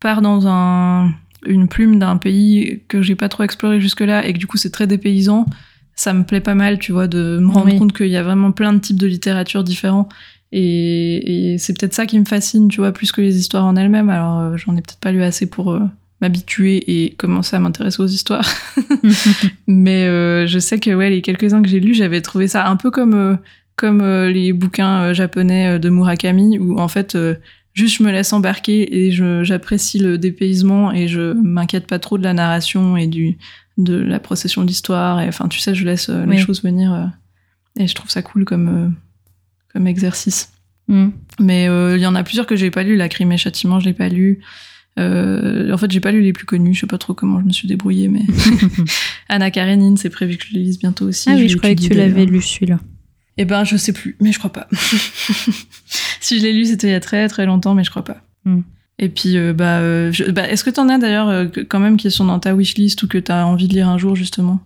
pars 0.00 0.20
dans 0.22 0.46
un 0.46 1.12
une 1.46 1.68
plume 1.68 1.98
d'un 1.98 2.16
pays 2.16 2.82
que 2.88 3.02
j'ai 3.02 3.14
pas 3.14 3.28
trop 3.28 3.42
exploré 3.42 3.80
jusque-là 3.80 4.26
et 4.26 4.32
que 4.32 4.38
du 4.38 4.46
coup 4.46 4.56
c'est 4.56 4.70
très 4.70 4.86
dépaysant, 4.86 5.46
ça 5.94 6.12
me 6.12 6.24
plaît 6.24 6.40
pas 6.40 6.54
mal, 6.54 6.78
tu 6.78 6.92
vois, 6.92 7.06
de 7.06 7.38
me 7.40 7.50
rendre 7.50 7.76
compte 7.78 7.92
qu'il 7.92 8.08
y 8.08 8.16
a 8.16 8.22
vraiment 8.22 8.52
plein 8.52 8.72
de 8.72 8.78
types 8.78 9.00
de 9.00 9.06
littérature 9.06 9.64
différents. 9.64 10.08
Et, 10.52 11.56
c'est 11.58 11.78
peut-être 11.78 11.94
ça 11.94 12.06
qui 12.06 12.18
me 12.18 12.24
fascine, 12.24 12.68
tu 12.68 12.80
vois, 12.80 12.92
plus 12.92 13.12
que 13.12 13.20
les 13.20 13.38
histoires 13.38 13.64
en 13.64 13.76
elles-mêmes. 13.76 14.10
Alors 14.10 14.38
euh, 14.38 14.56
j'en 14.56 14.76
ai 14.76 14.82
peut-être 14.82 15.00
pas 15.00 15.12
lu 15.12 15.22
assez 15.22 15.46
pour 15.46 15.72
euh, 15.72 15.80
m'habituer 16.26 17.04
et 17.04 17.14
commencer 17.14 17.56
à 17.56 17.60
m'intéresser 17.60 18.02
aux 18.02 18.06
histoires. 18.06 18.48
Mais 19.66 20.06
euh, 20.06 20.46
je 20.46 20.58
sais 20.58 20.78
que 20.78 20.94
ouais, 20.94 21.10
les 21.10 21.22
quelques-uns 21.22 21.62
que 21.62 21.68
j'ai 21.68 21.80
lus, 21.80 21.94
j'avais 21.94 22.20
trouvé 22.20 22.48
ça 22.48 22.68
un 22.68 22.76
peu 22.76 22.90
comme 22.90 23.38
comme 23.76 24.02
les 24.02 24.54
bouquins 24.54 25.12
japonais 25.12 25.78
de 25.78 25.90
Murakami, 25.90 26.58
où 26.58 26.78
en 26.78 26.88
fait 26.88 27.14
juste 27.76 27.98
je 27.98 28.02
me 28.02 28.10
laisse 28.10 28.32
embarquer 28.32 29.06
et 29.06 29.12
j'apprécie 29.44 29.98
le 29.98 30.18
dépaysement 30.18 30.92
et 30.92 31.06
je 31.06 31.34
m'inquiète 31.34 31.86
pas 31.86 31.98
trop 31.98 32.18
de 32.18 32.24
la 32.24 32.32
narration 32.32 32.96
et 32.96 33.06
du 33.06 33.38
de 33.76 33.94
la 33.94 34.18
procession 34.18 34.64
d'histoire 34.64 35.18
enfin 35.18 35.48
tu 35.48 35.60
sais 35.60 35.74
je 35.74 35.84
laisse 35.84 36.08
euh, 36.08 36.24
les 36.24 36.38
choses 36.38 36.62
venir 36.62 36.94
euh, 36.94 37.04
et 37.78 37.86
je 37.86 37.94
trouve 37.94 38.10
ça 38.10 38.22
cool 38.22 38.46
comme 38.46 38.68
euh, 38.68 38.88
comme 39.70 39.86
exercice 39.86 40.50
mm. 40.88 41.08
mais 41.38 41.66
il 41.66 42.00
y 42.00 42.06
en 42.06 42.14
a 42.14 42.24
plusieurs 42.24 42.46
que 42.46 42.56
j'ai 42.56 42.70
pas 42.70 42.82
lu 42.82 42.96
la 42.96 43.10
crime 43.10 43.32
et 43.32 43.36
châtiment 43.36 43.78
je 43.78 43.84
l'ai 43.84 43.92
pas 43.92 44.08
lu 44.08 44.40
en 44.98 45.76
fait 45.78 45.90
j'ai 45.90 46.00
pas 46.00 46.12
lu 46.12 46.22
les 46.22 46.32
plus 46.32 46.46
connus 46.46 46.74
je 46.74 46.80
sais 46.80 46.86
pas 46.86 46.98
trop 46.98 47.14
comment 47.14 47.40
je 47.40 47.44
me 47.44 47.52
suis 47.52 47.68
débrouillée 47.68 48.08
mais 48.08 48.22
Anna 49.28 49.50
Karenine 49.50 49.96
c'est 49.96 50.10
prévu 50.10 50.36
que 50.36 50.44
je 50.46 50.54
le 50.54 50.60
lise 50.60 50.78
bientôt 50.78 51.06
aussi 51.06 51.28
ah 51.30 51.34
oui 51.34 51.48
je 51.48 51.56
croyais 51.56 51.76
que 51.76 51.82
tu 51.82 51.92
l'avais 51.92 52.24
lu 52.24 52.40
celui-là 52.40 52.78
eh 53.38 53.44
ben, 53.44 53.64
je 53.64 53.76
sais 53.76 53.92
plus, 53.92 54.16
mais 54.20 54.32
je 54.32 54.38
crois 54.38 54.52
pas. 54.52 54.66
si 56.20 56.38
je 56.38 56.42
l'ai 56.42 56.52
lu, 56.52 56.64
c'était 56.64 56.88
il 56.88 56.92
y 56.92 56.94
a 56.94 57.00
très 57.00 57.28
très 57.28 57.46
longtemps, 57.46 57.74
mais 57.74 57.84
je 57.84 57.90
crois 57.90 58.04
pas. 58.04 58.18
Hmm. 58.44 58.62
Et 58.98 59.10
puis, 59.10 59.36
euh, 59.36 59.52
bah, 59.52 59.78
euh, 59.80 60.10
bah, 60.30 60.48
est-ce 60.48 60.64
que 60.64 60.70
t'en 60.70 60.88
as 60.88 60.98
d'ailleurs 60.98 61.28
euh, 61.28 61.46
quand 61.68 61.80
même 61.80 61.98
qui 61.98 62.10
sont 62.10 62.24
dans 62.24 62.38
ta 62.38 62.54
wishlist 62.54 63.02
ou 63.02 63.08
que 63.08 63.18
t'as 63.18 63.44
envie 63.44 63.68
de 63.68 63.74
lire 63.74 63.88
un 63.88 63.98
jour 63.98 64.16
justement? 64.16 64.60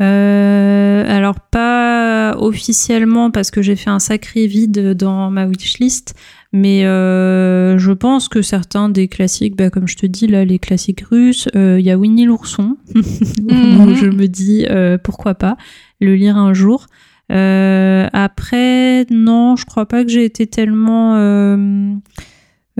Alors 0.00 1.40
pas 1.40 2.36
officiellement 2.38 3.32
parce 3.32 3.50
que 3.50 3.62
j'ai 3.62 3.74
fait 3.74 3.90
un 3.90 3.98
sacré 3.98 4.46
vide 4.46 4.94
dans 4.94 5.28
ma 5.28 5.46
wishlist, 5.46 6.14
mais 6.52 6.82
je 6.82 7.92
pense 7.92 8.28
que 8.28 8.42
certains 8.42 8.88
des 8.88 9.08
classiques, 9.08 9.56
bah, 9.56 9.70
comme 9.70 9.88
je 9.88 9.96
te 9.96 10.06
dis 10.06 10.26
là, 10.26 10.44
les 10.44 10.58
classiques 10.58 11.02
russes, 11.10 11.48
il 11.54 11.80
y 11.80 11.90
a 11.90 11.98
Winnie 11.98 12.24
l'ourson, 12.24 12.76
mhm. 12.94 13.94
je 13.94 14.06
me 14.06 14.26
dis 14.26 14.66
pourquoi 15.02 15.34
pas 15.34 15.56
le 16.00 16.14
lire 16.14 16.36
un 16.36 16.54
jour. 16.54 16.86
Euh, 17.30 18.06
après, 18.12 19.04
non, 19.10 19.56
je 19.56 19.66
crois 19.66 19.86
pas 19.86 20.04
que 20.04 20.10
j'ai 20.10 20.24
été 20.24 20.46
tellement. 20.46 21.16
Euh, 21.16 21.94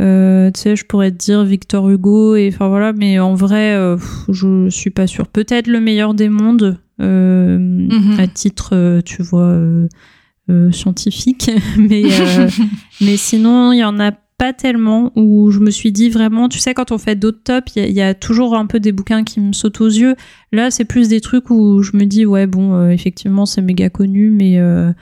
euh, 0.00 0.50
tu 0.52 0.60
sais, 0.60 0.76
je 0.76 0.86
pourrais 0.86 1.10
te 1.10 1.16
dire 1.16 1.44
Victor 1.44 1.90
Hugo, 1.90 2.36
et 2.36 2.50
enfin 2.52 2.68
voilà, 2.68 2.92
mais 2.92 3.18
en 3.18 3.34
vrai, 3.34 3.76
je 4.28 4.68
suis 4.70 4.90
pas 4.90 5.06
sûre. 5.06 5.28
Peut-être 5.28 5.66
le 5.66 5.80
meilleur 5.80 6.14
des 6.14 6.28
mondes, 6.28 6.78
mhm. 6.98 8.16
à 8.18 8.26
titre, 8.26 9.00
tu 9.04 9.22
vois, 9.22 9.58
scientifique, 10.72 11.50
mais, 11.78 12.04
mais 13.00 13.16
sinon, 13.16 13.72
il 13.72 13.78
y 13.78 13.84
en 13.84 13.98
a 14.00 14.12
pas 14.38 14.52
tellement, 14.52 15.10
où 15.16 15.50
je 15.50 15.58
me 15.58 15.70
suis 15.70 15.90
dit 15.90 16.08
vraiment, 16.08 16.48
tu 16.48 16.60
sais, 16.60 16.72
quand 16.72 16.92
on 16.92 16.98
fait 16.98 17.16
d'autres 17.16 17.42
tops, 17.42 17.72
il 17.74 17.90
y, 17.90 18.00
a 18.00 18.14
toujours 18.14 18.56
un 18.56 18.66
peu 18.66 18.78
des 18.78 18.92
bouquins 18.92 19.24
qui 19.24 19.40
me 19.40 19.52
sautent 19.52 19.80
aux 19.80 19.88
yeux. 19.88 20.14
Là, 20.52 20.70
c'est 20.70 20.84
plus 20.84 21.08
des 21.08 21.20
trucs 21.20 21.50
où 21.50 21.82
je 21.82 21.96
me 21.96 22.04
dis, 22.04 22.24
ouais, 22.24 22.46
bon, 22.46 22.72
euh, 22.74 22.90
effectivement, 22.90 23.46
c'est 23.46 23.62
méga 23.62 23.90
connu, 23.90 24.30
mais, 24.30 24.60
euh, 24.60 24.92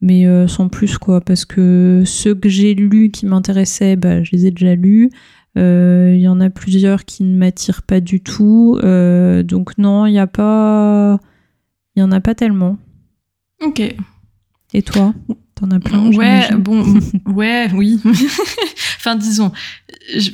mais 0.00 0.26
euh, 0.26 0.48
sans 0.48 0.68
plus, 0.68 0.96
quoi. 0.96 1.20
Parce 1.20 1.44
que 1.44 2.04
ceux 2.06 2.34
que 2.34 2.48
j'ai 2.48 2.72
lus 2.72 3.10
qui 3.10 3.26
m'intéressaient, 3.26 3.96
bah, 3.96 4.22
je 4.22 4.32
les 4.32 4.46
ai 4.46 4.50
déjà 4.50 4.74
lus. 4.74 5.10
Il 5.56 6.18
y 6.18 6.28
en 6.28 6.40
a 6.40 6.50
plusieurs 6.50 7.04
qui 7.04 7.22
ne 7.22 7.36
m'attirent 7.36 7.82
pas 7.82 8.00
du 8.00 8.20
tout. 8.20 8.78
donc, 8.82 9.76
non, 9.78 10.06
il 10.06 10.12
n'y 10.12 10.18
a 10.18 10.26
pas. 10.26 11.18
Il 11.94 12.00
y 12.00 12.02
en 12.02 12.12
a 12.12 12.20
pas 12.20 12.34
tellement. 12.34 12.78
Ok. 13.62 13.94
Et 14.76 14.82
toi 14.82 15.14
T'en 15.54 15.70
as 15.70 15.80
plein 15.80 16.12
Ouais, 16.12 16.54
bon, 16.54 16.84
ouais, 17.26 17.70
oui. 17.72 17.98
enfin, 18.98 19.16
disons, 19.16 19.50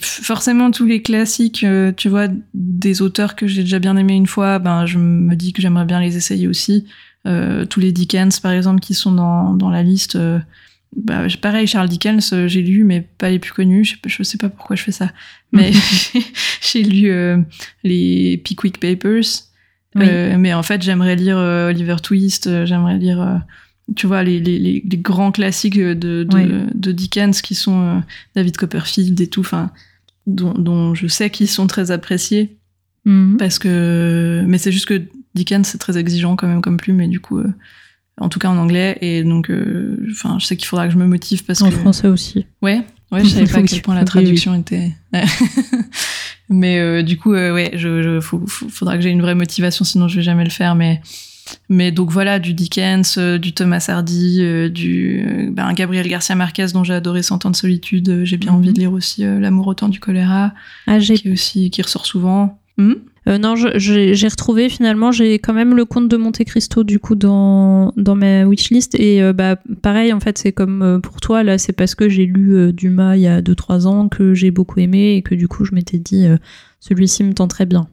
forcément, 0.00 0.72
tous 0.72 0.84
les 0.84 1.00
classiques, 1.00 1.62
euh, 1.62 1.92
tu 1.96 2.08
vois, 2.08 2.26
des 2.52 3.02
auteurs 3.02 3.36
que 3.36 3.46
j'ai 3.46 3.62
déjà 3.62 3.78
bien 3.78 3.96
aimés 3.96 4.16
une 4.16 4.26
fois, 4.26 4.58
ben, 4.58 4.84
je 4.84 4.98
me 4.98 5.36
dis 5.36 5.52
que 5.52 5.62
j'aimerais 5.62 5.84
bien 5.84 6.00
les 6.00 6.16
essayer 6.16 6.48
aussi. 6.48 6.86
Euh, 7.24 7.64
tous 7.66 7.78
les 7.78 7.92
Dickens, 7.92 8.40
par 8.40 8.50
exemple, 8.50 8.80
qui 8.80 8.94
sont 8.94 9.12
dans, 9.12 9.54
dans 9.54 9.70
la 9.70 9.84
liste. 9.84 10.16
Euh, 10.16 10.40
bah, 10.96 11.28
pareil, 11.40 11.68
Charles 11.68 11.88
Dickens, 11.88 12.34
j'ai 12.48 12.62
lu, 12.62 12.82
mais 12.82 13.00
pas 13.18 13.30
les 13.30 13.38
plus 13.38 13.52
connus. 13.52 13.84
Je, 13.84 13.94
je 14.04 14.22
sais 14.24 14.38
pas 14.38 14.48
pourquoi 14.48 14.74
je 14.74 14.82
fais 14.82 14.90
ça. 14.90 15.12
Mais 15.52 15.70
j'ai 16.60 16.82
lu 16.82 17.12
les 17.84 18.38
Pickwick 18.38 18.80
Papers. 18.80 19.44
mais 19.94 20.52
en 20.52 20.64
fait, 20.64 20.82
j'aimerais 20.82 21.14
lire 21.14 21.36
Oliver 21.36 21.98
Twist, 22.02 22.64
j'aimerais 22.64 22.98
lire 22.98 23.44
tu 23.96 24.06
vois, 24.06 24.22
les, 24.22 24.40
les, 24.40 24.58
les, 24.58 24.98
grands 24.98 25.32
classiques 25.32 25.78
de, 25.78 25.94
de, 25.94 26.24
de, 26.72 26.92
Dickens 26.92 27.42
qui 27.42 27.54
sont 27.54 27.82
euh, 27.82 28.00
David 28.34 28.56
Copperfield 28.56 29.20
et 29.20 29.26
tout, 29.26 29.40
enfin, 29.40 29.70
dont, 30.26 30.54
dont, 30.54 30.94
je 30.94 31.06
sais 31.06 31.30
qu'ils 31.30 31.48
sont 31.48 31.66
très 31.66 31.90
appréciés. 31.90 32.56
Mhm. 33.04 33.36
Parce 33.38 33.58
que, 33.58 34.44
mais 34.46 34.58
c'est 34.58 34.72
juste 34.72 34.86
que 34.86 35.02
Dickens, 35.34 35.66
c'est 35.66 35.78
très 35.78 35.98
exigeant 35.98 36.36
quand 36.36 36.46
même 36.46 36.62
comme 36.62 36.76
plume, 36.76 36.96
mais 36.96 37.08
du 37.08 37.20
coup, 37.20 37.38
euh, 37.38 37.52
en 38.18 38.28
tout 38.28 38.38
cas 38.38 38.48
en 38.48 38.56
anglais, 38.56 38.98
et 39.00 39.24
donc, 39.24 39.50
euh, 39.50 39.98
je 40.06 40.46
sais 40.46 40.56
qu'il 40.56 40.68
faudra 40.68 40.86
que 40.86 40.92
je 40.92 40.98
me 40.98 41.06
motive 41.06 41.44
parce 41.44 41.60
en 41.62 41.70
que. 41.70 41.74
En 41.74 41.78
français 41.78 42.08
aussi. 42.08 42.46
Ouais, 42.62 42.82
ouais, 43.10 43.24
je 43.24 43.28
savais 43.28 43.46
pas 43.46 43.58
à 43.58 43.62
quel 43.62 43.82
point 43.82 43.94
la 43.94 44.04
traduction 44.04 44.54
était. 44.54 44.92
mais 46.48 47.02
du 47.02 47.18
coup, 47.18 47.32
ouais, 47.32 47.72
je, 47.74 48.02
je 48.02 48.20
faut, 48.20 48.42
faudra 48.46 48.96
que 48.96 49.02
j'ai 49.02 49.10
une 49.10 49.22
vraie 49.22 49.34
motivation, 49.34 49.84
sinon 49.84 50.06
je 50.06 50.16
vais 50.16 50.22
jamais 50.22 50.44
le 50.44 50.50
faire, 50.50 50.76
mais 50.76 51.00
mais 51.68 51.92
donc 51.92 52.10
voilà, 52.10 52.38
du 52.38 52.54
Dickens, 52.54 53.16
euh, 53.18 53.38
du 53.38 53.52
Thomas 53.52 53.84
Hardy, 53.88 54.38
euh, 54.40 54.68
du 54.68 55.24
euh, 55.26 55.50
ben, 55.50 55.72
Gabriel 55.72 56.06
Garcia 56.08 56.34
Marquez 56.34 56.66
dont 56.74 56.84
j'ai 56.84 56.94
adoré 56.94 57.22
Cent 57.22 57.44
ans 57.46 57.50
de 57.50 57.56
solitude. 57.56 58.22
J'ai 58.24 58.36
bien 58.36 58.52
mhm. 58.52 58.58
envie 58.58 58.72
de 58.72 58.78
lire 58.78 58.92
aussi 58.92 59.22
L'amour 59.22 59.66
au 59.68 59.74
temps 59.74 59.88
du 59.88 60.00
choléra, 60.00 60.52
ah, 60.86 60.98
qui 60.98 61.30
aussi 61.30 61.70
qui 61.70 61.82
ressort 61.82 62.06
souvent. 62.06 62.58
Hmm 62.78 62.94
non, 63.24 63.54
j'ai 63.54 64.28
retrouvé 64.28 64.68
finalement, 64.68 65.12
j'ai 65.12 65.34
quand 65.38 65.52
même 65.52 65.76
le 65.76 65.84
conte 65.84 66.08
de 66.08 66.16
Monte 66.16 66.42
Cristo 66.42 66.82
du 66.82 66.98
coup 66.98 67.14
dans, 67.14 67.92
dans 67.96 68.16
ma 68.16 68.44
wishlist 68.44 68.96
et 68.96 69.22
bah 69.32 69.54
pareil 69.80 70.12
en 70.12 70.18
fait 70.18 70.38
c'est 70.38 70.50
comme 70.50 70.98
pour 71.00 71.20
toi 71.20 71.44
là 71.44 71.56
c'est 71.56 71.72
parce 71.72 71.94
que 71.94 72.08
j'ai 72.08 72.26
lu 72.26 72.72
Dumas 72.72 73.14
il 73.14 73.22
y 73.22 73.28
a 73.28 73.40
2-3 73.40 73.86
ans 73.86 74.08
que 74.08 74.34
j'ai 74.34 74.50
beaucoup 74.50 74.80
aimé 74.80 75.14
et 75.14 75.22
que 75.22 75.36
du 75.36 75.46
coup 75.46 75.64
je 75.64 75.72
m'étais 75.72 75.98
dit 75.98 76.26
celui-ci 76.80 77.22
me 77.22 77.32
tenterait 77.32 77.66
bien. 77.66 77.86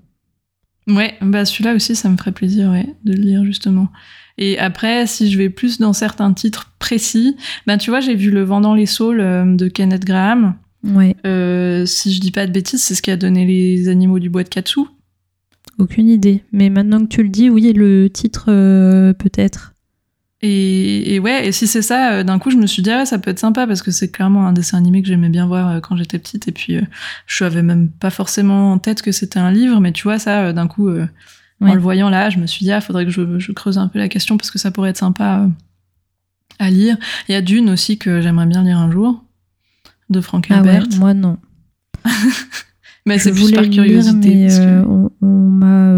Ouais, 0.88 1.16
bah 1.22 1.46
celui-là 1.46 1.76
aussi, 1.76 1.96
ça 1.96 2.10
me 2.10 2.18
ferait 2.18 2.32
plaisir 2.32 2.72
ouais, 2.72 2.96
de 3.04 3.14
le 3.14 3.22
lire 3.22 3.46
justement. 3.46 3.90
Et 4.38 4.58
après, 4.58 5.06
si 5.06 5.30
je 5.30 5.38
vais 5.38 5.50
plus 5.50 5.80
dans 5.80 5.94
certains 5.94 6.34
titres 6.34 6.72
précis, 6.80 7.36
ben 7.68 7.78
tu 7.78 7.90
vois, 7.90 8.00
j'ai 8.00 8.16
vu 8.16 8.32
Le 8.32 8.44
Vent 8.44 8.62
dans 8.62 8.74
les 8.74 8.86
saules 8.86 9.20
euh, 9.20 9.56
de 9.56 9.68
Kenneth 9.68 10.06
Graham. 10.06 10.56
Ouais. 10.84 11.16
Euh, 11.28 11.86
si 11.86 12.14
je 12.14 12.22
dis 12.22 12.32
pas 12.32 12.48
de 12.48 12.54
bêtises, 12.54 12.82
c'est 12.82 12.96
ce 12.96 13.02
qui 13.02 13.12
a 13.12 13.18
donné 13.18 13.46
les 13.46 13.90
animaux 13.90 14.18
du 14.18 14.30
bois 14.30 14.44
de 14.44 14.50
Katsu. 14.50 14.82
Aucune 15.78 16.08
idée. 16.08 16.44
Mais 16.54 16.70
maintenant 16.70 17.00
que 17.02 17.10
tu 17.10 17.22
le 17.22 17.30
dis, 17.30 17.50
oui, 17.50 17.74
le 17.74 18.10
titre 18.10 18.46
euh, 18.48 19.14
peut-être. 19.14 19.74
Et, 20.42 21.20
ouais, 21.20 21.48
et 21.48 21.52
si 21.52 21.68
c'est 21.68 21.82
ça, 21.82 22.14
euh, 22.14 22.24
d'un 22.24 22.40
coup, 22.40 22.50
je 22.50 22.56
me 22.56 22.66
suis 22.66 22.82
dit, 22.82 22.92
ah, 22.92 23.06
ça 23.06 23.20
peut 23.20 23.30
être 23.30 23.40
sympa 23.40 23.68
parce 23.68 23.82
que 23.82 23.92
c'est 23.92 24.10
clairement 24.10 24.48
un 24.48 24.54
dessin 24.54 24.78
animé 24.78 25.02
que 25.02 25.08
j'aimais 25.08 25.30
bien 25.30 25.48
voir 25.48 25.70
euh, 25.70 25.80
quand 25.82 25.98
j'étais 25.98 26.18
petite. 26.18 26.48
Et 26.48 26.54
puis, 26.54 26.78
euh, 26.78 26.82
je 27.26 27.44
avais 27.44 27.62
même 27.62 27.90
pas 27.90 28.10
forcément 28.10 28.72
en 28.72 28.78
tête 28.78 29.02
que 29.02 29.12
c'était 29.12 29.40
un 29.40 29.52
livre, 29.52 29.82
mais 29.82 29.92
tu 29.92 30.04
vois, 30.04 30.18
ça, 30.18 30.54
d'un 30.54 30.68
coup, 30.68 30.90
en 30.90 31.74
le 31.74 31.80
voyant 31.80 32.10
là, 32.10 32.30
je 32.30 32.40
me 32.40 32.48
suis 32.48 32.64
dit, 32.64 32.72
ah, 32.72 32.80
faudrait 32.80 33.06
que 33.06 33.12
je, 33.12 33.52
creuse 33.52 33.78
un 33.78 33.90
peu 33.90 34.00
la 34.00 34.08
question 34.08 34.38
parce 34.38 34.50
que 34.50 34.60
ça 34.60 34.72
pourrait 34.72 34.92
être 34.92 34.98
sympa 34.98 35.50
à 36.58 36.70
lire. 36.70 36.96
Il 37.28 37.34
y 37.34 37.36
a 37.36 37.42
Dune 37.42 37.70
aussi 37.70 37.98
que 37.98 38.22
j'aimerais 38.22 38.46
bien 38.46 38.64
lire 38.64 38.78
un 38.78 38.90
jour, 38.90 39.26
de 40.10 40.22
Frank 40.22 40.48
ah 40.50 40.56
Herbert. 40.56 40.88
moi, 41.00 41.14
non. 41.14 41.38
mais 43.06 43.20
c'est 43.20 43.34
plus 43.34 43.52
par 43.52 43.70
curiosité. 43.70 44.48
on 44.62 45.10
m'a 45.28 45.92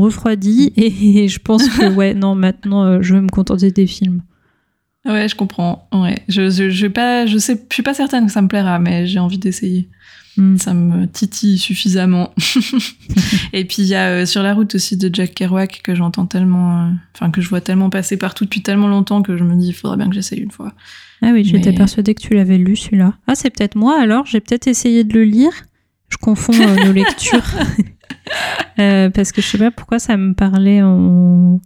refroidi 0.00 0.72
et, 0.76 1.28
je 1.28 1.38
pense 1.38 1.68
que 1.68 1.88
ouais 1.94 2.14
non 2.14 2.34
maintenant 2.34 2.84
euh, 2.84 2.98
je 3.02 3.14
vais 3.14 3.20
me 3.20 3.28
contenter 3.28 3.70
des 3.70 3.86
films. 3.86 4.22
Ouais, 5.06 5.28
je 5.28 5.34
comprends. 5.34 5.88
Ouais, 5.94 6.22
je 6.28 6.50
je, 6.50 6.68
je 6.70 6.86
pas 6.86 7.26
je 7.26 7.38
sais 7.38 7.60
je 7.68 7.74
suis 7.74 7.82
pas 7.82 7.94
certaine 7.94 8.26
que 8.26 8.32
ça 8.32 8.42
me 8.42 8.48
plaira 8.48 8.78
mais 8.78 9.06
j'ai 9.06 9.18
envie 9.18 9.38
d'essayer. 9.38 9.88
Hmm. 10.36 10.56
Ça 10.58 10.74
me 10.74 11.06
titille 11.06 11.58
suffisamment. 11.58 12.32
et 13.52 13.64
puis 13.64 13.82
il 13.82 13.88
y 13.88 13.94
a 13.94 14.10
euh, 14.10 14.26
sur 14.26 14.42
la 14.42 14.54
route 14.54 14.74
aussi 14.76 14.96
de 14.96 15.10
Jack 15.12 15.34
Kerouac 15.34 15.80
que 15.82 15.94
j'entends 15.94 16.26
tellement 16.26 16.82
euh, 16.86 16.90
enfin 17.16 17.30
que 17.30 17.40
je 17.40 17.48
vois 17.48 17.60
tellement 17.60 17.90
passer 17.90 18.16
partout 18.16 18.44
depuis 18.44 18.62
tellement 18.62 18.86
longtemps 18.88 19.22
que 19.22 19.36
je 19.36 19.42
me 19.42 19.56
dis 19.56 19.68
il 19.68 19.72
faudrait 19.72 19.96
bien 19.96 20.08
que 20.08 20.14
j'essaye 20.14 20.38
une 20.40 20.50
fois. 20.52 20.72
Ah 21.22 21.30
oui, 21.32 21.44
j'étais 21.44 21.70
Mais- 21.70 21.76
persuadée 21.76 22.14
que 22.14 22.22
tu 22.22 22.34
l'avais 22.34 22.58
lu 22.58 22.76
celui-là. 22.76 23.14
Ah, 23.26 23.34
c'est 23.34 23.50
peut-être 23.50 23.74
moi 23.74 24.00
alors, 24.00 24.24
j'ai 24.26 24.40
peut-être 24.40 24.66
essayé 24.68 25.02
de 25.04 25.12
le 25.14 25.24
lire. 25.24 25.52
Je 26.08 26.16
confonds 26.16 26.52
euh, 26.54 26.84
nos 26.86 26.92
lectures. 26.94 27.44
Euh, 28.78 29.10
parce 29.10 29.32
que 29.32 29.42
je 29.42 29.46
sais 29.46 29.58
pas 29.58 29.70
pourquoi 29.70 29.98
ça 29.98 30.16
me 30.16 30.32
parlait 30.34 30.82
en, 30.82 31.60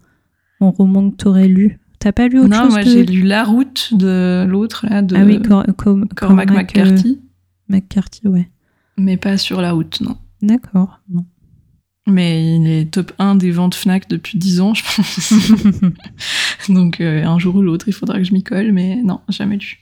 en 0.61 0.70
roman 0.70 1.11
que 1.11 1.16
t'aurais 1.16 1.48
lu. 1.48 1.79
T'as 1.98 2.12
pas 2.12 2.29
lu 2.29 2.38
autre 2.40 2.48
non, 2.50 2.64
chose 2.64 2.70
moi 2.72 2.83
de- 2.85 2.88
j'ai 2.90 3.05
lu 3.07 3.22
La 3.22 3.44
Route 3.44 3.90
de 3.94 4.44
l'autre, 4.48 4.87
là, 4.88 5.00
de 5.03 5.16
Ah 5.16 5.24
oui, 5.24 5.40
Cor- 5.40 5.64
Com- 5.77 6.09
Cormac 6.14 6.50
euh, 6.50 6.55
McCarthy, 6.55 7.20
McCarthy, 7.68 8.29
ouais. 8.29 8.48
mais 8.98 9.16
pas 9.16 9.37
sur 9.38 9.61
La 9.61 9.72
Route, 9.72 10.00
non. 10.00 10.16
D'accord. 10.42 11.00
Non. 11.12 11.24
Mais 12.07 12.57
il 12.57 12.66
est 12.66 12.90
top 12.92 13.12
1 13.18 13.37
des 13.37 13.50
ventes 13.50 13.74
Fnac 13.74 14.09
depuis 14.11 14.37
10 14.37 14.61
ans, 14.61 14.74
je 14.74 14.83
pense. 14.85 15.33
Donc 16.68 17.00
euh, 17.00 17.24
un 17.24 17.38
jour 17.38 17.57
ou 17.57 17.62
l'autre, 17.62 17.88
il 17.88 17.94
faudra 17.94 18.18
que 18.18 18.24
je 18.24 18.33
m'y 18.33 18.42
colle, 18.42 18.72
mais 18.72 18.96
non, 19.03 19.20
jamais 19.29 19.57
lu. 19.57 19.79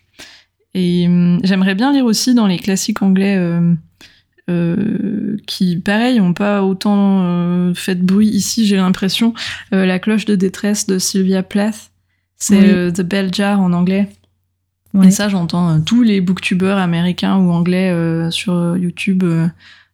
Et 0.75 1.07
hum, 1.09 1.41
j'aimerais 1.43 1.75
bien 1.75 1.93
lire 1.93 2.05
aussi 2.05 2.35
dans 2.35 2.47
les 2.47 2.59
classiques 2.59 3.03
anglais 3.03 3.37
euh, 3.37 3.75
euh, 4.53 5.37
qui, 5.47 5.77
pareil, 5.77 6.21
ont 6.21 6.35
pas 6.35 6.63
autant 6.63 7.23
euh, 7.23 7.75
fait 7.75 7.95
de 7.95 8.05
bruit 8.05 8.29
ici, 8.29 8.67
j'ai 8.67 8.77
l'impression. 8.77 9.35
Euh, 9.73 9.87
La 9.87 9.99
cloche 9.99 10.25
de 10.25 10.35
détresse 10.35 10.87
de 10.87 10.99
Sylvia 10.99 11.43
Plath, 11.43 11.91
c'est 12.37 12.87
Oui. 12.87 12.93
The 12.93 13.03
Bell 13.03 13.33
Jar 13.33 13.61
en 13.61 13.73
anglais. 13.73 14.09
Ouais. 14.95 15.09
Et 15.09 15.11
ça, 15.11 15.29
j'entends 15.29 15.81
tous 15.81 16.03
les 16.03 16.21
booktubeurs 16.21 16.79
américains 16.79 17.37
ou 17.39 17.51
anglais 17.51 17.95
sur 18.31 18.77
YouTube 18.77 19.25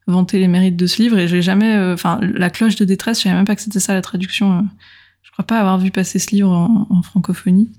vanter 0.09 0.41
les 0.41 0.49
mérites 0.49 0.77
de 0.77 0.87
ce 0.87 1.01
livre. 1.01 1.19
Et 1.19 1.29
j'ai 1.29 1.43
jamais, 1.43 1.79
enfin, 1.93 2.19
la 2.21 2.51
cloche 2.51 2.75
de 2.77 2.85
détresse, 2.85 3.19
je 3.19 3.25
savais 3.25 3.37
même 3.37 3.45
pas 3.45 3.55
que 3.55 3.63
c'était 3.63 3.79
ça 3.81 3.95
la 3.95 4.03
traduction. 4.03 4.67
je 5.23 5.31
crois 5.31 5.47
pas 5.47 5.61
avoir 5.61 5.79
vu 5.79 5.93
passer 5.93 6.19
ce 6.19 6.35
livre 6.35 6.51
en, 6.51 6.89
en 6.91 7.03
francophonie. 7.03 7.71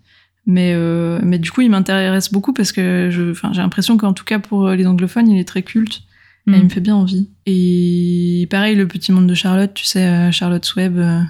Mais, 0.49 0.73
euh, 0.73 1.19
mais 1.23 1.37
du 1.37 1.51
coup, 1.51 1.61
il 1.61 1.69
m'intéresse 1.69 2.31
beaucoup 2.31 2.53
parce 2.53 2.71
que 2.71 3.09
j'ai 3.11 3.61
l'impression 3.61 3.97
qu'en 3.97 4.13
tout 4.13 4.23
cas 4.25 4.39
pour 4.39 4.69
les 4.69 4.87
anglophones, 4.87 5.29
il 5.29 5.39
est 5.39 5.47
très 5.47 5.61
culte. 5.61 6.01
Et 6.47 6.51
il 6.51 6.59
Mm. 6.59 6.63
me 6.63 6.69
fait 6.69 6.79
bien 6.81 6.95
envie. 6.95 7.29
Et 7.45 8.47
pareil, 8.49 8.75
le 8.75 8.87
petit 8.87 9.11
monde 9.11 9.27
de 9.27 9.33
Charlotte, 9.35 9.73
tu 9.73 9.85
sais, 9.85 10.03
euh, 10.05 10.31
Charlotte 10.31 10.73
Webb. 10.75 10.97
euh, 10.97 11.21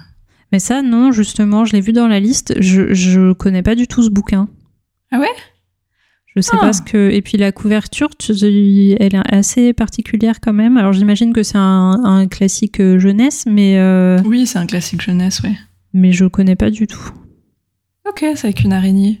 Mais 0.52 0.58
ça, 0.58 0.82
non, 0.82 1.12
justement, 1.12 1.64
je 1.64 1.72
l'ai 1.74 1.80
vu 1.80 1.92
dans 1.92 2.08
la 2.08 2.20
liste. 2.20 2.54
Je, 2.60 2.92
je 2.94 3.32
connais 3.32 3.62
pas 3.62 3.74
du 3.74 3.86
tout 3.86 4.02
ce 4.02 4.10
bouquin. 4.10 4.48
Ah 5.12 5.18
ouais? 5.20 5.28
Je 6.34 6.40
sais 6.40 6.52
Ah. 6.54 6.60
pas 6.60 6.72
ce 6.72 6.80
que. 6.82 7.10
Et 7.10 7.22
puis 7.22 7.36
la 7.38 7.50
couverture, 7.52 8.08
tu- 8.16 8.32
elle 8.32 9.14
est 9.14 9.34
assez 9.34 9.72
particulière 9.72 10.40
quand 10.40 10.52
même. 10.52 10.76
Alors 10.76 10.92
j'imagine 10.92 11.32
que 11.32 11.42
c'est 11.42 11.58
un, 11.58 12.00
un 12.04 12.26
classique 12.28 12.80
euh, 12.80 12.98
jeunesse, 13.00 13.44
mais, 13.46 13.78
euh, 13.78 14.20
Oui, 14.24 14.46
c'est 14.46 14.58
un 14.58 14.66
classique 14.66 15.02
jeunesse, 15.02 15.40
ouais. 15.42 15.56
mais 15.92 16.12
je 16.12 16.24
connais 16.26 16.54
pas 16.56 16.70
du 16.70 16.86
tout. 16.86 17.10
Ok, 18.08 18.20
c'est 18.36 18.44
avec 18.46 18.62
une 18.62 18.72
araignée. 18.72 19.20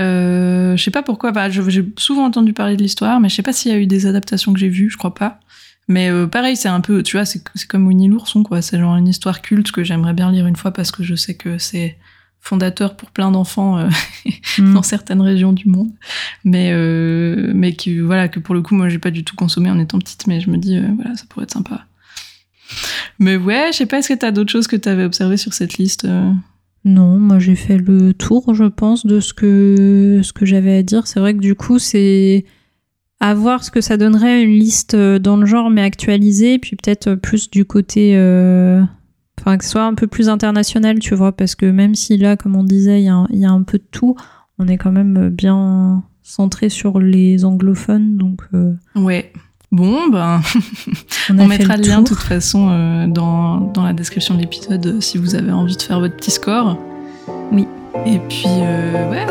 Euh, 0.00 0.76
je 0.76 0.82
sais 0.82 0.90
pas 0.90 1.02
pourquoi, 1.02 1.32
bah, 1.32 1.48
j'ai 1.50 1.84
souvent 1.98 2.24
entendu 2.24 2.52
parler 2.52 2.76
de 2.76 2.82
l'histoire, 2.82 3.20
mais 3.20 3.28
je 3.28 3.34
sais 3.34 3.42
pas 3.42 3.52
s'il 3.52 3.70
y 3.70 3.74
a 3.74 3.78
eu 3.78 3.86
des 3.86 4.06
adaptations 4.06 4.52
que 4.52 4.58
j'ai 4.58 4.68
vues, 4.68 4.90
je 4.90 4.96
crois 4.96 5.14
pas. 5.14 5.40
Mais 5.88 6.10
euh, 6.10 6.26
pareil, 6.26 6.56
c'est 6.56 6.68
un 6.68 6.80
peu, 6.80 7.02
tu 7.02 7.16
vois, 7.16 7.24
c'est 7.24 7.42
comme 7.68 7.86
Winnie 7.86 8.08
l'ourson, 8.08 8.42
quoi. 8.42 8.62
C'est 8.62 8.78
genre 8.78 8.96
une 8.96 9.08
histoire 9.08 9.42
culte 9.42 9.72
que 9.72 9.84
j'aimerais 9.84 10.12
bien 10.12 10.30
lire 10.30 10.46
une 10.46 10.56
fois 10.56 10.72
parce 10.72 10.90
que 10.90 11.02
je 11.02 11.14
sais 11.14 11.34
que 11.34 11.58
c'est 11.58 11.98
fondateur 12.40 12.96
pour 12.96 13.10
plein 13.10 13.30
d'enfants 13.30 13.78
euh, 13.78 13.88
Mm. 14.58 14.74
dans 14.74 14.82
certaines 14.82 15.20
régions 15.20 15.52
du 15.52 15.68
monde. 15.68 15.90
Mais, 16.44 16.70
euh, 16.72 17.52
mais 17.54 17.74
qui, 17.74 17.98
voilà, 18.00 18.28
que 18.28 18.40
pour 18.40 18.54
le 18.54 18.62
coup, 18.62 18.74
moi, 18.74 18.88
j'ai 18.88 18.98
pas 18.98 19.10
du 19.10 19.24
tout 19.24 19.36
consommé 19.36 19.70
en 19.70 19.78
étant 19.78 19.98
petite, 19.98 20.26
mais 20.26 20.40
je 20.40 20.50
me 20.50 20.58
dis, 20.58 20.78
voilà, 20.96 21.16
ça 21.16 21.24
pourrait 21.28 21.44
être 21.44 21.52
sympa. 21.52 21.84
Mais 23.18 23.36
ouais, 23.36 23.70
je 23.72 23.78
sais 23.78 23.86
pas, 23.86 23.98
est-ce 23.98 24.08
que 24.08 24.14
t'as 24.14 24.30
d'autres 24.30 24.52
choses 24.52 24.66
que 24.66 24.76
t'avais 24.76 25.04
observées 25.04 25.36
sur 25.36 25.52
cette 25.52 25.78
liste 25.78 26.06
Non, 26.84 27.18
moi 27.18 27.38
j'ai 27.38 27.56
fait 27.56 27.76
le 27.78 28.14
tour, 28.14 28.54
je 28.54 28.64
pense, 28.64 29.04
de 29.04 29.20
ce 29.20 29.34
que, 29.34 30.20
ce 30.22 30.32
que 30.32 30.46
j'avais 30.46 30.76
à 30.78 30.82
dire. 30.82 31.06
C'est 31.06 31.20
vrai 31.20 31.34
que 31.34 31.40
du 31.40 31.54
coup, 31.54 31.78
c'est 31.78 32.44
à 33.20 33.34
voir 33.34 33.62
ce 33.64 33.70
que 33.70 33.80
ça 33.82 33.96
donnerait 33.98 34.42
une 34.42 34.58
liste 34.58 34.94
euh, 34.94 35.18
dans 35.18 35.36
le 35.36 35.44
genre, 35.44 35.68
mais 35.68 35.82
actualisée, 35.82 36.58
puis 36.58 36.76
peut-être 36.76 37.14
plus 37.16 37.50
du 37.50 37.64
côté. 37.66 38.16
euh, 38.16 38.82
Enfin, 39.38 39.56
que 39.56 39.64
ce 39.64 39.70
soit 39.70 39.84
un 39.84 39.94
peu 39.94 40.06
plus 40.06 40.28
international, 40.28 40.98
tu 40.98 41.14
vois, 41.14 41.32
parce 41.32 41.54
que 41.54 41.64
même 41.64 41.94
si 41.94 42.18
là, 42.18 42.36
comme 42.36 42.56
on 42.56 42.64
disait, 42.64 43.00
il 43.00 43.04
y, 43.04 43.08
a 43.44 43.50
un- 43.50 43.62
peu 43.62 43.78
de 43.78 43.84
tout, 43.90 44.14
on 44.58 44.68
est 44.68 44.76
quand 44.76 44.92
même 44.92 45.30
bien 45.30 46.04
centré 46.22 46.68
sur 46.68 46.98
les 47.00 47.44
anglophones, 47.46 48.18
donc 48.18 48.42
euh. 48.52 48.74
Bon, 49.72 50.08
ben. 50.08 50.40
on 51.30 51.46
mettra 51.46 51.76
le 51.76 51.82
le 51.82 51.88
lien 51.88 52.02
de 52.02 52.08
toute 52.08 52.18
façon 52.18 52.70
euh, 52.70 53.06
dans, 53.06 53.60
dans 53.60 53.84
la 53.84 53.92
description 53.92 54.34
de 54.34 54.40
l'épisode 54.40 54.84
euh, 54.84 55.00
si 55.00 55.16
vous 55.16 55.36
avez 55.36 55.52
envie 55.52 55.76
de 55.76 55.82
faire 55.82 56.00
votre 56.00 56.16
petit 56.16 56.32
score. 56.32 56.76
Oui. 57.52 57.68
Et 58.04 58.18
puis, 58.18 58.46
euh, 58.48 59.10
ouais. 59.10 59.26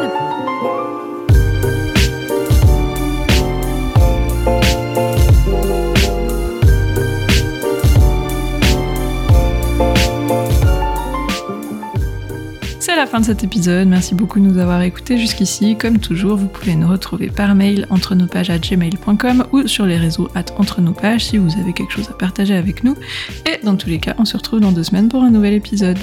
La 13.00 13.08
fin 13.08 13.22
de 13.22 13.26
cet 13.26 13.46
épisode. 13.46 13.88
Merci 13.88 14.14
beaucoup 14.14 14.42
de 14.42 14.44
nous 14.44 14.58
avoir 14.58 14.82
écoutés 14.82 15.18
jusqu'ici. 15.18 15.78
Comme 15.78 16.00
toujours, 16.00 16.36
vous 16.36 16.50
pouvez 16.50 16.76
nous 16.76 16.90
retrouver 16.90 17.30
par 17.30 17.56
mail 17.56 17.88
entre 17.90 18.14
nos 18.14 18.28
pages 18.28 18.50
à 18.50 18.58
gmail.com 18.58 19.46
ou 19.54 19.68
sur 19.68 19.86
les 19.86 19.96
réseaux 19.96 20.28
at 20.36 20.44
entre 20.58 20.82
nos 20.82 20.92
pages 20.92 21.28
si 21.28 21.38
vous 21.38 21.58
avez 21.58 21.72
quelque 21.72 21.94
chose 21.94 22.10
à 22.10 22.14
partager 22.14 22.56
avec 22.56 22.84
nous. 22.84 22.98
Et 23.46 23.66
dans 23.66 23.78
tous 23.78 23.88
les 23.88 24.00
cas, 24.00 24.16
on 24.18 24.26
se 24.26 24.36
retrouve 24.36 24.60
dans 24.60 24.74
deux 24.74 24.84
semaines 24.84 25.08
pour 25.08 25.24
un 25.24 25.32
nouvel 25.32 25.54
épisode. 25.54 25.98